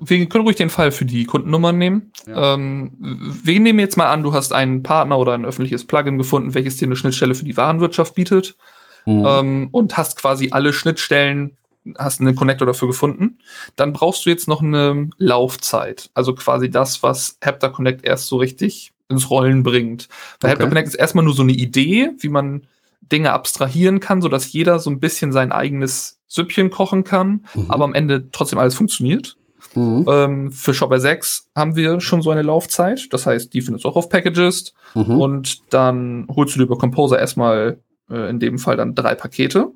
wir 0.00 0.26
können 0.26 0.44
ruhig 0.44 0.56
den 0.56 0.70
Fall 0.70 0.90
für 0.90 1.04
die 1.04 1.26
Kundennummern 1.26 1.78
nehmen. 1.78 2.10
Ja. 2.26 2.54
Ähm, 2.54 2.90
wir 2.98 3.60
nehmen 3.60 3.78
jetzt 3.78 3.96
mal 3.96 4.06
an, 4.06 4.24
du 4.24 4.32
hast 4.32 4.52
einen 4.52 4.82
Partner 4.82 5.16
oder 5.18 5.34
ein 5.34 5.44
öffentliches 5.44 5.86
Plugin 5.86 6.18
gefunden, 6.18 6.54
welches 6.54 6.76
dir 6.76 6.86
eine 6.86 6.96
Schnittstelle 6.96 7.36
für 7.36 7.44
die 7.44 7.56
Warenwirtschaft 7.56 8.16
bietet. 8.16 8.56
Mhm. 9.04 9.24
Ähm, 9.24 9.68
und 9.70 9.96
hast 9.96 10.16
quasi 10.18 10.48
alle 10.50 10.72
Schnittstellen 10.72 11.56
hast 11.98 12.20
einen 12.20 12.34
Connector 12.34 12.66
dafür 12.66 12.88
gefunden. 12.88 13.38
Dann 13.76 13.92
brauchst 13.92 14.26
du 14.26 14.30
jetzt 14.30 14.48
noch 14.48 14.62
eine 14.62 15.10
Laufzeit. 15.18 16.10
Also 16.14 16.34
quasi 16.34 16.70
das, 16.70 17.02
was 17.02 17.38
Hepta 17.40 17.68
Connect 17.68 18.04
erst 18.04 18.26
so 18.26 18.36
richtig 18.36 18.92
ins 19.08 19.30
Rollen 19.30 19.62
bringt. 19.62 20.08
Weil 20.40 20.50
okay. 20.50 20.62
Hepta 20.62 20.68
Connect 20.68 20.88
ist 20.88 20.94
erstmal 20.94 21.24
nur 21.24 21.34
so 21.34 21.42
eine 21.42 21.52
Idee, 21.52 22.10
wie 22.18 22.28
man 22.28 22.66
Dinge 23.00 23.32
abstrahieren 23.32 24.00
kann, 24.00 24.20
so 24.20 24.28
dass 24.28 24.52
jeder 24.52 24.78
so 24.78 24.90
ein 24.90 25.00
bisschen 25.00 25.32
sein 25.32 25.52
eigenes 25.52 26.18
Süppchen 26.26 26.70
kochen 26.70 27.04
kann, 27.04 27.44
mhm. 27.54 27.70
aber 27.70 27.84
am 27.84 27.94
Ende 27.94 28.30
trotzdem 28.30 28.58
alles 28.58 28.74
funktioniert. 28.74 29.36
Mhm. 29.74 30.06
Ähm, 30.08 30.52
für 30.52 30.74
Shopper 30.74 30.98
6 30.98 31.50
haben 31.54 31.76
wir 31.76 32.00
schon 32.00 32.22
so 32.22 32.30
eine 32.30 32.42
Laufzeit. 32.42 33.12
Das 33.12 33.26
heißt, 33.26 33.52
die 33.52 33.60
findest 33.60 33.84
du 33.84 33.88
auch 33.88 33.96
auf 33.96 34.08
Packages. 34.08 34.74
Mhm. 34.94 35.20
Und 35.20 35.72
dann 35.72 36.26
holst 36.34 36.54
du 36.54 36.58
dir 36.58 36.64
über 36.64 36.78
Composer 36.78 37.18
erstmal 37.18 37.78
äh, 38.10 38.30
in 38.30 38.40
dem 38.40 38.58
Fall 38.58 38.76
dann 38.76 38.94
drei 38.94 39.14
Pakete 39.14 39.72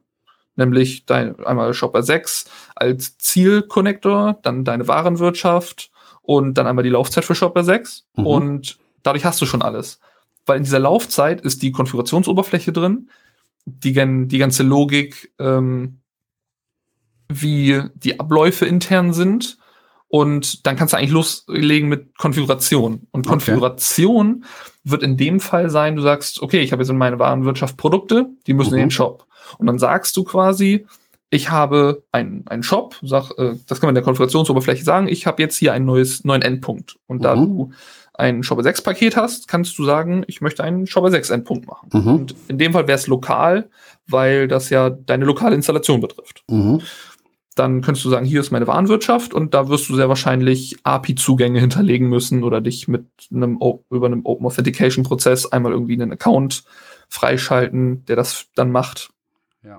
nämlich 0.57 1.07
dein, 1.07 1.39
einmal 1.45 1.75
Shopper 1.75 2.03
6 2.03 2.47
als 2.75 3.19
Zielkonnektor, 3.19 4.39
dann 4.43 4.65
deine 4.65 4.89
Warenwirtschaft 4.89 5.91
und 6.23 6.55
dann 6.55 6.67
einmal 6.67 6.85
die 6.85 6.91
Laufzeit 6.91 7.25
für 7.25 7.35
Shopper 7.35 7.65
6 7.65 8.07
mhm. 8.17 8.27
und 8.27 8.79
dadurch 9.03 9.25
hast 9.25 9.41
du 9.41 9.47
schon 9.47 9.63
alles. 9.63 10.01
Weil 10.47 10.59
in 10.59 10.65
dieser 10.65 10.79
Laufzeit 10.79 11.41
ist 11.41 11.63
die 11.63 11.73
Konfigurationsoberfläche 11.73 12.73
drin, 12.73 13.11
die, 13.65 13.93
die 14.27 14.39
ganze 14.39 14.63
Logik, 14.63 15.33
ähm, 15.39 16.01
wie 17.29 17.83
die 17.95 18.19
Abläufe 18.19 18.67
intern 18.67 19.13
sind 19.13 19.59
und 20.09 20.67
dann 20.67 20.75
kannst 20.75 20.93
du 20.93 20.99
eigentlich 20.99 21.13
loslegen 21.13 21.89
mit 21.89 22.19
Konfiguration. 22.19 23.07
Und 23.13 23.29
Konfiguration 23.29 24.43
okay. 24.45 24.91
wird 24.91 25.03
in 25.05 25.17
dem 25.17 25.39
Fall 25.39 25.71
sein, 25.71 25.95
du 25.95 26.03
sagst, 26.03 26.43
okay, 26.43 26.61
ich 26.61 26.73
habe 26.73 26.83
jetzt 26.83 26.91
in 26.91 26.99
meiner 26.99 27.21
Warenwirtschaft 27.21 27.77
Produkte, 27.77 28.27
die 28.49 28.55
müssen 28.55 28.73
mhm. 28.73 28.79
in 28.79 28.85
den 28.87 28.91
Shop. 28.91 29.27
Und 29.59 29.67
dann 29.67 29.79
sagst 29.79 30.17
du 30.17 30.25
quasi, 30.25 30.87
ich 31.31 31.51
habe 31.51 32.03
einen, 32.13 32.45
einen 32.49 32.63
Shop, 32.63 32.97
sag, 33.03 33.31
äh, 33.39 33.55
das 33.67 33.81
kann 33.81 33.89
man 33.89 33.91
in 33.91 33.95
der 33.95 34.05
Konfigurationsoberfläche 34.05 34.85
sagen, 34.85 35.09
ich 35.09 35.27
habe 35.27 35.41
jetzt 35.43 35.57
hier 35.57 35.73
einen 35.73 35.87
neues, 35.87 36.25
neuen 36.25 36.43
Endpunkt. 36.43 36.97
Und 37.07 37.25
da 37.25 37.37
mhm. 37.37 37.47
du 37.47 37.71
ein 38.15 38.43
Shopper 38.43 38.63
6 38.63 38.83
Paket 38.83 39.17
hast, 39.17 39.49
kannst 39.49 39.79
du 39.79 39.85
sagen, 39.85 40.25
ich 40.27 40.41
möchte 40.41 40.63
einen 40.63 40.87
Shopper 40.87 41.11
6 41.11 41.31
Endpunkt 41.31 41.67
machen. 41.67 41.89
Mhm. 41.93 42.15
Und 42.15 42.35
in 42.49 42.59
dem 42.59 42.73
Fall 42.73 42.87
wäre 42.87 42.99
es 42.99 43.07
lokal, 43.07 43.71
weil 44.07 44.49
das 44.49 44.71
ja 44.71 44.91
deine 44.91 45.25
lokale 45.25 45.55
Installation 45.55 46.01
betrifft. 46.01 46.43
Mhm. 46.51 46.83
Dann 47.55 47.81
könntest 47.81 48.05
du 48.05 48.11
sagen, 48.11 48.27
hier 48.27 48.41
ist 48.41 48.51
meine 48.51 48.67
Warenwirtschaft 48.67 49.35
und 49.35 49.55
da 49.55 49.69
wirst 49.69 49.89
du 49.89 49.97
sehr 49.97 50.09
wahrscheinlich 50.09 50.77
API-Zugänge 50.83 51.61
hinterlegen 51.61 52.09
müssen 52.09 52.45
oder 52.45 52.61
dich 52.61 52.89
mit 52.89 53.07
einem 53.33 53.59
über 53.91 54.07
einem 54.07 54.25
Open 54.25 54.47
Authentication 54.47 55.05
Prozess 55.05 55.47
einmal 55.47 55.73
irgendwie 55.73 55.95
einen 55.95 56.13
Account 56.13 56.65
freischalten, 57.09 58.05
der 58.07 58.17
das 58.17 58.47
dann 58.55 58.71
macht. 58.71 59.11
Ja. 59.63 59.75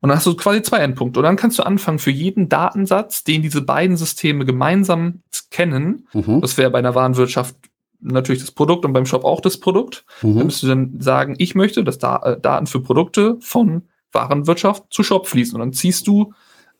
Und 0.00 0.08
dann 0.08 0.16
hast 0.16 0.26
du 0.26 0.34
quasi 0.34 0.62
zwei 0.62 0.78
Endpunkte. 0.78 1.20
Und 1.20 1.24
dann 1.24 1.36
kannst 1.36 1.58
du 1.58 1.62
anfangen, 1.62 1.98
für 1.98 2.10
jeden 2.10 2.48
Datensatz, 2.48 3.24
den 3.24 3.42
diese 3.42 3.62
beiden 3.62 3.96
Systeme 3.96 4.44
gemeinsam 4.44 5.22
kennen, 5.50 6.08
mhm. 6.12 6.40
das 6.40 6.56
wäre 6.56 6.70
bei 6.70 6.78
einer 6.78 6.94
Warenwirtschaft 6.94 7.56
natürlich 8.00 8.42
das 8.42 8.52
Produkt 8.52 8.84
und 8.84 8.92
beim 8.92 9.06
Shop 9.06 9.24
auch 9.24 9.40
das 9.40 9.58
Produkt, 9.58 10.04
mhm. 10.22 10.36
dann 10.36 10.46
müsst 10.46 10.62
du 10.62 10.66
dann 10.66 11.00
sagen, 11.00 11.34
ich 11.38 11.54
möchte, 11.54 11.84
dass 11.84 11.98
da 11.98 12.16
äh, 12.22 12.40
Daten 12.40 12.66
für 12.66 12.80
Produkte 12.80 13.36
von 13.40 13.82
Warenwirtschaft 14.12 14.84
zu 14.90 15.02
Shop 15.02 15.26
fließen. 15.26 15.54
Und 15.54 15.60
dann 15.60 15.72
ziehst 15.72 16.06
du 16.06 16.32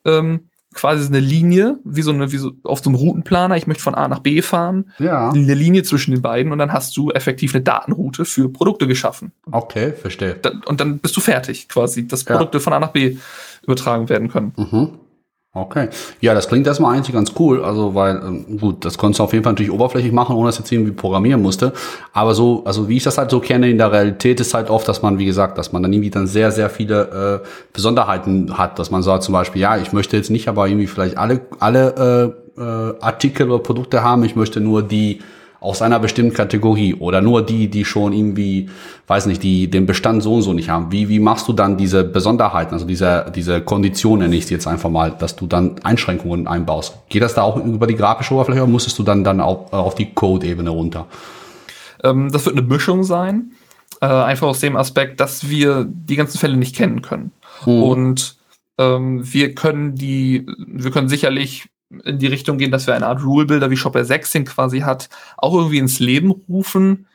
ähm, 0.05 0.49
quasi 0.77 1.09
eine 1.09 1.21
Linie, 1.21 1.79
wie 1.85 2.03
so 2.03 2.13
eine, 2.13 2.31
wie 2.31 2.37
so 2.37 2.53
auf 2.63 2.81
so 2.83 2.91
einem 2.91 2.97
Routenplaner. 2.97 3.57
Ich 3.57 3.67
möchte 3.67 3.83
von 3.83 3.95
A 3.95 4.07
nach 4.07 4.21
B 4.21 4.43
fahren. 4.43 4.93
Ja. 4.99 5.31
Eine 5.31 5.55
Linie 5.55 5.83
zwischen 5.83 6.13
den 6.13 6.23
beiden 6.23 6.53
und 6.53 6.59
dann 6.59 6.73
hast 6.73 6.97
du 6.97 7.11
effektiv 7.11 7.55
eine 7.55 7.65
Datenroute 7.65 8.25
für 8.25 8.49
Produkte 8.49 8.87
geschaffen. 8.87 9.33
Okay, 9.51 9.93
verstehe. 9.93 10.37
Da, 10.41 10.53
und 10.67 10.81
dann 10.81 10.99
bist 10.99 11.17
du 11.17 11.21
fertig, 11.21 11.69
quasi, 11.69 12.07
dass 12.07 12.25
Produkte 12.25 12.59
ja. 12.59 12.63
von 12.63 12.73
A 12.75 12.79
nach 12.79 12.93
B 12.93 13.17
übertragen 13.63 14.09
werden 14.09 14.29
können. 14.29 14.53
Mhm. 14.57 14.91
Okay. 15.57 15.89
Ja, 16.21 16.35
das 16.35 16.49
klingt 16.49 16.67
erstmal 16.67 16.95
eigentlich 16.95 17.15
ganz 17.15 17.33
cool. 17.39 17.65
Also, 17.65 17.95
weil, 17.95 18.17
ähm, 18.17 18.59
gut, 18.61 18.85
das 18.85 18.99
konntest 18.99 19.21
du 19.21 19.25
auf 19.25 19.33
jeden 19.33 19.43
Fall 19.43 19.55
natürlich 19.55 19.73
oberflächlich 19.73 20.13
machen, 20.13 20.37
ohne 20.37 20.49
dass 20.49 20.59
jetzt 20.59 20.71
irgendwie 20.71 20.93
programmieren 20.93 21.41
musste. 21.41 21.73
Aber 22.13 22.35
so, 22.35 22.63
also 22.67 22.91
wie 22.91 22.99
ich 22.99 23.05
das 23.05 23.17
halt 23.17 23.31
so 23.31 23.41
kenne 23.41 23.71
in 23.71 23.79
der 23.79 23.91
Realität, 23.91 24.39
ist 24.39 24.53
halt 24.53 24.69
oft, 24.69 24.87
dass 24.87 25.01
man, 25.01 25.19
wie 25.19 25.25
gesagt, 25.25 25.57
dass 25.57 25.73
man 25.73 25.83
dann 25.83 25.95
irgendwie 25.95 26.11
dann 26.11 26.27
sehr, 26.27 26.53
sehr 26.53 26.69
viele 26.69 27.41
äh, 27.43 27.49
Besonderheiten 27.73 28.59
hat, 28.59 28.79
dass 28.79 28.91
man 28.91 29.03
sagt 29.03 29.23
zum 29.23 29.33
Beispiel, 29.33 29.63
ja, 29.63 29.79
ich 29.79 29.95
möchte 29.95 30.19
jetzt 30.19 30.31
nicht 30.31 30.47
aber 30.47 30.69
irgendwie 30.69 30.89
vielleicht 30.89 31.17
alle, 31.17 31.41
alle 31.59 32.35
äh, 32.59 32.61
äh, 32.61 32.95
Artikel 33.01 33.51
oder 33.51 33.63
Produkte 33.63 34.03
haben, 34.03 34.25
ich 34.25 34.37
möchte 34.37 34.61
nur 34.61 34.83
die 34.83 35.21
aus 35.61 35.83
einer 35.83 35.99
bestimmten 35.99 36.35
Kategorie 36.35 36.95
oder 36.95 37.21
nur 37.21 37.45
die, 37.45 37.69
die 37.69 37.85
schon 37.85 38.13
irgendwie, 38.13 38.69
weiß 39.07 39.27
nicht, 39.27 39.43
die 39.43 39.71
den 39.71 39.87
Bestand 39.87 40.23
so 40.23 40.35
und 40.35 40.43
so 40.43 40.53
nicht 40.53 40.69
haben. 40.69 40.93
Wie, 40.93 41.09
wie 41.09 41.19
machst 41.19 41.49
du 41.49 41.53
dann 41.53 41.77
diese 41.77 42.05
Besonderheiten, 42.05 42.75
also 42.75 42.87
diese, 42.87 43.31
diese 43.35 43.61
Konditionen, 43.61 44.33
ich 44.33 44.49
jetzt 44.51 44.67
einfach 44.67 44.91
mal, 44.91 45.13
dass 45.13 45.37
du 45.37 45.47
dann 45.47 45.77
Einschränkungen 45.83 46.47
einbaust? 46.47 46.99
Geht 47.09 47.23
das 47.23 47.35
da 47.35 47.43
auch 47.43 47.57
über 47.57 47.87
die 47.87 47.97
grafische 47.97 48.35
Oberfläche 48.35 48.63
oder 48.63 48.71
musstest 48.71 48.99
du 48.99 49.03
dann, 49.03 49.25
dann 49.25 49.41
auch 49.41 49.73
auf 49.73 49.95
die 49.95 50.13
Code-Ebene 50.13 50.71
runter? 50.71 51.07
Ähm, 52.05 52.31
das 52.31 52.47
wird 52.47 52.57
eine 52.57 52.67
Mischung 52.67 53.05
sein. 53.05 53.53
Äh, 54.01 54.07
einfach 54.07 54.49
aus 54.49 54.61
dem 54.61 54.77
Aspekt, 54.77 55.21
dass 55.21 55.49
wir 55.49 55.87
die 55.89 56.17
ganzen 56.17 56.39
Fälle 56.39 56.57
nicht 56.57 56.77
kennen 56.77 57.03
können. 57.03 57.33
Hm. 57.65 57.83
Und 57.83 58.37
ähm, 58.79 59.21
wir 59.33 59.55
können 59.55 59.95
die, 59.95 60.47
wir 60.59 60.91
können 60.91 61.09
sicherlich 61.09 61.69
in 62.05 62.19
die 62.19 62.27
Richtung 62.27 62.59
gehen, 62.59 62.71
dass 62.71 62.87
wir 62.87 62.95
eine 62.95 63.07
Art 63.07 63.23
Rule-Builder 63.25 63.71
wie 63.71 63.77
Shopware 63.77 64.05
16 64.05 64.45
quasi 64.45 64.81
hat, 64.81 65.09
auch 65.37 65.55
irgendwie 65.55 65.79
ins 65.79 65.99
Leben 65.99 66.31
rufen 66.31 67.07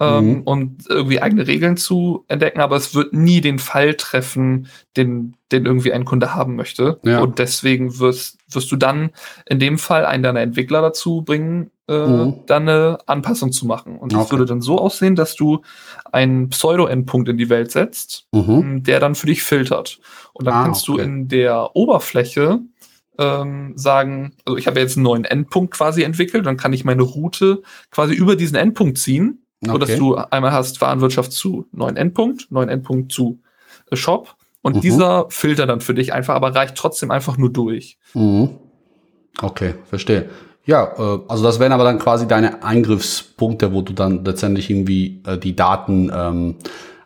ähm, 0.00 0.26
mhm. 0.26 0.42
und 0.42 0.84
irgendwie 0.88 1.20
eigene 1.20 1.46
Regeln 1.46 1.76
zu 1.76 2.24
entdecken, 2.28 2.60
aber 2.60 2.76
es 2.76 2.94
wird 2.94 3.12
nie 3.12 3.40
den 3.40 3.58
Fall 3.58 3.94
treffen, 3.94 4.68
den, 4.96 5.36
den 5.52 5.66
irgendwie 5.66 5.92
ein 5.92 6.04
Kunde 6.04 6.34
haben 6.34 6.56
möchte. 6.56 7.00
Ja. 7.04 7.20
Und 7.20 7.38
deswegen 7.38 7.98
wirst, 7.98 8.38
wirst 8.50 8.70
du 8.70 8.76
dann 8.76 9.10
in 9.46 9.58
dem 9.58 9.78
Fall 9.78 10.04
einen 10.04 10.22
deiner 10.22 10.40
Entwickler 10.40 10.82
dazu 10.82 11.22
bringen, 11.22 11.70
äh, 11.88 12.06
mhm. 12.06 12.40
dann 12.46 12.68
eine 12.68 12.98
Anpassung 13.06 13.52
zu 13.52 13.66
machen. 13.66 13.96
Und 13.98 14.12
das 14.12 14.22
okay. 14.22 14.32
würde 14.32 14.46
dann 14.46 14.60
so 14.60 14.78
aussehen, 14.78 15.14
dass 15.14 15.34
du 15.36 15.62
einen 16.12 16.50
Pseudo-Endpunkt 16.50 17.28
in 17.28 17.38
die 17.38 17.48
Welt 17.48 17.70
setzt, 17.70 18.26
mhm. 18.32 18.82
der 18.82 19.00
dann 19.00 19.14
für 19.14 19.26
dich 19.26 19.42
filtert. 19.42 20.00
Und 20.32 20.46
dann 20.46 20.54
ah, 20.54 20.62
kannst 20.64 20.88
okay. 20.88 20.98
du 20.98 21.04
in 21.04 21.28
der 21.28 21.74
Oberfläche 21.74 22.60
ähm, 23.18 23.72
sagen, 23.76 24.34
also 24.44 24.56
ich 24.56 24.66
habe 24.66 24.80
jetzt 24.80 24.96
einen 24.96 25.04
neuen 25.04 25.24
Endpunkt 25.24 25.74
quasi 25.74 26.02
entwickelt, 26.02 26.46
dann 26.46 26.56
kann 26.56 26.72
ich 26.72 26.84
meine 26.84 27.02
Route 27.02 27.62
quasi 27.90 28.14
über 28.14 28.36
diesen 28.36 28.56
Endpunkt 28.56 28.98
ziehen, 28.98 29.46
okay. 29.62 29.72
so 29.72 29.78
dass 29.78 29.96
du 29.96 30.14
einmal 30.16 30.52
hast 30.52 30.80
Warenwirtschaft 30.80 31.32
zu 31.32 31.66
neuen 31.72 31.96
Endpunkt, 31.96 32.50
neuen 32.50 32.68
Endpunkt 32.68 33.12
zu 33.12 33.40
äh, 33.90 33.96
Shop 33.96 34.36
und 34.62 34.76
mhm. 34.76 34.80
dieser 34.80 35.26
Filter 35.30 35.66
dann 35.66 35.80
für 35.80 35.94
dich 35.94 36.12
einfach, 36.12 36.34
aber 36.34 36.54
reicht 36.54 36.76
trotzdem 36.76 37.10
einfach 37.10 37.36
nur 37.38 37.52
durch. 37.52 37.98
Mhm. 38.14 38.50
Okay, 39.40 39.74
verstehe. 39.88 40.28
Ja, 40.64 40.92
äh, 40.98 41.20
also 41.28 41.44
das 41.44 41.60
wären 41.60 41.72
aber 41.72 41.84
dann 41.84 41.98
quasi 41.98 42.26
deine 42.26 42.62
Eingriffspunkte, 42.62 43.72
wo 43.72 43.82
du 43.82 43.92
dann 43.92 44.24
letztendlich 44.24 44.68
irgendwie 44.68 45.22
äh, 45.26 45.38
die 45.38 45.54
Daten 45.54 46.10
ähm, 46.12 46.56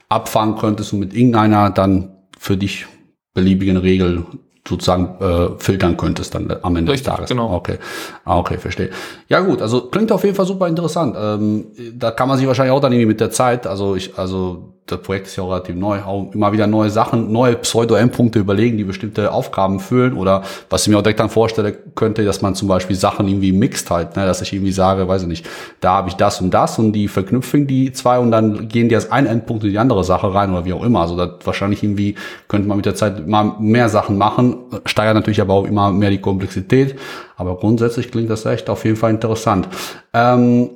abfangen 0.08 0.56
könntest 0.56 0.92
und 0.92 1.00
mit 1.00 1.14
irgendeiner 1.14 1.70
dann 1.70 2.16
für 2.38 2.56
dich 2.56 2.86
beliebigen 3.34 3.76
Regel 3.76 4.24
sozusagen 4.70 5.16
äh, 5.20 5.48
filtern 5.58 5.96
könntest 5.96 6.34
dann 6.34 6.56
am 6.62 6.76
Ende 6.76 6.92
Richtig, 6.92 7.06
des 7.06 7.14
Tages. 7.14 7.28
Genau. 7.30 7.52
Okay. 7.52 7.78
Ah, 8.24 8.38
okay, 8.38 8.56
verstehe. 8.56 8.90
Ja 9.28 9.40
gut, 9.40 9.60
also 9.60 9.82
klingt 9.82 10.10
auf 10.12 10.24
jeden 10.24 10.36
Fall 10.36 10.46
super 10.46 10.68
interessant. 10.68 11.16
Ähm, 11.18 11.66
da 11.94 12.12
kann 12.12 12.28
man 12.28 12.38
sich 12.38 12.46
wahrscheinlich 12.46 12.72
auch 12.72 12.80
dann 12.80 12.92
irgendwie 12.92 13.06
mit 13.06 13.20
der 13.20 13.30
Zeit, 13.30 13.66
also 13.66 13.96
ich, 13.96 14.16
also 14.16 14.74
das 14.90 15.00
Projekt 15.00 15.26
ist 15.26 15.36
ja 15.36 15.44
auch 15.44 15.50
relativ 15.50 15.76
neu, 15.76 16.00
auch 16.02 16.32
immer 16.32 16.52
wieder 16.52 16.66
neue 16.66 16.90
Sachen, 16.90 17.32
neue 17.32 17.56
Pseudo-M-Punkte 17.56 18.38
überlegen, 18.38 18.76
die 18.76 18.84
bestimmte 18.84 19.32
Aufgaben 19.32 19.80
füllen 19.80 20.14
oder 20.14 20.42
was 20.68 20.82
ich 20.82 20.88
mir 20.88 20.98
auch 20.98 21.02
direkt 21.02 21.20
dann 21.20 21.30
vorstellen 21.30 21.76
könnte, 21.94 22.24
dass 22.24 22.42
man 22.42 22.54
zum 22.54 22.68
Beispiel 22.68 22.96
Sachen 22.96 23.28
irgendwie 23.28 23.52
mixt 23.52 23.90
halt, 23.90 24.16
ne, 24.16 24.26
dass 24.26 24.42
ich 24.42 24.52
irgendwie 24.52 24.72
sage, 24.72 25.06
weiß 25.06 25.22
ich 25.22 25.28
nicht, 25.28 25.48
da 25.80 25.92
habe 25.92 26.08
ich 26.08 26.14
das 26.14 26.40
und 26.40 26.52
das 26.52 26.78
und 26.78 26.92
die 26.92 27.08
verknüpfen 27.08 27.66
die 27.66 27.92
zwei 27.92 28.18
und 28.18 28.30
dann 28.30 28.68
gehen 28.68 28.88
die 28.88 28.94
als 28.94 29.10
ein 29.10 29.26
Endpunkt 29.26 29.64
in 29.64 29.70
die 29.70 29.78
andere 29.78 30.04
Sache 30.04 30.32
rein 30.34 30.50
oder 30.50 30.64
wie 30.64 30.72
auch 30.72 30.84
immer. 30.84 31.00
Also 31.00 31.16
das 31.16 31.30
wahrscheinlich 31.44 31.82
irgendwie 31.82 32.16
könnte 32.48 32.68
man 32.68 32.76
mit 32.76 32.86
der 32.86 32.94
Zeit 32.94 33.20
immer 33.20 33.56
mehr 33.60 33.88
Sachen 33.88 34.18
machen, 34.18 34.56
steigert 34.86 35.14
natürlich 35.14 35.40
aber 35.40 35.54
auch 35.54 35.64
immer 35.64 35.92
mehr 35.92 36.10
die 36.10 36.20
Komplexität, 36.20 36.96
aber 37.36 37.56
grundsätzlich 37.56 38.10
klingt 38.10 38.30
das 38.30 38.44
echt 38.46 38.68
auf 38.68 38.84
jeden 38.84 38.96
Fall 38.96 39.10
interessant. 39.10 39.68
Ähm, 40.12 40.70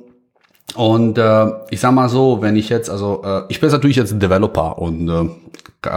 und 0.73 1.17
äh, 1.17 1.45
ich 1.69 1.79
sag 1.79 1.93
mal 1.93 2.09
so, 2.09 2.41
wenn 2.41 2.55
ich 2.55 2.69
jetzt, 2.69 2.89
also 2.89 3.21
äh, 3.23 3.43
ich 3.49 3.59
bin 3.59 3.67
jetzt 3.67 3.73
natürlich 3.73 3.95
jetzt 3.95 4.11
ein 4.11 4.19
Developer 4.19 4.77
und 4.79 5.09
äh, 5.09 5.29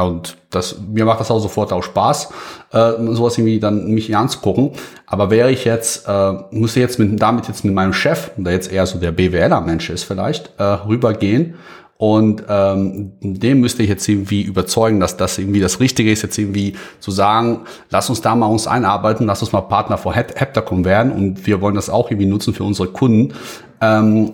und 0.02 0.36
das 0.50 0.76
mir 0.86 1.06
macht 1.06 1.18
das 1.18 1.30
auch 1.30 1.38
sofort 1.38 1.72
auch 1.72 1.82
Spaß, 1.82 2.28
äh, 2.72 2.92
sowas 3.14 3.38
irgendwie 3.38 3.58
dann 3.58 3.86
mich 3.86 4.14
anzugucken. 4.14 4.72
Aber 5.06 5.30
wäre 5.30 5.50
ich 5.50 5.64
jetzt, 5.64 6.06
äh, 6.06 6.32
müsste 6.50 6.80
jetzt 6.80 6.98
mit 6.98 7.22
damit 7.22 7.48
jetzt 7.48 7.64
mit 7.64 7.72
meinem 7.72 7.94
Chef, 7.94 8.30
der 8.36 8.52
jetzt 8.52 8.70
eher 8.70 8.84
so 8.84 8.98
der 8.98 9.12
BWLer-Mensch 9.12 9.88
ist 9.88 10.04
vielleicht, 10.04 10.52
äh, 10.58 10.62
rübergehen 10.62 11.54
und 11.98 12.44
ähm, 12.48 13.12
dem 13.20 13.60
müsste 13.60 13.82
ich 13.82 13.88
jetzt 13.88 14.08
irgendwie 14.08 14.42
überzeugen, 14.42 15.00
dass 15.00 15.16
das 15.16 15.36
irgendwie 15.36 15.58
das 15.58 15.80
Richtige 15.80 16.12
ist, 16.12 16.22
jetzt 16.22 16.38
irgendwie 16.38 16.76
zu 17.00 17.10
sagen, 17.10 17.62
lass 17.90 18.08
uns 18.08 18.20
da 18.20 18.36
mal 18.36 18.46
uns 18.46 18.68
einarbeiten, 18.68 19.26
lass 19.26 19.42
uns 19.42 19.50
mal 19.50 19.62
Partner 19.62 19.98
vor 19.98 20.14
Heptacom 20.14 20.84
werden 20.84 21.10
und 21.10 21.46
wir 21.46 21.60
wollen 21.60 21.74
das 21.74 21.90
auch 21.90 22.08
irgendwie 22.10 22.28
nutzen 22.28 22.54
für 22.54 22.62
unsere 22.62 22.88
Kunden. 22.88 23.34
Ähm, 23.80 24.30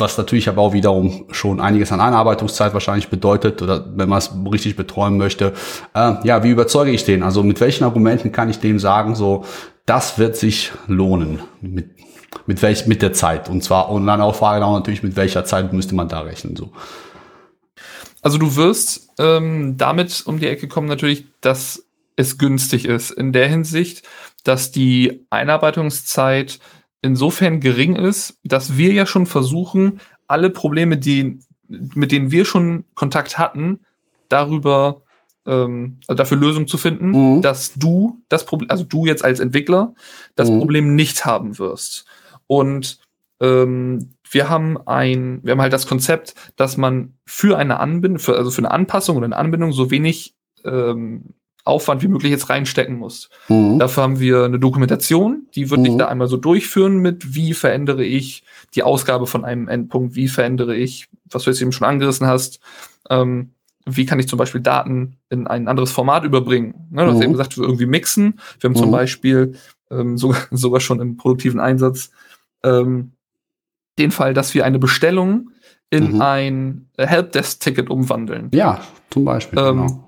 was 0.00 0.18
natürlich 0.18 0.48
aber 0.48 0.62
auch 0.62 0.72
wiederum 0.72 1.26
schon 1.30 1.60
einiges 1.60 1.92
an 1.92 2.00
Einarbeitungszeit 2.00 2.72
wahrscheinlich 2.72 3.08
bedeutet 3.08 3.62
oder 3.62 3.84
wenn 3.94 4.08
man 4.08 4.18
es 4.18 4.30
richtig 4.50 4.76
betreuen 4.76 5.16
möchte. 5.16 5.52
Äh, 5.94 6.14
ja, 6.24 6.42
wie 6.44 6.50
überzeuge 6.50 6.90
ich 6.90 7.04
den? 7.04 7.22
Also 7.22 7.42
mit 7.42 7.60
welchen 7.60 7.84
Argumenten 7.84 8.32
kann 8.32 8.50
ich 8.50 8.60
dem 8.60 8.78
sagen, 8.78 9.14
so, 9.14 9.44
das 9.86 10.18
wird 10.18 10.36
sich 10.36 10.72
lohnen 10.86 11.40
mit, 11.60 11.90
mit 12.46 12.62
welch, 12.62 12.86
mit 12.86 13.02
der 13.02 13.12
Zeit? 13.12 13.48
Und 13.48 13.64
zwar, 13.64 13.88
dann 13.88 14.20
auch 14.20 14.34
Frage 14.34 14.64
auch 14.64 14.74
natürlich, 14.74 15.02
mit 15.02 15.16
welcher 15.16 15.44
Zeit 15.44 15.72
müsste 15.72 15.94
man 15.94 16.08
da 16.08 16.20
rechnen, 16.20 16.56
so. 16.56 16.72
Also 18.20 18.36
du 18.36 18.56
wirst 18.56 19.10
ähm, 19.18 19.76
damit 19.76 20.24
um 20.26 20.40
die 20.40 20.48
Ecke 20.48 20.66
kommen 20.66 20.88
natürlich, 20.88 21.26
dass 21.40 21.84
es 22.16 22.36
günstig 22.36 22.84
ist. 22.84 23.12
In 23.12 23.32
der 23.32 23.48
Hinsicht, 23.48 24.02
dass 24.42 24.72
die 24.72 25.24
Einarbeitungszeit 25.30 26.58
insofern 27.02 27.60
gering 27.60 27.96
ist, 27.96 28.38
dass 28.44 28.76
wir 28.76 28.92
ja 28.92 29.06
schon 29.06 29.26
versuchen, 29.26 30.00
alle 30.26 30.50
Probleme, 30.50 30.96
die, 30.98 31.38
mit 31.68 32.12
denen 32.12 32.30
wir 32.30 32.44
schon 32.44 32.84
Kontakt 32.94 33.38
hatten, 33.38 33.80
darüber 34.28 35.02
ähm, 35.46 35.98
also 36.06 36.16
dafür 36.16 36.36
Lösungen 36.36 36.68
zu 36.68 36.78
finden, 36.78 37.36
mhm. 37.36 37.42
dass 37.42 37.74
du 37.74 38.20
das 38.28 38.44
Problem, 38.44 38.70
also 38.70 38.84
du 38.84 39.06
jetzt 39.06 39.24
als 39.24 39.40
Entwickler, 39.40 39.94
das 40.36 40.50
mhm. 40.50 40.58
Problem 40.58 40.94
nicht 40.94 41.24
haben 41.24 41.58
wirst. 41.58 42.04
Und 42.46 42.98
ähm, 43.40 44.10
wir 44.30 44.48
haben 44.48 44.76
ein, 44.86 45.40
wir 45.42 45.52
haben 45.52 45.62
halt 45.62 45.72
das 45.72 45.86
Konzept, 45.86 46.34
dass 46.56 46.76
man 46.76 47.14
für 47.24 47.56
eine 47.56 47.80
Anbindung, 47.80 48.18
für, 48.18 48.36
also 48.36 48.50
für 48.50 48.58
eine 48.58 48.70
Anpassung 48.70 49.16
oder 49.16 49.26
eine 49.26 49.36
Anbindung 49.36 49.72
so 49.72 49.90
wenig 49.90 50.34
ähm, 50.64 51.34
Aufwand 51.68 52.02
wie 52.02 52.08
möglich 52.08 52.30
jetzt 52.30 52.50
reinstecken 52.50 52.96
musst. 52.98 53.30
Mhm. 53.48 53.78
Dafür 53.78 54.02
haben 54.02 54.20
wir 54.20 54.44
eine 54.44 54.58
Dokumentation, 54.58 55.46
die 55.54 55.70
wird 55.70 55.80
mhm. 55.80 55.84
dich 55.84 55.96
da 55.96 56.08
einmal 56.08 56.28
so 56.28 56.36
durchführen 56.36 56.98
mit, 56.98 57.34
wie 57.34 57.54
verändere 57.54 58.04
ich 58.04 58.42
die 58.74 58.82
Ausgabe 58.82 59.26
von 59.26 59.44
einem 59.44 59.68
Endpunkt, 59.68 60.14
wie 60.14 60.28
verändere 60.28 60.74
ich, 60.74 61.08
was 61.30 61.44
du 61.44 61.50
jetzt 61.50 61.62
eben 61.62 61.72
schon 61.72 61.86
angerissen 61.86 62.26
hast, 62.26 62.60
ähm, 63.10 63.50
wie 63.86 64.06
kann 64.06 64.18
ich 64.18 64.28
zum 64.28 64.38
Beispiel 64.38 64.60
Daten 64.60 65.16
in 65.30 65.46
ein 65.46 65.68
anderes 65.68 65.90
Format 65.90 66.24
überbringen. 66.24 66.88
Ne, 66.90 67.04
du 67.04 67.10
mhm. 67.10 67.14
hast 67.14 67.22
eben 67.22 67.32
gesagt, 67.32 67.56
wir 67.56 67.64
irgendwie 67.64 67.86
mixen. 67.86 68.40
Wir 68.60 68.68
haben 68.68 68.76
zum 68.76 68.88
mhm. 68.88 68.92
Beispiel 68.92 69.54
ähm, 69.90 70.18
sogar, 70.18 70.40
sogar 70.50 70.80
schon 70.80 71.00
im 71.00 71.16
produktiven 71.16 71.60
Einsatz 71.60 72.10
ähm, 72.62 73.12
den 73.98 74.10
Fall, 74.10 74.34
dass 74.34 74.54
wir 74.54 74.64
eine 74.64 74.78
Bestellung 74.78 75.50
in 75.90 76.14
mhm. 76.14 76.22
ein 76.22 76.88
Helpdesk-Ticket 76.98 77.90
umwandeln. 77.90 78.48
Ja, 78.52 78.80
zum 79.10 79.24
Beispiel. 79.24 79.58
Ähm, 79.58 79.86
genau. 79.86 80.07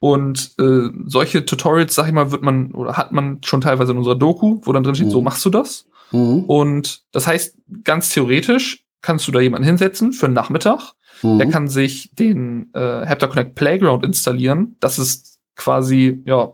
Und 0.00 0.52
äh, 0.60 0.90
solche 1.06 1.44
Tutorials, 1.44 1.94
sag 1.94 2.06
ich 2.06 2.12
mal, 2.12 2.30
wird 2.30 2.42
man 2.42 2.72
oder 2.72 2.96
hat 2.96 3.12
man 3.12 3.40
schon 3.44 3.60
teilweise 3.60 3.92
in 3.92 3.98
unserer 3.98 4.14
Doku, 4.14 4.60
wo 4.62 4.72
dann 4.72 4.84
drin 4.84 4.94
steht, 4.94 5.08
mhm. 5.08 5.12
so 5.12 5.22
machst 5.22 5.44
du 5.44 5.50
das. 5.50 5.86
Mhm. 6.12 6.44
Und 6.44 7.02
das 7.12 7.26
heißt, 7.26 7.56
ganz 7.84 8.10
theoretisch 8.10 8.84
kannst 9.02 9.26
du 9.26 9.32
da 9.32 9.40
jemanden 9.40 9.66
hinsetzen 9.66 10.12
für 10.12 10.26
einen 10.26 10.34
Nachmittag. 10.34 10.92
Mhm. 11.22 11.38
Der 11.38 11.48
kann 11.48 11.68
sich 11.68 12.10
den 12.14 12.70
äh, 12.74 13.04
Heptaconnect 13.04 13.56
Playground 13.56 14.04
installieren. 14.04 14.76
Das 14.80 14.98
ist 14.98 15.38
quasi, 15.56 16.22
ja, 16.24 16.52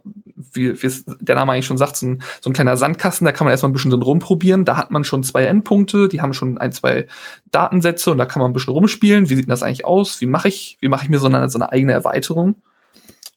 wie, 0.53 0.83
wie 0.83 0.87
es 0.87 1.05
der 1.05 1.35
Name 1.35 1.53
eigentlich 1.53 1.67
schon 1.67 1.77
sagt, 1.77 1.97
so 1.97 2.07
ein, 2.07 2.23
so 2.41 2.49
ein 2.49 2.55
kleiner 2.55 2.79
Sandkasten, 2.79 3.27
da 3.27 3.33
kann 3.33 3.45
man 3.45 3.53
erstmal 3.53 3.71
ein 3.71 3.75
bisschen 3.75 3.91
drin 3.91 4.03
rumprobieren. 4.03 4.65
Da 4.65 4.79
hat 4.79 4.91
man 4.91 5.05
schon 5.05 5.23
zwei 5.23 5.45
Endpunkte, 5.45 6.09
die 6.09 6.23
haben 6.23 6.33
schon 6.33 6.57
ein, 6.57 6.73
zwei 6.73 7.07
Datensätze 7.51 8.11
und 8.11 8.19
da 8.19 8.25
kann 8.25 8.41
man 8.41 8.51
ein 8.51 8.55
bisschen 8.55 8.73
rumspielen. 8.73 9.29
Wie 9.29 9.37
sieht 9.37 9.51
das 9.51 9.63
eigentlich 9.63 9.85
aus? 9.85 10.23
Wie 10.23 10.27
mache 10.27 10.49
ich, 10.49 10.79
wie 10.81 10.89
mache 10.89 11.05
ich 11.05 11.11
mir 11.11 11.19
so 11.19 11.27
eine, 11.27 11.49
so 11.51 11.59
eine 11.59 11.71
eigene 11.71 11.93
Erweiterung? 11.93 12.57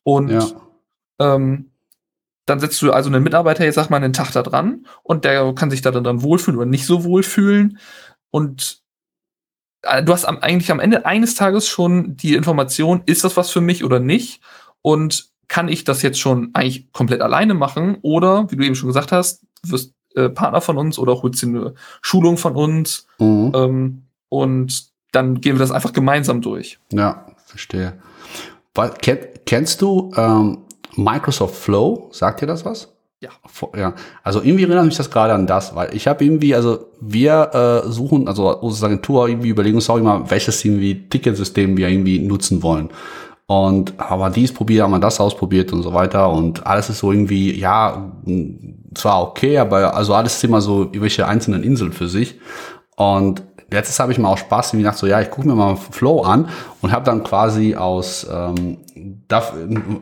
Und 0.08 0.30
ja. 0.30 0.46
ähm, 1.20 1.72
dann 2.46 2.62
setzt 2.62 2.82
du 2.82 2.94
also 2.94 3.10
einen 3.10 3.22
Mitarbeiter 3.22 3.66
jetzt 3.66 3.76
sag 3.76 3.90
mal 3.90 3.98
einen 3.98 4.14
Tag 4.14 4.32
da 4.32 4.42
dran 4.42 4.86
und 5.04 5.26
der 5.26 5.54
kann 5.54 5.70
sich 5.70 5.82
da 5.82 5.92
dann 5.92 6.22
wohlfühlen 6.22 6.58
oder 6.58 6.66
nicht 6.66 6.86
so 6.86 7.04
wohlfühlen 7.04 7.78
und 8.32 8.84
äh, 9.82 10.02
du 10.02 10.14
hast 10.14 10.24
am, 10.24 10.38
eigentlich 10.38 10.72
am 10.72 10.80
Ende 10.80 11.06
eines 11.06 11.36
Tages 11.36 11.68
schon 11.68 12.16
die 12.16 12.36
Information, 12.36 13.02
ist 13.06 13.26
das 13.26 13.36
was 13.36 13.52
für 13.52 13.60
mich 13.60 13.84
oder 13.84 14.00
nicht 14.00 14.40
und 14.82 15.28
kann 15.50 15.68
ich 15.68 15.84
das 15.84 16.02
jetzt 16.04 16.22
schon 16.22 16.52
eigentlich 16.54 16.90
komplett 16.94 17.20
alleine 17.20 17.54
machen 17.54 17.98
oder, 18.02 18.50
wie 18.50 18.56
du 18.56 18.64
eben 18.64 18.76
schon 18.76 18.88
gesagt 18.88 19.12
hast, 19.12 19.46
wirst 19.64 19.94
äh, 20.16 20.30
Partner 20.30 20.62
von 20.62 20.78
uns 20.78 20.98
oder 20.98 21.22
holst 21.22 21.42
dir 21.42 21.48
eine 21.48 21.74
Schulung 22.02 22.38
von 22.38 22.56
uns 22.56 23.08
mhm. 23.20 23.52
ähm, 23.54 24.04
und 24.30 24.88
dann 25.12 25.42
gehen 25.42 25.56
wir 25.56 25.60
das 25.60 25.72
einfach 25.72 25.92
gemeinsam 25.92 26.40
durch. 26.40 26.80
Ja, 26.94 27.28
verstehe. 27.46 28.00
Kennst 29.46 29.82
du 29.82 30.12
ähm, 30.16 30.60
Microsoft 30.96 31.56
Flow? 31.56 32.10
Sagt 32.12 32.42
dir 32.42 32.48
das 32.48 32.66
was? 32.66 32.94
Ja. 33.20 33.30
Ja, 33.76 33.94
also 34.24 34.42
irgendwie 34.42 34.64
erinnert 34.64 34.86
mich 34.86 34.98
das 34.98 35.10
gerade 35.10 35.34
an 35.34 35.48
das, 35.48 35.74
weil 35.76 35.96
ich 35.96 36.08
habe 36.08 36.24
irgendwie, 36.24 36.54
also 36.54 36.86
wir 37.02 37.84
äh, 37.86 37.90
suchen, 37.90 38.28
also 38.28 38.56
unsere 38.60 38.88
Agentur 38.88 39.28
irgendwie 39.28 39.50
überlegen 39.50 39.76
uns 39.76 39.90
auch 39.90 39.98
immer, 39.98 40.30
welches 40.30 40.64
irgendwie 40.64 41.10
Ticketsystem 41.10 41.76
wir 41.78 41.90
irgendwie 41.90 42.20
nutzen 42.20 42.62
wollen. 42.62 42.90
Und 43.48 43.98
haben 43.98 44.20
wir 44.20 44.30
dies 44.30 44.54
probiert, 44.54 44.84
haben 44.84 44.92
wir 44.92 45.00
das 45.00 45.20
ausprobiert 45.20 45.72
und 45.72 45.82
so 45.82 45.94
weiter. 45.94 46.30
Und 46.30 46.68
alles 46.68 46.90
ist 46.90 47.00
so 47.00 47.12
irgendwie, 47.12 47.58
ja, 47.58 48.12
zwar 48.94 49.22
okay, 49.24 49.58
aber 49.58 49.96
also 49.96 50.14
alles 50.14 50.36
ist 50.36 50.44
immer 50.44 50.62
so 50.62 50.82
irgendwelche 50.82 51.26
einzelnen 51.28 51.64
Inseln 51.64 51.94
für 51.94 52.10
sich. 52.10 52.40
Und 52.98 53.42
letztes 53.70 54.00
habe 54.00 54.12
ich 54.12 54.20
mal 54.20 54.30
auch 54.30 54.38
Spaß, 54.38 54.74
wie 54.74 54.78
gedacht, 54.78 54.98
so 54.98 55.08
ja, 55.08 55.22
ich 55.22 55.30
gucke 55.30 55.48
mir 55.48 55.56
mal 55.56 55.76
Flow 55.76 56.22
an 56.22 56.50
und 56.82 56.92
habe 56.92 57.06
dann 57.06 57.24
quasi 57.24 57.76
aus 57.76 58.28
ähm, 58.32 58.78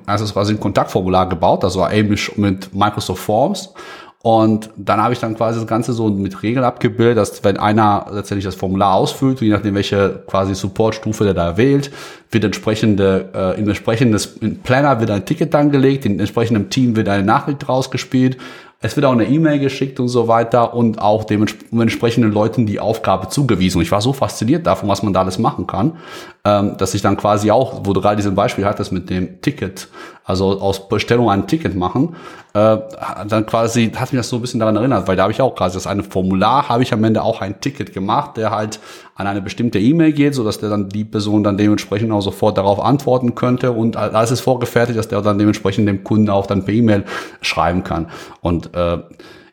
also 0.06 0.26
quasi 0.34 0.54
ein 0.54 0.60
Kontaktformular 0.60 1.28
gebaut, 1.28 1.64
also 1.64 1.86
ähnlich 1.88 2.38
mit 2.38 2.74
Microsoft 2.74 3.24
Forms. 3.24 3.74
Und 4.22 4.72
dann 4.76 5.00
habe 5.00 5.14
ich 5.14 5.20
dann 5.20 5.36
quasi 5.36 5.60
das 5.60 5.68
Ganze 5.68 5.94
so 5.94 6.10
mit 6.10 6.42
Regeln 6.42 6.66
abgebildet, 6.66 7.18
dass 7.18 7.44
wenn 7.44 7.58
einer 7.58 8.08
letztendlich 8.12 8.46
das 8.46 8.56
Formular 8.56 8.96
ausfüllt, 8.96 9.40
je 9.40 9.50
nachdem 9.50 9.76
welche 9.76 10.24
quasi 10.26 10.56
Supportstufe 10.56 11.26
der 11.26 11.36
da 11.36 11.58
wählt, 11.58 11.92
wird 12.32 12.44
entsprechende, 12.44 13.30
äh, 13.36 13.60
im 13.60 13.68
entsprechenden 13.68 14.62
Planner 14.64 15.00
wird 15.00 15.12
ein 15.12 15.28
Ticket 15.28 15.54
angelegt, 15.54 16.08
in 16.08 16.20
entsprechendem 16.20 16.72
Team 16.72 16.96
wird 16.96 17.08
eine 17.08 17.22
Nachricht 17.22 17.70
rausgespielt, 17.70 18.38
es 18.86 18.96
wird 18.96 19.06
auch 19.06 19.12
eine 19.12 19.26
E-Mail 19.26 19.60
geschickt 19.60 20.00
und 20.00 20.10
so 20.10 20.28
weiter 20.28 20.76
und 20.76 21.02
auch 21.02 21.24
dementsprechenden 21.24 22.32
Leuten 22.32 22.68
die 22.68 22.80
Aufgabe 22.80 23.30
zugewiesen. 23.30 23.82
Ich 23.82 23.92
war 23.92 24.00
so 24.00 24.14
fasziniert 24.14 24.68
davon, 24.68 24.88
was 24.88 25.02
man 25.02 25.12
da 25.12 25.22
alles 25.22 25.40
machen 25.40 25.66
kann, 25.66 25.98
ähm, 26.44 26.78
dass 26.78 26.94
ich 26.94 27.02
dann 27.02 27.18
quasi 27.18 27.50
auch, 27.50 27.82
wo 27.84 27.94
du 27.94 28.02
gerade 28.02 28.16
dieses 28.18 28.36
Beispiel 28.36 28.66
hattest 28.66 28.92
mit 28.92 29.10
dem 29.10 29.42
Ticket, 29.42 29.88
also 30.24 30.62
aus 30.62 30.88
Bestellung 30.88 31.32
ein 31.32 31.48
Ticket 31.48 31.76
machen, 31.76 32.16
äh, 32.54 32.78
dann 33.28 33.46
quasi 33.48 33.92
hat 33.92 34.14
mich 34.14 34.20
das 34.20 34.30
so 34.30 34.36
ein 34.38 34.42
bisschen 34.42 34.60
daran 34.60 34.76
erinnert, 34.76 35.08
weil 35.08 35.16
da 35.16 35.24
habe 35.24 35.34
ich 35.34 35.42
auch 35.42 35.56
quasi 35.56 35.74
das 35.74 35.88
eine 35.88 36.04
Formular, 36.04 36.70
habe 36.70 36.84
ich 36.84 36.94
am 36.94 37.04
Ende 37.04 37.24
auch 37.24 37.42
ein 37.42 37.60
Ticket 37.62 37.92
gemacht, 37.92 38.38
der 38.38 38.52
halt 38.52 38.80
an 39.16 39.28
eine 39.28 39.42
bestimmte 39.42 39.80
E-Mail 39.80 40.12
geht, 40.12 40.36
so 40.36 40.44
dass 40.44 40.60
der 40.60 40.70
dann 40.70 40.90
die 40.90 41.06
Person 41.06 41.42
dann 41.44 41.58
dementsprechend 41.58 42.12
auch 42.12 42.22
sofort 42.22 42.58
darauf 42.58 42.82
antworten 42.82 43.34
könnte 43.34 43.72
und 43.72 43.96
alles 43.96 44.32
ist 44.32 44.42
vorgefertigt, 44.42 45.00
dass 45.00 45.08
der 45.08 45.22
dann 45.22 45.40
dementsprechend 45.40 45.88
dem 45.88 46.04
Kunden 46.04 46.30
auch 46.30 46.46
dann 46.46 46.66
per 46.66 46.74
E-Mail 46.74 47.06
schreiben 47.42 47.84
kann. 47.86 48.08
Und 48.42 48.76
äh, 48.76 48.98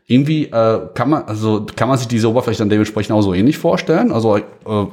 irgendwie 0.09 0.47
äh, 0.47 0.81
kann 0.95 1.11
man, 1.11 1.23
also 1.25 1.65
kann 1.77 1.89
man 1.89 1.97
sich 1.97 2.09
diese 2.09 2.29
Oberfläche 2.29 2.59
dann 2.59 2.69
dementsprechend 2.69 3.13
auch 3.13 3.23
so 3.23 3.33
ähnlich 3.35 3.57
vorstellen. 3.57 4.11
Also 4.13 4.37
äh, 4.37 4.43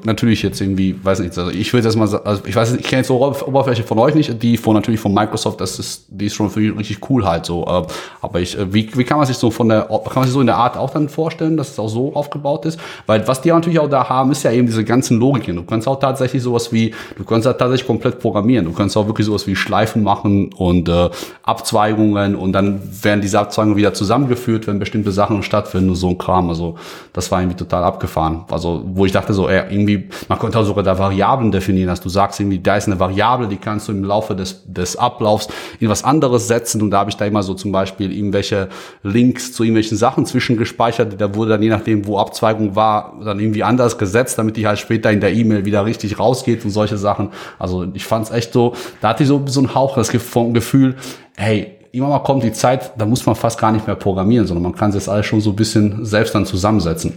natürlich 0.04 0.44
jetzt 0.44 0.62
irgendwie, 0.62 0.96
weiß 1.04 1.20
nicht, 1.20 1.38
also 1.38 1.52
ich 1.52 1.74
will 1.74 1.84
jetzt 1.84 1.96
mal, 1.96 2.08
also 2.16 2.42
ich 2.46 2.56
weiß 2.56 2.72
nicht, 2.72 2.82
ich 2.82 2.88
kenne 2.88 3.00
jetzt 3.00 3.08
so 3.08 3.16
Oberfläche 3.16 3.84
von 3.84 4.00
euch 4.00 4.16
nicht, 4.16 4.42
die 4.42 4.56
von 4.56 4.76
natürlich 4.76 5.00
von 5.00 5.14
Microsoft, 5.14 5.60
das 5.62 5.80
ist, 5.80 6.06
die 6.10 6.28
ist 6.28 6.36
schon 6.36 6.50
für 6.50 6.60
richtig 6.60 7.10
cool 7.10 7.26
halt 7.26 7.46
so. 7.46 7.66
Äh, 7.66 7.88
aber 8.22 8.40
ich, 8.40 8.58
äh, 8.58 8.74
wie, 8.74 8.90
wie 8.96 9.04
kann 9.04 9.18
man 9.18 9.28
sich 9.28 9.38
so 9.38 9.52
von 9.52 9.70
der, 9.70 9.82
kann 9.82 10.12
man 10.16 10.24
sich 10.24 10.34
so 10.34 10.42
in 10.42 10.48
der 10.48 10.58
Art 10.58 10.78
auch 10.78 10.92
dann 10.92 11.10
vorstellen, 11.10 11.58
dass 11.58 11.72
es 11.72 11.80
auch 11.80 11.90
so 11.90 12.14
aufgebaut 12.16 12.66
ist? 12.66 12.80
Weil 13.06 13.28
was 13.28 13.42
die 13.42 13.50
natürlich 13.50 13.80
auch 13.80 13.90
da 13.90 14.08
haben, 14.08 14.32
ist 14.32 14.44
ja 14.44 14.52
eben 14.52 14.68
diese 14.68 14.86
ganzen 14.86 15.20
Logiken. 15.20 15.56
Du 15.56 15.64
kannst 15.64 15.88
auch 15.88 16.00
tatsächlich 16.00 16.44
sowas 16.44 16.72
wie, 16.72 16.94
du 17.18 17.24
kannst 17.24 17.46
da 17.46 17.54
tatsächlich 17.54 17.88
komplett 17.88 18.20
programmieren. 18.20 18.66
Du 18.66 18.74
kannst 18.74 18.96
auch 18.96 19.08
wirklich 19.08 19.26
sowas 19.26 19.48
wie 19.48 19.56
Schleifen 19.56 20.04
machen 20.04 20.54
und 20.54 20.88
äh, 20.88 21.10
Abzweigungen 21.44 22.36
und 22.36 22.54
dann 22.54 22.80
werden 23.04 23.22
diese 23.22 23.40
Abzweigungen 23.40 23.76
wieder 23.76 23.94
zusammengeführt, 23.94 24.68
wenn 24.68 24.80
bestimmte 24.80 25.09
bestimmte 25.10 25.12
Sachen 25.12 25.44
stattfinden, 25.44 25.96
so 25.96 26.10
ein 26.10 26.18
Kram. 26.18 26.50
Also 26.50 26.76
das 27.14 27.32
war 27.32 27.42
irgendwie 27.42 27.58
total 27.58 27.84
abgefahren. 27.84 28.46
Also 28.50 28.84
wo 28.86 29.06
ich 29.06 29.12
dachte 29.12 29.34
so, 29.34 29.50
ey, 29.50 29.64
irgendwie, 29.70 30.10
man 30.28 30.40
könnte 30.40 30.60
auch 30.60 30.64
sogar 30.64 30.84
da 30.84 30.98
Variablen 30.98 31.52
definieren, 31.52 31.88
dass 31.88 32.02
du 32.02 32.10
sagst 32.10 32.40
irgendwie, 32.40 32.60
da 32.60 32.78
ist 32.78 32.88
eine 32.88 33.00
Variable, 33.00 33.48
die 33.48 33.58
kannst 33.58 33.88
du 33.88 33.92
im 33.92 34.04
Laufe 34.04 34.36
des, 34.36 34.64
des 34.66 34.96
Ablaufs 34.96 35.48
in 35.80 35.90
was 35.90 36.04
anderes 36.04 36.48
setzen 36.48 36.82
und 36.82 36.92
da 36.92 37.00
habe 37.00 37.10
ich 37.10 37.18
da 37.18 37.26
immer 37.26 37.44
so 37.44 37.54
zum 37.54 37.72
Beispiel 37.72 38.12
irgendwelche 38.12 38.70
Links 39.04 39.54
zu 39.54 39.64
irgendwelchen 39.64 39.98
Sachen 39.98 40.26
zwischengespeichert, 40.26 41.20
da 41.20 41.34
wurde 41.36 41.52
dann 41.52 41.64
je 41.64 41.70
nachdem, 41.70 42.06
wo 42.06 42.18
Abzweigung 42.18 42.76
war, 42.76 43.14
dann 43.24 43.40
irgendwie 43.40 43.64
anders 43.64 43.98
gesetzt, 43.98 44.38
damit 44.38 44.58
die 44.58 44.68
halt 44.68 44.80
später 44.80 45.12
in 45.12 45.20
der 45.20 45.34
E-Mail 45.34 45.66
wieder 45.66 45.86
richtig 45.86 46.20
rausgeht 46.20 46.64
und 46.64 46.72
solche 46.72 46.98
Sachen. 46.98 47.30
Also 47.58 47.86
ich 47.94 48.06
fand 48.06 48.26
es 48.26 48.32
echt 48.32 48.54
so, 48.54 48.74
da 49.02 49.10
hatte 49.10 49.24
ich 49.24 49.30
so, 49.30 49.42
so 49.46 49.62
ein 49.62 49.74
Hauch 49.74 49.96
das 49.96 50.10
Gefühl, 50.10 50.96
hey, 51.36 51.79
immer 51.92 52.10
mal 52.10 52.20
kommt 52.20 52.44
die 52.44 52.54
Zeit, 52.54 52.92
da 52.98 53.06
muss 53.06 53.26
man 53.26 53.36
fast 53.36 53.60
gar 53.60 53.72
nicht 53.72 53.88
mehr 53.88 53.96
programmieren, 53.96 54.48
sondern 54.48 54.64
man 54.64 54.76
kann 54.76 54.92
das 54.92 55.10
alles 55.10 55.26
schon 55.26 55.42
so 55.42 55.52
ein 55.52 55.56
bisschen 55.56 56.06
selbst 56.06 56.36
dann 56.36 56.46
zusammensetzen. 56.46 57.14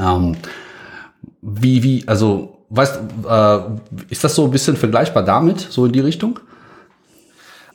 Ähm, 0.00 0.36
wie, 1.40 1.82
wie, 1.82 2.04
also, 2.06 2.58
weißt, 2.70 3.00
äh, 3.28 3.58
ist 4.08 4.24
das 4.24 4.34
so 4.34 4.44
ein 4.44 4.50
bisschen 4.50 4.76
vergleichbar 4.76 5.22
damit, 5.24 5.60
so 5.60 5.86
in 5.86 5.92
die 5.92 6.00
Richtung? 6.00 6.40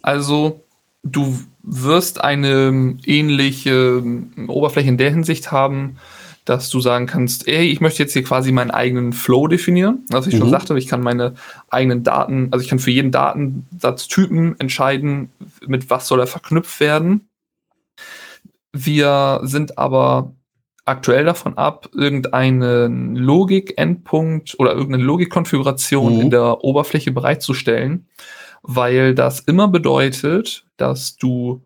Also, 0.01 0.61
du 1.03 1.37
wirst 1.63 2.21
eine 2.21 2.97
ähnliche 3.05 4.01
Oberfläche 4.47 4.89
in 4.89 4.97
der 4.97 5.11
Hinsicht 5.11 5.51
haben, 5.51 5.97
dass 6.47 6.69
du 6.69 6.79
sagen 6.79 7.07
kannst, 7.07 7.45
ey, 7.49 7.67
ich 7.67 7.81
möchte 7.81 8.01
jetzt 8.01 8.13
hier 8.13 8.23
quasi 8.23 8.53
meinen 8.53 8.71
eigenen 8.71 9.11
Flow 9.11 9.47
definieren. 9.47 10.05
Was 10.09 10.27
ich 10.27 10.35
mhm. 10.35 10.39
schon 10.39 10.49
sagte, 10.49 10.77
ich 10.77 10.87
kann 10.87 11.01
meine 11.01 11.33
eigenen 11.69 12.03
Daten, 12.03 12.47
also 12.51 12.63
ich 12.63 12.69
kann 12.69 12.79
für 12.79 12.89
jeden 12.89 13.11
Datensatztypen 13.11 14.57
entscheiden, 14.57 15.29
mit 15.67 15.89
was 15.89 16.07
soll 16.07 16.21
er 16.21 16.27
verknüpft 16.27 16.79
werden. 16.79 17.27
Wir 18.71 19.41
sind 19.43 19.77
aber 19.77 20.31
aktuell 20.85 21.25
davon 21.25 21.57
ab, 21.57 21.89
irgendeinen 21.93 23.17
Logik-Endpunkt 23.17 24.57
oder 24.57 24.71
irgendeine 24.71 25.03
Logikkonfiguration 25.03 26.15
mhm. 26.15 26.21
in 26.21 26.29
der 26.29 26.63
Oberfläche 26.63 27.11
bereitzustellen, 27.11 28.07
weil 28.61 29.15
das 29.15 29.41
immer 29.41 29.67
bedeutet, 29.67 30.65
dass 30.77 31.17
du 31.17 31.61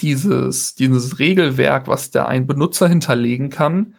dieses, 0.00 0.74
dieses 0.74 1.18
Regelwerk, 1.18 1.88
was 1.88 2.10
da 2.10 2.26
ein 2.26 2.46
Benutzer 2.46 2.88
hinterlegen 2.88 3.50
kann, 3.50 3.94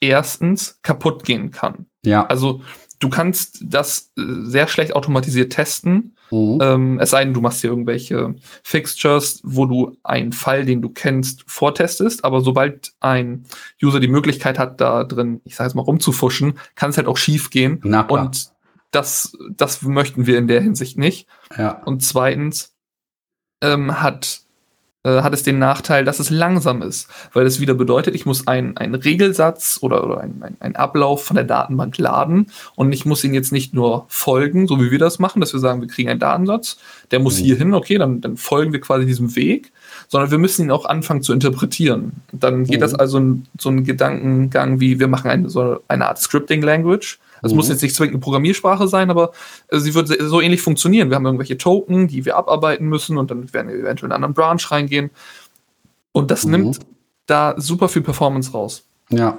erstens 0.00 0.78
kaputt 0.82 1.24
gehen 1.24 1.50
kann. 1.50 1.86
Ja. 2.04 2.26
Also 2.26 2.62
du 2.98 3.08
kannst 3.08 3.62
das 3.64 4.12
äh, 4.16 4.22
sehr 4.42 4.68
schlecht 4.68 4.94
automatisiert 4.94 5.52
testen. 5.52 6.16
Mhm. 6.30 6.58
Ähm, 6.62 7.00
es 7.00 7.10
sei 7.10 7.24
denn, 7.24 7.34
du 7.34 7.40
machst 7.40 7.60
hier 7.60 7.70
irgendwelche 7.70 8.34
Fixtures, 8.62 9.40
wo 9.44 9.66
du 9.66 9.96
einen 10.02 10.32
Fall, 10.32 10.64
den 10.64 10.80
du 10.82 10.88
kennst, 10.88 11.44
vortestest. 11.46 12.24
Aber 12.24 12.40
sobald 12.40 12.92
ein 13.00 13.44
User 13.82 14.00
die 14.00 14.08
Möglichkeit 14.08 14.58
hat, 14.58 14.80
da 14.80 15.04
drin, 15.04 15.40
ich 15.44 15.56
sage 15.56 15.68
jetzt 15.68 15.74
mal, 15.74 15.82
rumzufuschen, 15.82 16.58
kann 16.74 16.90
es 16.90 16.96
halt 16.96 17.06
auch 17.06 17.16
schief 17.16 17.50
gehen. 17.50 17.80
Na 17.82 18.04
klar. 18.04 18.26
Und 18.26 18.52
das, 18.92 19.36
das 19.50 19.82
möchten 19.82 20.26
wir 20.26 20.38
in 20.38 20.48
der 20.48 20.60
Hinsicht 20.60 20.98
nicht. 20.98 21.26
Ja. 21.56 21.82
Und 21.84 22.02
zweitens 22.02 22.74
ähm, 23.62 24.00
hat 24.00 24.42
äh, 25.04 25.22
hat 25.22 25.34
es 25.34 25.42
den 25.42 25.58
Nachteil, 25.58 26.04
dass 26.04 26.20
es 26.20 26.30
langsam 26.30 26.80
ist, 26.80 27.08
weil 27.32 27.44
es 27.44 27.60
wieder 27.60 27.74
bedeutet, 27.74 28.14
ich 28.14 28.24
muss 28.24 28.46
einen, 28.46 28.76
einen 28.76 28.94
Regelsatz 28.94 29.78
oder, 29.80 30.04
oder 30.04 30.20
einen, 30.20 30.56
einen, 30.60 30.76
Ablauf 30.76 31.24
von 31.24 31.34
der 31.34 31.44
Datenbank 31.44 31.98
laden 31.98 32.46
und 32.76 32.92
ich 32.92 33.04
muss 33.04 33.24
ihn 33.24 33.34
jetzt 33.34 33.52
nicht 33.52 33.74
nur 33.74 34.06
folgen, 34.08 34.68
so 34.68 34.80
wie 34.80 34.92
wir 34.92 35.00
das 35.00 35.18
machen, 35.18 35.40
dass 35.40 35.52
wir 35.52 35.60
sagen, 35.60 35.80
wir 35.80 35.88
kriegen 35.88 36.08
einen 36.08 36.20
Datensatz, 36.20 36.76
der 37.10 37.18
muss 37.18 37.40
mhm. 37.40 37.44
hier 37.44 37.56
hin, 37.56 37.74
okay, 37.74 37.98
dann, 37.98 38.20
dann 38.20 38.36
folgen 38.36 38.72
wir 38.72 38.80
quasi 38.80 39.04
diesem 39.04 39.34
Weg, 39.34 39.72
sondern 40.06 40.30
wir 40.30 40.38
müssen 40.38 40.66
ihn 40.66 40.70
auch 40.70 40.84
anfangen 40.84 41.22
zu 41.22 41.32
interpretieren. 41.32 42.12
Dann 42.30 42.64
geht 42.64 42.76
mhm. 42.76 42.82
das 42.82 42.94
also 42.94 43.18
in, 43.18 43.46
so 43.58 43.70
ein 43.70 43.82
Gedankengang 43.82 44.78
wie, 44.78 45.00
wir 45.00 45.08
machen 45.08 45.30
eine, 45.30 45.50
so 45.50 45.80
eine 45.88 46.06
Art 46.06 46.20
Scripting-Language, 46.20 47.18
es 47.42 47.50
mhm. 47.50 47.56
muss 47.56 47.68
jetzt 47.68 47.82
nicht 47.82 47.94
zwingend 47.94 48.14
eine 48.14 48.20
Programmiersprache 48.20 48.88
sein, 48.88 49.10
aber 49.10 49.32
äh, 49.68 49.78
sie 49.78 49.94
wird 49.94 50.08
so 50.08 50.40
ähnlich 50.40 50.62
funktionieren. 50.62 51.10
Wir 51.10 51.16
haben 51.16 51.26
irgendwelche 51.26 51.58
Token, 51.58 52.08
die 52.08 52.24
wir 52.24 52.36
abarbeiten 52.36 52.88
müssen 52.88 53.18
und 53.18 53.30
dann 53.30 53.52
werden 53.52 53.68
wir 53.68 53.76
eventuell 53.76 54.08
in 54.08 54.12
einen 54.12 54.24
anderen 54.24 54.34
Branch 54.34 54.70
reingehen. 54.70 55.10
Und 56.12 56.30
das 56.30 56.44
mhm. 56.44 56.52
nimmt 56.52 56.78
da 57.26 57.54
super 57.56 57.88
viel 57.88 58.02
Performance 58.02 58.52
raus. 58.52 58.84
Ja, 59.10 59.38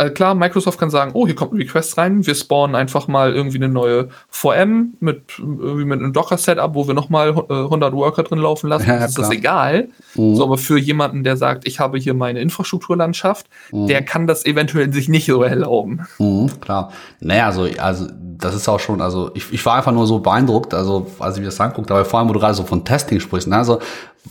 also 0.00 0.14
klar, 0.14 0.34
Microsoft 0.34 0.80
kann 0.80 0.88
sagen, 0.88 1.10
oh, 1.12 1.26
hier 1.26 1.34
kommt 1.34 1.52
ein 1.52 1.58
Request 1.58 1.98
rein, 1.98 2.26
wir 2.26 2.34
spawnen 2.34 2.74
einfach 2.74 3.06
mal 3.06 3.34
irgendwie 3.34 3.58
eine 3.58 3.68
neue 3.68 4.08
VM 4.30 4.94
mit, 4.98 5.38
irgendwie 5.38 5.84
mit 5.84 6.00
einem 6.00 6.14
Docker-Setup, 6.14 6.74
wo 6.74 6.86
wir 6.86 6.94
nochmal 6.94 7.28
100 7.36 7.92
Worker 7.92 8.22
drin 8.22 8.38
laufen 8.38 8.68
lassen. 8.68 8.80
Ja, 8.90 9.04
ist 9.04 9.18
das 9.18 9.30
egal. 9.30 9.88
Mhm. 10.14 10.34
So, 10.34 10.42
aber 10.42 10.56
für 10.56 10.78
jemanden, 10.78 11.22
der 11.22 11.36
sagt, 11.36 11.68
ich 11.68 11.80
habe 11.80 11.98
hier 11.98 12.14
meine 12.14 12.40
Infrastrukturlandschaft, 12.40 13.46
mhm. 13.72 13.88
der 13.88 14.02
kann 14.02 14.26
das 14.26 14.46
eventuell 14.46 14.90
sich 14.90 15.08
nicht 15.10 15.26
so 15.26 15.42
erlauben. 15.42 16.06
Mhm, 16.18 16.50
klar. 16.60 16.90
Naja, 17.20 17.46
also, 17.46 17.68
also 17.78 18.06
das 18.38 18.54
ist 18.54 18.68
auch 18.68 18.80
schon, 18.80 19.02
also 19.02 19.30
ich, 19.34 19.52
ich 19.52 19.64
war 19.66 19.76
einfach 19.76 19.92
nur 19.92 20.06
so 20.06 20.18
beeindruckt, 20.20 20.72
also 20.72 21.06
als 21.18 21.36
ich 21.36 21.40
mir 21.40 21.48
das 21.48 21.60
anguckt, 21.60 21.90
aber 21.90 22.04
vor 22.04 22.18
allem, 22.18 22.28
wo 22.30 22.32
du 22.32 22.40
gerade 22.40 22.54
so 22.54 22.64
von 22.64 22.84
Testing 22.84 23.20
sprichst, 23.20 23.48
ne? 23.48 23.58
also 23.58 23.78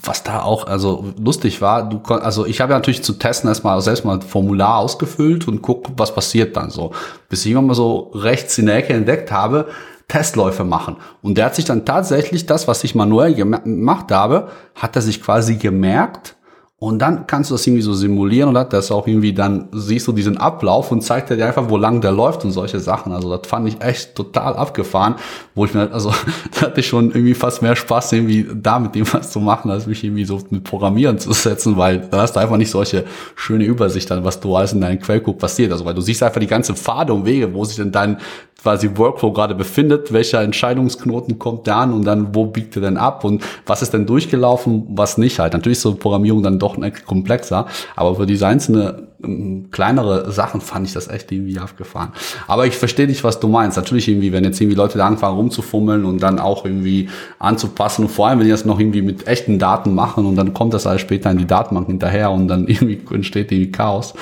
was 0.03 0.23
da 0.23 0.43
auch 0.43 0.67
also 0.67 1.05
lustig 1.19 1.61
war, 1.61 1.89
du 1.89 1.99
also 2.13 2.45
ich 2.45 2.61
habe 2.61 2.73
ja 2.73 2.77
natürlich 2.77 3.03
zu 3.03 3.13
testen 3.13 3.49
erstmal 3.49 3.81
selbst 3.81 4.05
mal 4.05 4.13
ein 4.13 4.21
Formular 4.21 4.77
ausgefüllt 4.77 5.47
und 5.47 5.61
guck, 5.61 5.87
was 5.97 6.13
passiert 6.13 6.55
dann 6.55 6.69
so. 6.69 6.91
Bis 7.27 7.45
ich 7.45 7.51
immer 7.51 7.61
mal 7.61 7.73
so 7.73 8.11
rechts 8.13 8.57
in 8.57 8.67
der 8.67 8.77
Ecke 8.77 8.93
entdeckt 8.93 9.31
habe, 9.31 9.67
Testläufe 10.07 10.63
machen. 10.63 10.97
Und 11.21 11.37
der 11.37 11.45
hat 11.45 11.55
sich 11.55 11.65
dann 11.65 11.85
tatsächlich 11.85 12.45
das, 12.45 12.67
was 12.67 12.83
ich 12.83 12.95
manuell 12.95 13.33
gemacht 13.35 14.11
habe, 14.11 14.49
hat 14.75 14.95
er 14.95 15.01
sich 15.01 15.21
quasi 15.21 15.55
gemerkt 15.55 16.35
und 16.81 16.99
dann 16.99 17.27
kannst 17.27 17.49
du 17.49 17.55
das 17.55 17.67
irgendwie 17.67 17.81
so 17.81 17.93
simulieren 17.93 18.55
und 18.55 18.73
das 18.73 18.89
auch 18.89 19.05
irgendwie 19.05 19.33
dann 19.33 19.67
siehst 19.73 20.07
du 20.07 20.13
diesen 20.13 20.37
Ablauf 20.37 20.93
und 20.93 21.01
zeigt 21.01 21.29
dir 21.29 21.45
einfach, 21.45 21.69
wo 21.69 21.75
lang 21.75 21.99
der 21.99 22.13
läuft 22.13 22.45
und 22.45 22.51
solche 22.51 22.79
Sachen. 22.79 23.11
Also 23.11 23.35
das 23.35 23.45
fand 23.49 23.67
ich 23.67 23.81
echt 23.81 24.15
total 24.15 24.55
abgefahren, 24.55 25.15
wo 25.55 25.65
ich 25.65 25.73
mir, 25.73 25.91
also 25.91 26.13
da 26.53 26.67
hatte 26.67 26.79
ich 26.79 26.87
schon 26.87 27.11
irgendwie 27.11 27.33
fast 27.33 27.61
mehr 27.61 27.75
Spaß, 27.75 28.13
irgendwie 28.13 28.47
da 28.55 28.79
mit 28.79 28.95
dem 28.95 29.05
was 29.11 29.29
zu 29.29 29.41
machen, 29.41 29.69
als 29.69 29.87
mich 29.87 30.05
irgendwie 30.05 30.23
so 30.23 30.39
mit 30.51 30.63
Programmieren 30.63 31.19
zu 31.19 31.33
setzen, 31.33 31.75
weil 31.75 31.99
da 31.99 32.21
hast 32.21 32.37
du 32.37 32.39
einfach 32.39 32.55
nicht 32.55 32.71
solche 32.71 33.03
schöne 33.35 33.65
Übersicht 33.65 34.09
dann, 34.09 34.23
was 34.23 34.39
du 34.39 34.55
alles 34.55 34.71
in 34.71 34.79
deinem 34.79 35.01
Quellcode 35.01 35.37
passiert. 35.37 35.73
Also 35.73 35.83
weil 35.83 35.93
du 35.93 36.01
siehst 36.01 36.23
einfach 36.23 36.39
die 36.39 36.47
ganze 36.47 36.75
Pfade 36.75 37.13
und 37.13 37.25
Wege, 37.25 37.53
wo 37.53 37.65
sich 37.65 37.75
denn 37.75 37.91
dein 37.91 38.19
quasi 38.61 38.89
Workflow 38.95 39.31
gerade 39.31 39.55
befindet, 39.55 40.11
welcher 40.11 40.41
Entscheidungsknoten 40.41 41.39
kommt 41.39 41.67
da 41.67 41.81
an 41.81 41.93
und 41.93 42.03
dann 42.05 42.35
wo 42.35 42.45
biegt 42.45 42.75
er 42.75 42.81
denn 42.81 42.97
ab 42.97 43.23
und 43.23 43.43
was 43.65 43.81
ist 43.81 43.93
denn 43.93 44.05
durchgelaufen, 44.05 44.85
was 44.89 45.17
nicht 45.17 45.39
halt. 45.39 45.53
Natürlich 45.53 45.77
ist 45.77 45.83
so 45.83 45.95
Programmierung 45.95 46.43
dann 46.43 46.59
doch 46.59 46.68
komplexer, 47.05 47.67
aber 47.95 48.15
für 48.15 48.25
diese 48.25 48.47
einzelne 48.47 49.07
ähm, 49.23 49.69
kleinere 49.71 50.31
Sachen 50.31 50.61
fand 50.61 50.87
ich 50.87 50.93
das 50.93 51.07
echt 51.07 51.31
irgendwie 51.31 51.59
abgefahren. 51.59 52.11
Aber 52.47 52.65
ich 52.67 52.77
verstehe 52.77 53.07
nicht, 53.07 53.23
was 53.23 53.39
du 53.39 53.47
meinst. 53.47 53.77
Natürlich 53.77 54.07
irgendwie, 54.07 54.31
wenn 54.31 54.43
jetzt 54.43 54.61
irgendwie 54.61 54.77
Leute 54.77 54.97
da 54.97 55.07
anfangen 55.07 55.35
rumzufummeln 55.35 56.05
und 56.05 56.23
dann 56.23 56.39
auch 56.39 56.65
irgendwie 56.65 57.09
anzupassen 57.37 58.05
und 58.05 58.11
vor 58.11 58.27
allem, 58.27 58.39
wenn 58.39 58.45
die 58.45 58.51
das 58.51 58.65
noch 58.65 58.79
irgendwie 58.79 59.01
mit 59.01 59.27
echten 59.27 59.59
Daten 59.59 59.93
machen 59.93 60.25
und 60.25 60.35
dann 60.35 60.53
kommt 60.53 60.73
das 60.73 60.87
alles 60.87 61.01
später 61.01 61.31
in 61.31 61.37
die 61.37 61.47
Datenbank 61.47 61.87
hinterher 61.87 62.31
und 62.31 62.47
dann 62.47 62.67
irgendwie 62.67 62.99
entsteht 63.13 63.51
irgendwie 63.51 63.71
Chaos, 63.71 64.13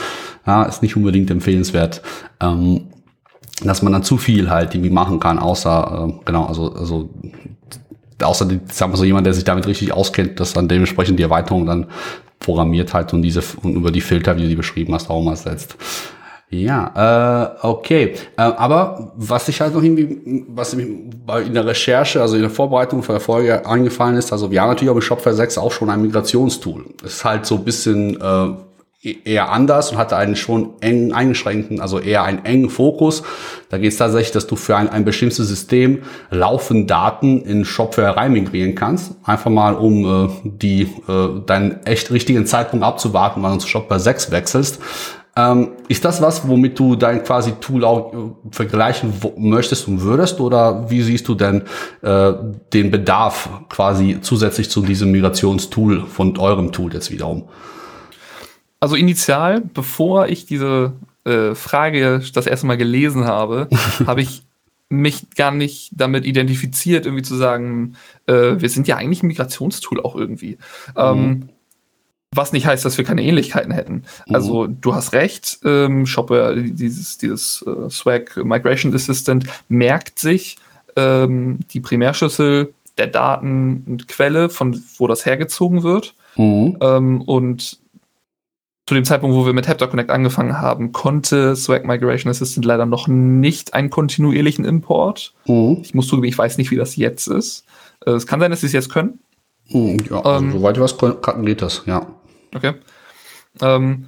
ja, 0.46 0.64
ist 0.64 0.82
nicht 0.82 0.96
unbedingt 0.96 1.30
empfehlenswert. 1.30 2.02
Ähm, 2.40 2.88
dass 3.64 3.82
man 3.82 3.92
dann 3.92 4.04
zu 4.04 4.18
viel 4.18 4.50
halt 4.50 4.76
irgendwie 4.76 4.92
machen 4.92 5.20
kann, 5.20 5.40
außer, 5.40 6.10
äh, 6.10 6.14
genau, 6.26 6.46
also, 6.46 6.74
also 6.74 7.10
außer, 8.22 8.46
die, 8.46 8.60
sagen 8.72 8.92
wir 8.92 8.98
so, 8.98 9.04
jemand, 9.04 9.26
der 9.26 9.34
sich 9.34 9.44
damit 9.44 9.68
richtig 9.68 9.94
auskennt, 9.94 10.40
dass 10.40 10.54
dann 10.54 10.68
dementsprechend 10.68 11.20
die 11.20 11.24
Erweiterung 11.24 11.66
dann 11.66 11.88
programmiert 12.48 12.94
halt 12.94 13.14
und 13.14 13.24
diese 13.24 13.44
und 13.62 13.76
über 13.76 13.92
die 13.92 14.00
Filter, 14.00 14.38
wie 14.38 14.44
du 14.44 14.48
die 14.48 14.56
beschrieben 14.56 14.94
hast, 14.94 15.10
auch 15.10 15.22
mal 15.22 15.36
setzt. 15.36 15.76
Ja, 16.50 17.58
äh, 17.62 17.68
okay. 17.68 18.14
Äh, 18.38 18.42
aber 18.42 19.12
was 19.18 19.50
ich 19.50 19.60
halt 19.60 19.74
noch 19.74 19.84
irgendwie, 19.84 20.46
was 20.48 20.74
in 20.74 21.20
der 21.28 21.66
Recherche, 21.66 22.22
also 22.22 22.38
in 22.38 22.44
der 22.44 22.50
Vorbereitung 22.50 23.04
für 23.04 23.12
der 23.12 23.20
Folge 23.20 23.68
eingefallen 23.68 24.16
ist, 24.16 24.32
also 24.32 24.50
wir 24.50 24.62
haben 24.62 24.70
natürlich 24.70 24.90
auch 24.90 24.96
mit 24.96 25.04
Shopware 25.04 25.36
6 25.36 25.58
auch 25.58 25.74
schon 25.74 25.90
ein 25.90 26.02
Migrationstool. 26.02 26.86
Das 27.02 27.16
ist 27.16 27.26
halt 27.26 27.46
so 27.46 27.56
ein 27.56 27.66
bisschen 27.66 28.16
äh, 28.22 28.48
eher 29.02 29.52
anders 29.52 29.92
und 29.92 29.98
hatte 29.98 30.18
einen 30.18 30.36
schon 30.36 30.74
eng 30.82 31.14
eingeschränkten, 31.14 31.80
also 31.80 32.00
eher 32.00 32.24
einen 32.24 32.44
engen 32.46 32.70
Fokus. 32.70 33.24
Da 33.70 33.78
geht 33.78 33.92
es 33.92 33.98
tatsächlich, 33.98 34.32
dass 34.32 34.48
du 34.48 34.56
für 34.56 34.76
ein, 34.76 34.90
ein 34.90 35.06
bestimmtes 35.06 35.48
System 35.48 36.02
laufend 36.32 36.90
Daten 36.90 37.42
in 37.44 37.64
Shopware 37.64 38.18
reinmigrieren 38.18 38.74
kannst. 38.74 39.14
Einfach 39.24 39.52
mal, 39.52 39.76
um 39.76 40.06
äh, 40.06 40.30
die 40.44 40.84
äh, 41.08 41.42
deinen 41.46 41.86
echt 41.86 42.12
richtigen 42.12 42.48
Zeitpunkt 42.48 42.84
abzuwarten, 42.84 43.44
wann 43.44 43.54
du 43.54 43.60
zu 43.60 43.68
Shopware 43.68 44.00
6 44.00 44.32
wechselst. 44.32 44.80
Ähm, 45.36 45.74
ist 45.88 46.04
das 46.04 46.20
was, 46.20 46.48
womit 46.48 46.80
du 46.80 46.96
dein 46.96 47.24
quasi 47.24 47.52
Tool 47.62 47.86
auch 47.86 48.12
äh, 48.12 48.18
vergleichen 48.50 49.14
möchtest 49.38 49.88
und 49.88 50.02
würdest? 50.02 50.40
Oder 50.40 50.90
wie 50.90 51.04
siehst 51.04 51.28
du 51.28 51.36
denn 51.36 51.62
äh, 52.02 52.34
den 52.74 52.90
Bedarf 52.90 53.48
quasi 53.70 54.18
zusätzlich 54.22 54.72
zu 54.72 54.82
diesem 54.82 55.12
Migrationstool 55.12 56.08
von 56.08 56.36
eurem 56.40 56.72
Tool 56.72 56.92
jetzt 56.96 57.12
wiederum? 57.12 57.44
Also 58.80 58.96
initial, 58.96 59.62
bevor 59.74 60.28
ich 60.28 60.46
diese 60.46 60.94
äh, 61.26 61.56
Frage 61.56 62.22
das 62.34 62.48
erste 62.48 62.68
Mal 62.68 62.78
gelesen 62.78 63.26
habe, 63.26 63.68
habe 64.06 64.22
ich 64.22 64.44
mich 64.90 65.30
gar 65.36 65.52
nicht 65.52 65.92
damit 65.96 66.26
identifiziert, 66.26 67.06
irgendwie 67.06 67.24
zu 67.24 67.36
sagen, 67.36 67.96
äh, 68.26 68.56
wir 68.58 68.70
sind 68.70 68.88
ja 68.88 68.96
eigentlich 68.96 69.24
ein 69.24 69.28
Migrationstool 69.28 70.02
auch 70.02 70.16
irgendwie. 70.16 70.58
Ähm, 70.96 71.18
mhm. 71.18 71.24
Ähm, 71.24 71.50
was 72.34 72.54
nicht 72.54 72.66
heißt, 72.68 72.86
dass 72.86 72.98
wir 72.98 73.06
keine 73.06 73.24
Ähnlichkeiten 73.24 73.72
hätten. 73.72 74.04
Mhm. 74.28 74.36
Also 74.36 74.68
du 74.68 74.94
hast 74.94 75.14
recht, 75.14 75.60
ähm, 75.64 76.06
Shopware, 76.06 76.56
dieses, 76.56 77.18
dieses 77.18 77.64
äh, 77.64 77.90
Swag 77.90 78.38
Migration 78.38 78.94
Assistant 78.94 79.46
merkt 79.70 80.20
sich 80.20 80.58
ähm, 80.96 81.60
die 81.72 81.80
Primärschlüssel 81.80 82.74
der 82.98 83.08
Daten 83.08 83.84
und 83.88 84.08
Quelle, 84.08 84.50
von 84.50 84.82
wo 84.98 85.08
das 85.08 85.26
hergezogen 85.26 85.84
wird. 85.84 86.16
Mhm. 86.36 86.78
Ähm, 86.82 87.22
und 87.22 87.80
zu 88.88 88.94
dem 88.94 89.04
Zeitpunkt, 89.04 89.36
wo 89.36 89.46
wir 89.46 89.52
mit 89.52 89.68
Haptor 89.68 89.90
Connect 89.90 90.10
angefangen 90.10 90.60
haben, 90.60 90.94
konnte 90.94 91.58
Swag 91.58 91.86
Migration 91.86 92.32
Assistant 92.32 92.66
leider 92.66 92.86
noch 92.86 93.10
nicht 93.10 93.74
einen 93.74 93.90
kontinuierlichen 93.90 94.64
Import. 94.64 95.34
Mhm. 95.46 95.80
Ich 95.82 95.94
muss 95.94 96.08
zugeben, 96.08 96.28
ich 96.28 96.38
weiß 96.38 96.58
nicht, 96.58 96.72
wie 96.72 96.78
das 96.78 96.96
jetzt 96.96 97.28
ist. 97.28 97.66
Äh, 98.06 98.12
es 98.12 98.26
kann 98.26 98.40
sein, 98.40 98.50
dass 98.50 98.62
sie 98.62 98.68
es 98.68 98.74
jetzt 98.74 98.90
können. 98.90 99.20
Mhm, 99.70 99.98
ja, 100.10 100.22
also 100.24 100.46
ähm, 100.46 100.52
soweit 100.54 100.78
ich 100.78 100.84
was 100.84 100.98
kann, 100.98 101.46
geht 101.46 101.62
das, 101.62 101.84
ja. 101.86 102.08
Okay. 102.56 102.76
Ähm, 103.62 104.06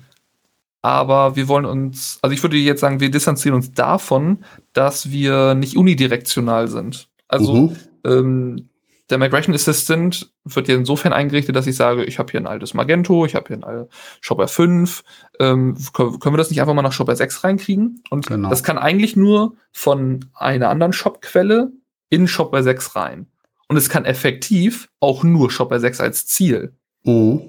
aber 0.81 1.35
wir 1.35 1.49
wollen 1.49 1.65
uns, 1.65 2.17
also 2.21 2.33
ich 2.33 2.41
würde 2.41 2.55
jetzt 2.55 2.79
sagen, 2.79 3.01
wir 3.01 3.11
distanzieren 3.11 3.55
uns 3.55 3.73
davon, 3.73 4.45
dass 4.71 5.11
wir 5.11 5.55
nicht 5.55 5.75
unidirektional 5.75 6.69
sind. 6.69 7.09
Also 7.27 7.53
mhm. 7.53 7.75
ähm, 8.05 8.68
der 9.09 9.17
Migration 9.17 9.55
Assistant 9.55 10.31
wird 10.43 10.67
ja 10.67 10.75
insofern 10.75 11.13
eingerichtet, 11.13 11.55
dass 11.55 11.67
ich 11.67 11.75
sage, 11.75 12.03
ich 12.03 12.19
habe 12.19 12.31
hier 12.31 12.39
ein 12.39 12.47
altes 12.47 12.73
Magento, 12.73 13.25
ich 13.25 13.35
habe 13.35 13.47
hier 13.47 13.57
ein 13.57 13.63
altes 13.63 13.87
Shopper 14.21 14.47
5. 14.47 15.03
Ähm, 15.39 15.75
können 15.93 16.19
wir 16.21 16.37
das 16.37 16.51
nicht 16.51 16.61
einfach 16.61 16.73
mal 16.73 16.83
nach 16.83 16.93
Shopper 16.93 17.15
6 17.15 17.43
reinkriegen? 17.43 18.03
Und 18.09 18.27
genau. 18.27 18.49
das 18.49 18.63
kann 18.63 18.77
eigentlich 18.77 19.15
nur 19.15 19.55
von 19.71 20.25
einer 20.35 20.69
anderen 20.69 20.93
Shop-Quelle 20.93 21.71
in 22.09 22.27
Shopper 22.27 22.61
6 22.61 22.95
rein. 22.95 23.27
Und 23.67 23.77
es 23.77 23.89
kann 23.89 24.05
effektiv 24.05 24.89
auch 24.99 25.23
nur 25.23 25.49
Shopper 25.49 25.79
6 25.79 26.01
als 26.01 26.27
Ziel. 26.27 26.73
Mhm. 27.03 27.41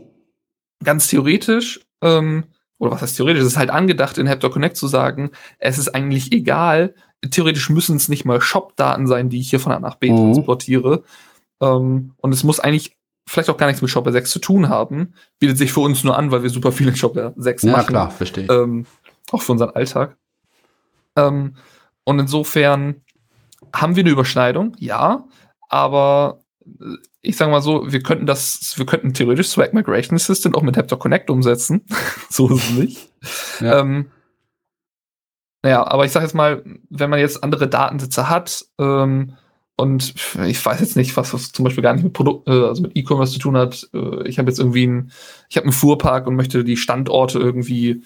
Ganz 0.82 1.08
theoretisch, 1.08 1.80
ähm, 2.00 2.44
oder 2.78 2.92
was 2.92 3.02
heißt 3.02 3.16
theoretisch, 3.16 3.42
es 3.42 3.48
ist 3.48 3.58
halt 3.58 3.70
angedacht, 3.70 4.16
in 4.16 4.28
Haptor 4.28 4.50
Connect 4.50 4.76
zu 4.76 4.86
sagen, 4.86 5.30
es 5.58 5.76
ist 5.76 5.94
eigentlich 5.94 6.32
egal, 6.32 6.94
theoretisch 7.30 7.68
müssen 7.68 7.96
es 7.96 8.08
nicht 8.08 8.24
mal 8.24 8.40
Shop-Daten 8.40 9.06
sein, 9.06 9.28
die 9.28 9.40
ich 9.40 9.50
hier 9.50 9.60
von 9.60 9.72
A 9.72 9.78
nach 9.78 9.96
B 9.96 10.10
mhm. 10.10 10.32
transportiere, 10.32 11.04
ähm, 11.60 12.12
und 12.16 12.32
es 12.32 12.44
muss 12.44 12.60
eigentlich 12.60 12.96
vielleicht 13.26 13.50
auch 13.50 13.56
gar 13.56 13.66
nichts 13.66 13.82
mit 13.82 13.90
Shopware 13.90 14.12
6 14.12 14.30
zu 14.30 14.38
tun 14.40 14.68
haben. 14.68 15.14
Bietet 15.38 15.58
sich 15.58 15.72
für 15.72 15.80
uns 15.80 16.02
nur 16.02 16.16
an, 16.16 16.30
weil 16.30 16.42
wir 16.42 16.50
super 16.50 16.72
viel 16.72 16.88
in 16.88 16.96
Shopware 16.96 17.32
6 17.36 17.62
ja, 17.62 17.72
machen. 17.72 17.82
Ja, 17.82 17.88
klar, 17.88 18.10
verstehe. 18.10 18.46
Ähm, 18.48 18.86
auch 19.30 19.42
für 19.42 19.52
unseren 19.52 19.70
Alltag. 19.70 20.16
Ähm, 21.16 21.56
und 22.04 22.18
insofern 22.18 23.02
haben 23.74 23.96
wir 23.96 24.02
eine 24.02 24.10
Überschneidung, 24.10 24.76
ja, 24.78 25.24
aber 25.68 26.40
äh, 26.66 26.96
ich 27.22 27.36
sage 27.36 27.50
mal 27.50 27.60
so, 27.60 27.92
wir 27.92 28.02
könnten 28.02 28.26
das, 28.26 28.74
wir 28.76 28.86
könnten 28.86 29.12
theoretisch 29.12 29.48
Swag 29.48 29.74
Migration 29.74 30.16
Assistant 30.16 30.56
auch 30.56 30.62
mit 30.62 30.76
Haptor 30.76 30.98
Connect 30.98 31.30
umsetzen. 31.30 31.84
so 32.30 32.48
ist 32.48 32.70
es 32.70 32.70
nicht. 32.70 33.12
Ja. 33.60 33.80
Ähm, 33.80 34.10
naja, 35.62 35.86
aber 35.86 36.06
ich 36.06 36.12
sage 36.12 36.24
jetzt 36.24 36.34
mal, 36.34 36.64
wenn 36.88 37.10
man 37.10 37.18
jetzt 37.18 37.44
andere 37.44 37.68
Datensätze 37.68 38.30
hat, 38.30 38.64
ähm, 38.78 39.36
und 39.80 40.14
ich 40.46 40.64
weiß 40.64 40.80
jetzt 40.80 40.96
nicht, 40.96 41.16
was 41.16 41.30
das 41.30 41.52
zum 41.52 41.64
Beispiel 41.64 41.82
gar 41.82 41.94
nicht 41.94 42.04
mit 42.04 42.12
Produkt, 42.12 42.48
äh, 42.48 42.52
also 42.52 42.82
mit 42.82 42.96
E-Commerce 42.96 43.32
zu 43.32 43.38
tun 43.38 43.56
hat. 43.56 43.88
Äh, 43.94 44.28
ich 44.28 44.38
habe 44.38 44.50
jetzt 44.50 44.58
irgendwie 44.58 44.84
einen, 44.84 45.12
ich 45.48 45.56
habe 45.56 45.64
einen 45.64 45.72
Fuhrpark 45.72 46.26
und 46.26 46.36
möchte 46.36 46.64
die 46.64 46.76
Standorte 46.76 47.38
irgendwie 47.38 48.02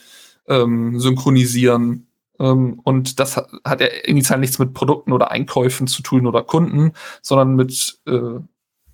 ähm, 0.48 0.98
synchronisieren. 1.00 2.06
Ähm, 2.38 2.80
und 2.84 3.18
das 3.18 3.36
hat, 3.36 3.48
hat 3.64 3.80
ja 3.80 3.88
initial 4.04 4.38
nichts 4.38 4.58
mit 4.58 4.72
Produkten 4.72 5.12
oder 5.12 5.30
Einkäufen 5.30 5.86
zu 5.86 6.02
tun 6.02 6.26
oder 6.26 6.42
Kunden, 6.42 6.92
sondern 7.22 7.56
mit, 7.56 7.98
äh, 8.06 8.40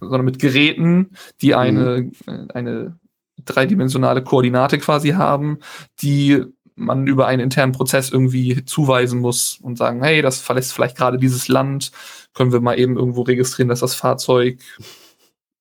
sondern 0.01 0.24
mit 0.24 0.39
Geräten, 0.39 1.11
die 1.43 1.55
eine, 1.55 2.11
mhm. 2.26 2.49
eine 2.55 2.99
dreidimensionale 3.45 4.22
Koordinate 4.24 4.78
quasi 4.78 5.11
haben, 5.11 5.59
die 6.03 6.45
man 6.77 7.07
über 7.07 7.27
einen 7.27 7.43
internen 7.43 7.73
Prozess 7.73 8.11
irgendwie 8.11 8.64
zuweisen 8.64 9.21
muss 9.21 9.59
und 9.62 9.77
sagen, 9.77 10.03
hey, 10.03 10.23
das 10.23 10.41
verlässt 10.41 10.73
vielleicht 10.73 10.97
gerade 10.97 11.18
dieses 11.18 11.49
Land, 11.49 11.93
können 12.35 12.53
wir 12.53 12.61
mal 12.61 12.79
eben 12.79 12.97
irgendwo 12.97 13.23
registrieren, 13.23 13.68
dass 13.68 13.81
das 13.81 13.95
Fahrzeug 13.95 14.59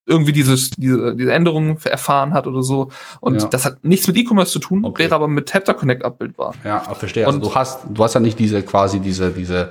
irgendwie 0.10 0.34
dieses, 0.34 0.72
diese, 0.72 1.16
diese 1.16 1.32
Änderungen 1.32 1.78
erfahren 1.84 2.34
hat 2.34 2.48
oder 2.48 2.64
so. 2.64 2.90
Und 3.22 3.42
ja. 3.42 3.48
das 3.48 3.64
hat 3.66 3.84
nichts 3.84 4.08
mit 4.08 4.18
E-Commerce 4.18 4.52
zu 4.52 4.60
tun, 4.60 4.84
okay. 4.84 5.04
wäre 5.04 5.16
aber 5.16 5.28
mit 5.28 5.54
Haptor 5.54 5.76
Connect 5.76 6.04
abbildbar. 6.04 6.56
Ja, 6.64 6.80
verstehe. 6.80 7.28
Also 7.28 7.40
du 7.40 7.54
hast, 7.54 7.82
du 7.90 8.04
hast 8.04 8.16
ja 8.16 8.20
nicht 8.20 8.40
diese 8.40 8.64
quasi 8.64 9.00
diese, 9.00 9.30
diese, 9.32 9.70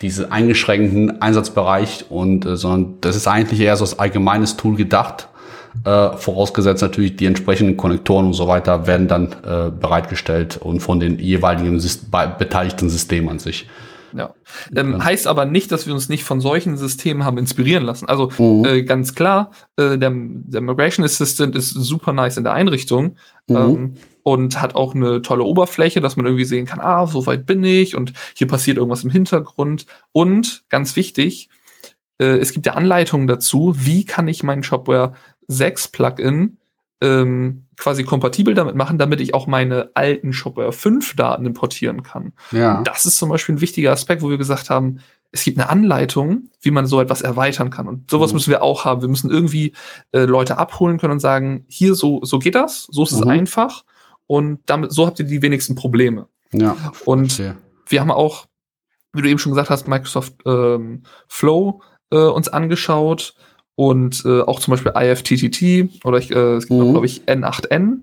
diese 0.00 0.32
eingeschränkten 0.32 1.20
Einsatzbereich 1.20 2.06
und, 2.08 2.46
äh, 2.46 2.56
sondern 2.56 2.94
das 3.00 3.16
ist 3.16 3.26
eigentlich 3.26 3.60
eher 3.60 3.76
so 3.76 3.84
als 3.84 3.98
allgemeines 3.98 4.56
Tool 4.56 4.76
gedacht. 4.76 5.28
Äh, 5.84 6.16
vorausgesetzt 6.16 6.82
natürlich 6.82 7.16
die 7.16 7.26
entsprechenden 7.26 7.76
Konnektoren 7.76 8.26
und 8.26 8.32
so 8.32 8.48
weiter 8.48 8.86
werden 8.86 9.08
dann 9.08 9.32
äh, 9.44 9.70
bereitgestellt 9.70 10.56
und 10.56 10.80
von 10.80 11.00
den 11.00 11.18
jeweiligen 11.18 11.78
Syst 11.80 12.10
beteiligten 12.10 12.90
Systemen 12.90 13.28
an 13.30 13.38
sich. 13.38 13.68
Ja. 14.12 14.34
Ähm, 14.74 14.92
ja. 14.94 15.04
Heißt 15.04 15.26
aber 15.26 15.44
nicht, 15.44 15.70
dass 15.72 15.86
wir 15.86 15.94
uns 15.94 16.08
nicht 16.08 16.24
von 16.24 16.40
solchen 16.40 16.76
Systemen 16.76 17.24
haben 17.24 17.38
inspirieren 17.38 17.84
lassen. 17.84 18.08
Also 18.08 18.30
Mhm. 18.38 18.64
äh, 18.64 18.82
ganz 18.82 19.14
klar, 19.14 19.52
äh, 19.76 19.96
der, 19.96 20.12
der 20.12 20.60
Migration 20.60 21.04
Assistant 21.04 21.54
ist 21.54 21.70
super 21.70 22.12
nice 22.12 22.36
in 22.36 22.44
der 22.44 22.52
Einrichtung 22.52 23.16
Mhm. 23.48 23.56
ähm, 23.56 23.94
und 24.22 24.60
hat 24.60 24.74
auch 24.74 24.94
eine 24.94 25.22
tolle 25.22 25.44
Oberfläche, 25.44 26.00
dass 26.00 26.16
man 26.16 26.26
irgendwie 26.26 26.44
sehen 26.44 26.66
kann, 26.66 26.80
ah, 26.80 27.06
so 27.06 27.26
weit 27.26 27.46
bin 27.46 27.64
ich 27.64 27.96
und 27.96 28.12
hier 28.34 28.46
passiert 28.48 28.76
irgendwas 28.76 29.04
im 29.04 29.10
Hintergrund. 29.10 29.86
Und 30.12 30.64
ganz 30.68 30.96
wichtig, 30.96 31.48
äh, 32.18 32.36
es 32.38 32.52
gibt 32.52 32.66
ja 32.66 32.74
Anleitungen 32.74 33.26
dazu, 33.26 33.74
wie 33.78 34.04
kann 34.04 34.28
ich 34.28 34.42
mein 34.42 34.62
Shopware 34.62 35.14
6 35.50 35.88
Plugin 35.88 36.56
ähm, 37.02 37.64
quasi 37.78 38.04
kompatibel 38.04 38.52
damit 38.54 38.74
machen, 38.74 38.98
damit 38.98 39.20
ich 39.20 39.32
auch 39.32 39.46
meine 39.46 39.90
alten 39.94 40.32
Shopware 40.34 40.72
5 40.72 41.16
Daten 41.16 41.46
importieren 41.46 42.02
kann. 42.02 42.32
Ja. 42.50 42.82
Das 42.82 43.06
ist 43.06 43.16
zum 43.16 43.30
Beispiel 43.30 43.54
ein 43.54 43.60
wichtiger 43.62 43.92
Aspekt, 43.92 44.20
wo 44.22 44.28
wir 44.28 44.36
gesagt 44.38 44.68
haben, 44.68 45.00
es 45.32 45.44
gibt 45.44 45.58
eine 45.58 45.70
Anleitung, 45.70 46.50
wie 46.60 46.72
man 46.72 46.86
so 46.86 47.00
etwas 47.00 47.22
erweitern 47.22 47.70
kann. 47.70 47.88
Und 47.88 48.10
sowas 48.10 48.32
Mhm. 48.32 48.36
müssen 48.36 48.50
wir 48.50 48.62
auch 48.62 48.84
haben. 48.84 49.00
Wir 49.00 49.08
müssen 49.08 49.30
irgendwie 49.30 49.72
äh, 50.12 50.24
Leute 50.24 50.58
abholen 50.58 50.98
können 50.98 51.12
und 51.12 51.20
sagen, 51.20 51.64
hier, 51.68 51.94
so, 51.94 52.20
so 52.24 52.38
geht 52.38 52.54
das, 52.56 52.86
so 52.90 53.04
ist 53.04 53.12
es 53.12 53.20
Mhm. 53.20 53.28
einfach. 53.30 53.84
Und 54.26 54.60
damit, 54.66 54.92
so 54.92 55.06
habt 55.06 55.18
ihr 55.20 55.24
die 55.24 55.40
wenigsten 55.40 55.74
Probleme. 55.76 56.26
Ja. 56.52 56.76
Und 57.04 57.32
Verstehe. 57.32 57.56
wir 57.88 58.00
haben 58.00 58.10
auch, 58.10 58.46
wie 59.12 59.22
du 59.22 59.28
eben 59.28 59.38
schon 59.38 59.52
gesagt 59.52 59.70
hast, 59.70 59.88
Microsoft 59.88 60.34
ähm, 60.44 61.04
Flow 61.28 61.80
äh, 62.10 62.16
uns 62.18 62.48
angeschaut 62.48 63.34
und 63.80 64.22
äh, 64.26 64.42
auch 64.42 64.60
zum 64.60 64.72
Beispiel 64.72 64.92
IFTTT 64.94 66.04
oder 66.04 66.18
ich, 66.18 66.30
äh, 66.30 66.56
es 66.56 66.68
gibt 66.68 66.78
Mhm. 66.78 66.90
glaube 66.90 67.06
ich 67.06 67.22
N8N, 67.26 68.00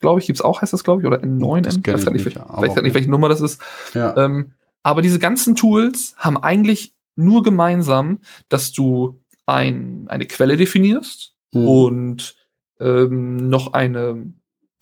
glaube 0.00 0.18
ich, 0.18 0.26
gibt's 0.26 0.42
auch, 0.42 0.62
heißt 0.62 0.72
das 0.72 0.82
glaube 0.82 1.00
ich, 1.00 1.06
oder 1.06 1.18
N9N, 1.22 1.60
Das 1.62 1.80
kenn 1.80 1.94
weiß 1.94 2.00
ich 2.00 2.06
gar 2.06 2.12
nicht, 2.12 2.24
nicht, 2.24 2.36
nicht, 2.36 2.68
okay. 2.76 2.94
welche 2.94 3.08
Nummer 3.10 3.28
das 3.28 3.40
ist. 3.40 3.60
Ja. 3.94 4.16
Ähm, 4.16 4.52
aber 4.82 5.00
diese 5.00 5.20
ganzen 5.20 5.54
Tools 5.54 6.14
haben 6.16 6.36
eigentlich 6.38 6.92
nur 7.14 7.44
gemeinsam, 7.44 8.18
dass 8.48 8.72
du 8.72 9.20
ein, 9.46 10.06
eine 10.08 10.26
Quelle 10.26 10.56
definierst 10.56 11.34
Mhm. 11.54 11.68
und 11.68 12.34
ähm, 12.80 13.48
noch 13.48 13.74
eine, 13.74 14.32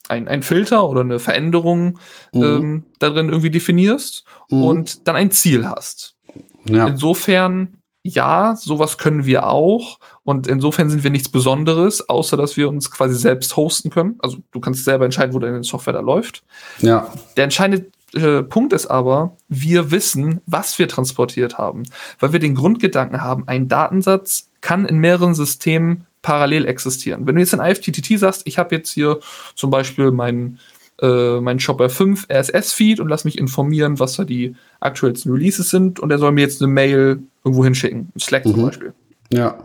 ein, 0.09 0.27
ein 0.27 0.43
Filter 0.43 0.89
oder 0.89 1.03
eine 1.03 1.19
Veränderung 1.19 1.99
Mhm. 2.33 2.43
ähm, 2.43 2.83
darin 2.99 3.29
irgendwie 3.29 3.51
definierst 3.51 4.25
Mhm. 4.51 4.63
und 4.63 5.07
dann 5.09 5.17
ein 5.17 5.31
Ziel 5.33 5.69
hast. 5.69 6.17
ja. 6.65 6.87
Insofern, 6.87 7.77
ja, 8.03 8.55
sowas 8.57 8.97
können 8.97 9.27
wir 9.27 9.47
auch. 9.49 9.99
Und 10.31 10.47
insofern 10.47 10.89
sind 10.91 11.03
wir 11.03 11.11
nichts 11.11 11.29
Besonderes, 11.29 12.09
außer 12.09 12.37
dass 12.37 12.57
wir 12.57 12.69
uns 12.69 12.91
quasi 12.91 13.17
selbst 13.17 13.57
hosten 13.57 13.91
können. 13.91 14.15
Also 14.21 14.39
du 14.53 14.61
kannst 14.61 14.85
selber 14.85 15.05
entscheiden, 15.05 15.35
wo 15.35 15.39
deine 15.41 15.65
Software 15.65 15.93
da 15.95 16.01
läuft. 16.01 16.45
ja. 16.81 17.13
Der 17.37 17.45
entscheidende 17.45 17.87
äh, 18.15 18.43
Punkt 18.43 18.73
ist 18.73 18.87
aber, 18.87 19.37
wir 19.49 19.91
wissen, 19.91 20.41
was 20.47 20.79
wir 20.79 20.89
transportiert 20.89 21.59
haben. 21.59 21.83
Weil 22.21 22.33
wir 22.33 22.41
den 22.41 22.55
Grundgedanken 22.55 23.23
haben, 23.23 23.45
ein 23.49 23.69
Datensatz 23.69 24.49
kann 24.61 24.85
in 24.87 24.99
mehreren 24.99 25.35
Systemen 25.35 26.07
parallel 26.23 26.67
existieren. 26.67 27.27
Wenn 27.27 27.35
du 27.35 27.41
jetzt 27.41 27.53
in 27.55 27.61
IFTTT 27.61 28.19
sagst, 28.19 28.43
ich 28.47 28.59
habe 28.59 28.75
jetzt 28.77 28.91
hier 28.93 29.19
zum 29.55 29.71
Beispiel 29.71 30.11
meinen 30.11 30.59
äh, 31.03 31.41
mein 31.41 31.59
Shopware 31.59 31.89
5 31.89 32.27
RSS-Feed 32.31 33.01
und 33.01 33.09
lass 33.09 33.25
mich 33.25 33.39
informieren, 33.39 33.99
was 33.99 34.17
da 34.17 34.25
die 34.25 34.55
aktuellsten 34.81 35.33
Releases 35.33 35.71
sind 35.71 35.99
und 35.99 36.11
er 36.11 36.19
soll 36.19 36.33
mir 36.33 36.43
jetzt 36.43 36.61
eine 36.63 36.71
Mail 36.71 37.23
irgendwo 37.43 37.65
hinschicken, 37.65 38.13
Slack 38.21 38.43
zum 38.43 38.57
Mhm. 38.57 38.63
Beispiel. 38.67 38.93
Ja. 39.33 39.59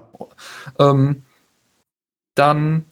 Ähm, 0.79 1.23
dann 2.35 2.85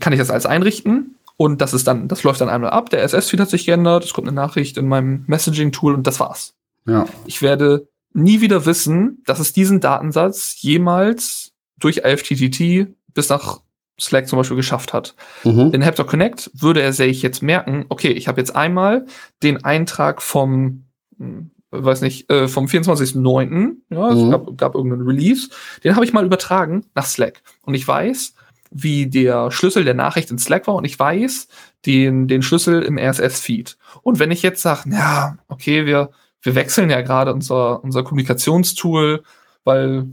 kann 0.00 0.12
ich 0.12 0.18
das 0.18 0.30
alles 0.30 0.46
einrichten 0.46 1.16
und 1.36 1.60
das 1.60 1.74
ist 1.74 1.86
dann, 1.86 2.08
das 2.08 2.22
läuft 2.22 2.40
dann 2.40 2.48
einmal 2.48 2.70
ab. 2.70 2.90
Der 2.90 3.04
RSS-Feed 3.04 3.40
hat 3.40 3.50
sich 3.50 3.66
geändert, 3.66 4.04
es 4.04 4.12
kommt 4.12 4.28
eine 4.28 4.34
Nachricht 4.34 4.76
in 4.76 4.88
meinem 4.88 5.24
Messaging-Tool 5.26 5.94
und 5.94 6.06
das 6.06 6.20
war's. 6.20 6.54
Ja. 6.86 7.06
Ich 7.26 7.42
werde 7.42 7.88
nie 8.12 8.40
wieder 8.40 8.66
wissen, 8.66 9.22
dass 9.26 9.40
es 9.40 9.52
diesen 9.52 9.80
Datensatz 9.80 10.56
jemals 10.60 11.52
durch 11.78 11.98
IFTTT 11.98 12.94
bis 13.12 13.28
nach 13.28 13.60
Slack 14.00 14.28
zum 14.28 14.38
Beispiel 14.38 14.56
geschafft 14.56 14.92
hat. 14.92 15.14
Mhm. 15.44 15.70
In 15.72 15.84
Haptor 15.84 16.06
Connect 16.06 16.50
würde 16.54 16.82
er 16.82 16.92
sich 16.92 17.22
jetzt 17.22 17.42
merken, 17.42 17.86
okay, 17.88 18.10
ich 18.10 18.26
habe 18.28 18.40
jetzt 18.40 18.54
einmal 18.54 19.06
den 19.42 19.64
Eintrag 19.64 20.22
vom, 20.22 20.84
hm, 21.18 21.50
weiß 21.82 22.00
nicht, 22.02 22.30
äh, 22.30 22.48
vom 22.48 22.66
24.09., 22.66 23.76
ja, 23.90 24.08
es 24.10 24.18
Mhm. 24.18 24.30
gab, 24.30 24.56
gab 24.56 24.74
irgendeinen 24.74 25.06
Release, 25.06 25.48
den 25.82 25.94
habe 25.96 26.04
ich 26.04 26.12
mal 26.12 26.24
übertragen 26.24 26.84
nach 26.94 27.06
Slack. 27.06 27.42
Und 27.62 27.74
ich 27.74 27.86
weiß, 27.86 28.34
wie 28.70 29.06
der 29.06 29.50
Schlüssel 29.50 29.84
der 29.84 29.94
Nachricht 29.94 30.30
in 30.30 30.38
Slack 30.38 30.66
war 30.66 30.74
und 30.74 30.84
ich 30.84 30.98
weiß 30.98 31.48
den, 31.86 32.26
den 32.28 32.42
Schlüssel 32.42 32.82
im 32.82 32.98
RSS-Feed. 32.98 33.76
Und 34.02 34.18
wenn 34.18 34.30
ich 34.30 34.42
jetzt 34.42 34.62
sage, 34.62 34.90
ja, 34.90 35.36
okay, 35.48 35.86
wir, 35.86 36.10
wir 36.42 36.54
wechseln 36.54 36.90
ja 36.90 37.00
gerade 37.02 37.32
unser, 37.32 37.82
unser 37.84 38.02
Kommunikationstool, 38.02 39.22
weil 39.64 40.06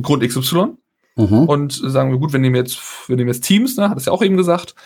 Grund 0.00 0.22
XY, 0.22 0.74
Mhm. 1.16 1.48
und 1.48 1.72
sagen 1.72 2.12
wir, 2.12 2.18
gut, 2.18 2.32
wir 2.32 2.38
nehmen 2.38 2.54
jetzt, 2.54 2.78
wir 3.08 3.16
nehmen 3.16 3.26
jetzt 3.28 3.40
Teams, 3.42 3.76
ne, 3.76 3.90
hat 3.90 3.98
es 3.98 4.04
ja 4.04 4.12
auch 4.12 4.22
eben 4.22 4.36
gesagt, 4.36 4.76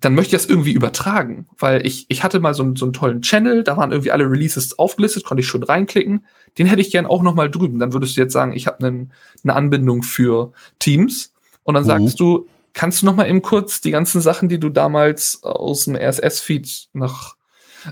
dann 0.00 0.14
möchte 0.14 0.34
ich 0.34 0.42
das 0.42 0.50
irgendwie 0.50 0.72
übertragen, 0.72 1.46
weil 1.58 1.86
ich, 1.86 2.06
ich 2.08 2.22
hatte 2.24 2.40
mal 2.40 2.54
so, 2.54 2.62
einen- 2.62 2.76
so 2.76 2.86
einen 2.86 2.92
tollen 2.94 3.22
Channel, 3.22 3.62
da 3.64 3.76
waren 3.76 3.92
irgendwie 3.92 4.10
alle 4.12 4.30
Releases 4.30 4.78
aufgelistet, 4.78 5.24
konnte 5.24 5.40
ich 5.42 5.46
schon 5.46 5.62
reinklicken, 5.62 6.24
den 6.58 6.66
hätte 6.66 6.80
ich 6.80 6.90
gern 6.90 7.06
auch 7.06 7.22
noch 7.22 7.34
mal 7.34 7.50
drüben. 7.50 7.78
Dann 7.78 7.92
würdest 7.92 8.16
du 8.16 8.20
jetzt 8.22 8.32
sagen, 8.32 8.52
ich 8.52 8.66
habe 8.66 8.86
einen- 8.86 9.12
eine 9.44 9.54
Anbindung 9.54 10.02
für 10.02 10.52
Teams 10.78 11.32
und 11.64 11.74
dann 11.74 11.84
Mhm. 11.84 11.88
sagst 11.88 12.20
du, 12.20 12.46
kannst 12.72 13.02
du 13.02 13.06
noch 13.06 13.16
mal 13.16 13.28
eben 13.28 13.42
kurz 13.42 13.80
die 13.80 13.90
ganzen 13.90 14.20
Sachen, 14.20 14.48
die 14.48 14.58
du 14.60 14.68
damals 14.70 15.40
aus 15.42 15.84
dem 15.84 15.96
RSS-Feed 15.96 16.88
nach, 16.92 17.36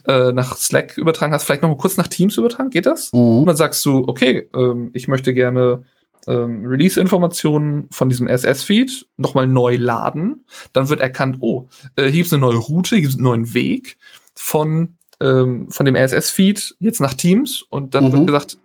äh, 0.06 0.32
nach 0.32 0.56
Slack 0.56 0.96
übertragen 0.98 1.32
hast, 1.32 1.44
vielleicht 1.44 1.62
noch 1.62 1.68
mal 1.68 1.76
kurz 1.76 1.96
nach 1.96 2.09
Teams 2.09 2.36
übertragen? 2.36 2.70
Geht 2.70 2.86
das? 2.86 3.11
Und 3.11 3.40
Mhm. 3.42 3.46
dann 3.46 3.56
sagst 3.56 3.84
du, 3.84 4.04
okay, 4.06 4.48
ähm, 4.54 4.90
ich 4.92 5.09
möchte 5.09 5.34
gerne 5.34 5.82
ähm, 6.29 6.64
Release-Informationen 6.66 7.89
von 7.91 8.09
diesem 8.09 8.29
SS-Feed 8.29 9.07
nochmal 9.16 9.47
neu 9.47 9.76
laden. 9.76 10.45
Dann 10.72 10.89
wird 10.89 11.01
erkannt, 11.01 11.39
oh, 11.41 11.68
äh, 11.97 12.05
hier 12.05 12.12
gibt's 12.12 12.33
eine 12.33 12.41
neue 12.43 12.57
Route, 12.59 12.91
hier 12.97 13.01
gibt's 13.03 13.16
einen 13.16 13.24
neuen 13.24 13.55
Weg 13.55 13.97
von, 14.35 14.97
ähm, 15.20 15.70
von 15.70 15.87
dem 15.87 15.97
RSS-Feed 15.97 16.76
jetzt 16.81 17.01
nach 17.01 17.14
Teams. 17.14 17.62
Und 17.70 17.95
dann 17.95 18.05
Mhm. 18.09 18.12
wird 18.12 18.26
gesagt, 18.26 18.59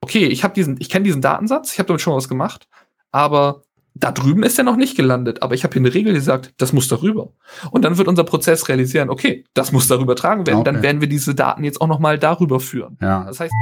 okay, 0.00 0.26
ich 0.26 0.44
habe 0.44 0.54
diesen, 0.54 0.76
ich 0.80 0.88
kenne 0.90 1.04
diesen 1.04 1.22
Datensatz, 1.22 1.72
ich 1.72 1.78
habe 1.78 1.86
damit 1.88 2.00
schon 2.02 2.14
was 2.14 2.28
gemacht, 2.28 2.68
aber 3.12 3.62
da 3.98 4.12
drüben 4.12 4.42
ist 4.42 4.58
er 4.58 4.64
noch 4.64 4.76
nicht 4.76 4.94
gelandet, 4.94 5.42
aber 5.42 5.54
ich 5.54 5.64
habe 5.64 5.72
hier 5.72 5.80
eine 5.80 5.94
Regel, 5.94 6.12
die 6.12 6.20
sagt, 6.20 6.52
das 6.58 6.74
muss 6.74 6.86
darüber. 6.86 7.32
Und 7.70 7.82
dann 7.82 7.96
wird 7.96 8.08
unser 8.08 8.24
Prozess 8.24 8.68
realisieren, 8.68 9.08
okay, 9.08 9.44
das 9.54 9.72
muss 9.72 9.88
darüber 9.88 10.14
tragen 10.16 10.46
werden, 10.46 10.64
dann 10.64 10.76
Okay. 10.76 10.82
werden 10.84 11.00
wir 11.00 11.08
diese 11.08 11.34
Daten 11.34 11.64
jetzt 11.64 11.80
auch 11.80 11.86
noch 11.86 11.98
mal 11.98 12.18
darüber 12.18 12.60
führen. 12.60 12.98
Ja. 13.00 13.24
Das 13.24 13.40
heißt, 13.40 13.54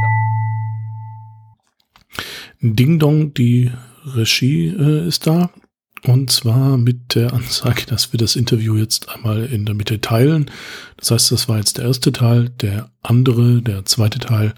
Ding 2.72 2.98
Dong, 2.98 3.34
die 3.34 3.70
Regie 4.04 4.68
äh, 4.68 5.06
ist 5.06 5.26
da. 5.26 5.50
Und 6.06 6.30
zwar 6.30 6.76
mit 6.76 7.14
der 7.14 7.32
Ansage, 7.32 7.84
dass 7.86 8.12
wir 8.12 8.18
das 8.18 8.36
Interview 8.36 8.76
jetzt 8.76 9.08
einmal 9.08 9.44
in 9.44 9.64
der 9.64 9.74
Mitte 9.74 10.00
teilen. 10.00 10.50
Das 10.96 11.10
heißt, 11.10 11.32
das 11.32 11.48
war 11.48 11.58
jetzt 11.58 11.78
der 11.78 11.84
erste 11.84 12.12
Teil. 12.12 12.48
Der 12.48 12.90
andere, 13.02 13.62
der 13.62 13.84
zweite 13.84 14.18
Teil, 14.18 14.54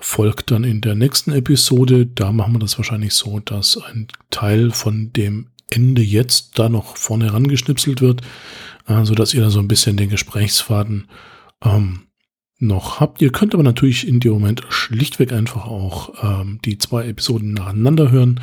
folgt 0.00 0.50
dann 0.50 0.64
in 0.64 0.80
der 0.80 0.94
nächsten 0.94 1.32
Episode. 1.32 2.06
Da 2.06 2.32
machen 2.32 2.54
wir 2.54 2.60
das 2.60 2.78
wahrscheinlich 2.78 3.14
so, 3.14 3.40
dass 3.40 3.76
ein 3.76 4.08
Teil 4.30 4.70
von 4.70 5.12
dem 5.12 5.50
Ende 5.70 6.02
jetzt 6.02 6.58
da 6.58 6.68
noch 6.68 6.96
vorne 6.96 7.26
herangeschnipselt 7.26 8.00
wird, 8.00 8.22
äh, 8.86 9.04
so 9.04 9.14
dass 9.14 9.34
ihr 9.34 9.42
da 9.42 9.50
so 9.50 9.58
ein 9.58 9.68
bisschen 9.68 9.96
den 9.96 10.08
Gesprächsfaden 10.08 11.08
ähm, 11.62 12.07
noch 12.58 13.00
habt. 13.00 13.22
Ihr 13.22 13.30
könnt 13.30 13.54
aber 13.54 13.62
natürlich 13.62 14.06
in 14.06 14.20
dem 14.20 14.32
Moment 14.32 14.62
schlichtweg 14.68 15.32
einfach 15.32 15.66
auch 15.66 16.12
ähm, 16.22 16.58
die 16.64 16.78
zwei 16.78 17.06
Episoden 17.06 17.52
nacheinander 17.52 18.10
hören. 18.10 18.40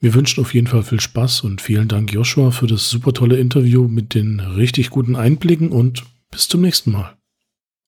Wir 0.00 0.14
wünschen 0.14 0.40
auf 0.40 0.54
jeden 0.54 0.66
Fall 0.66 0.82
viel 0.82 1.00
Spaß 1.00 1.42
und 1.42 1.60
vielen 1.60 1.88
Dank, 1.88 2.12
Joshua, 2.12 2.50
für 2.50 2.66
das 2.66 2.90
super 2.90 3.12
tolle 3.12 3.38
Interview 3.38 3.88
mit 3.88 4.14
den 4.14 4.40
richtig 4.40 4.90
guten 4.90 5.16
Einblicken 5.16 5.70
und 5.70 6.04
bis 6.30 6.48
zum 6.48 6.60
nächsten 6.60 6.92
Mal. 6.92 7.16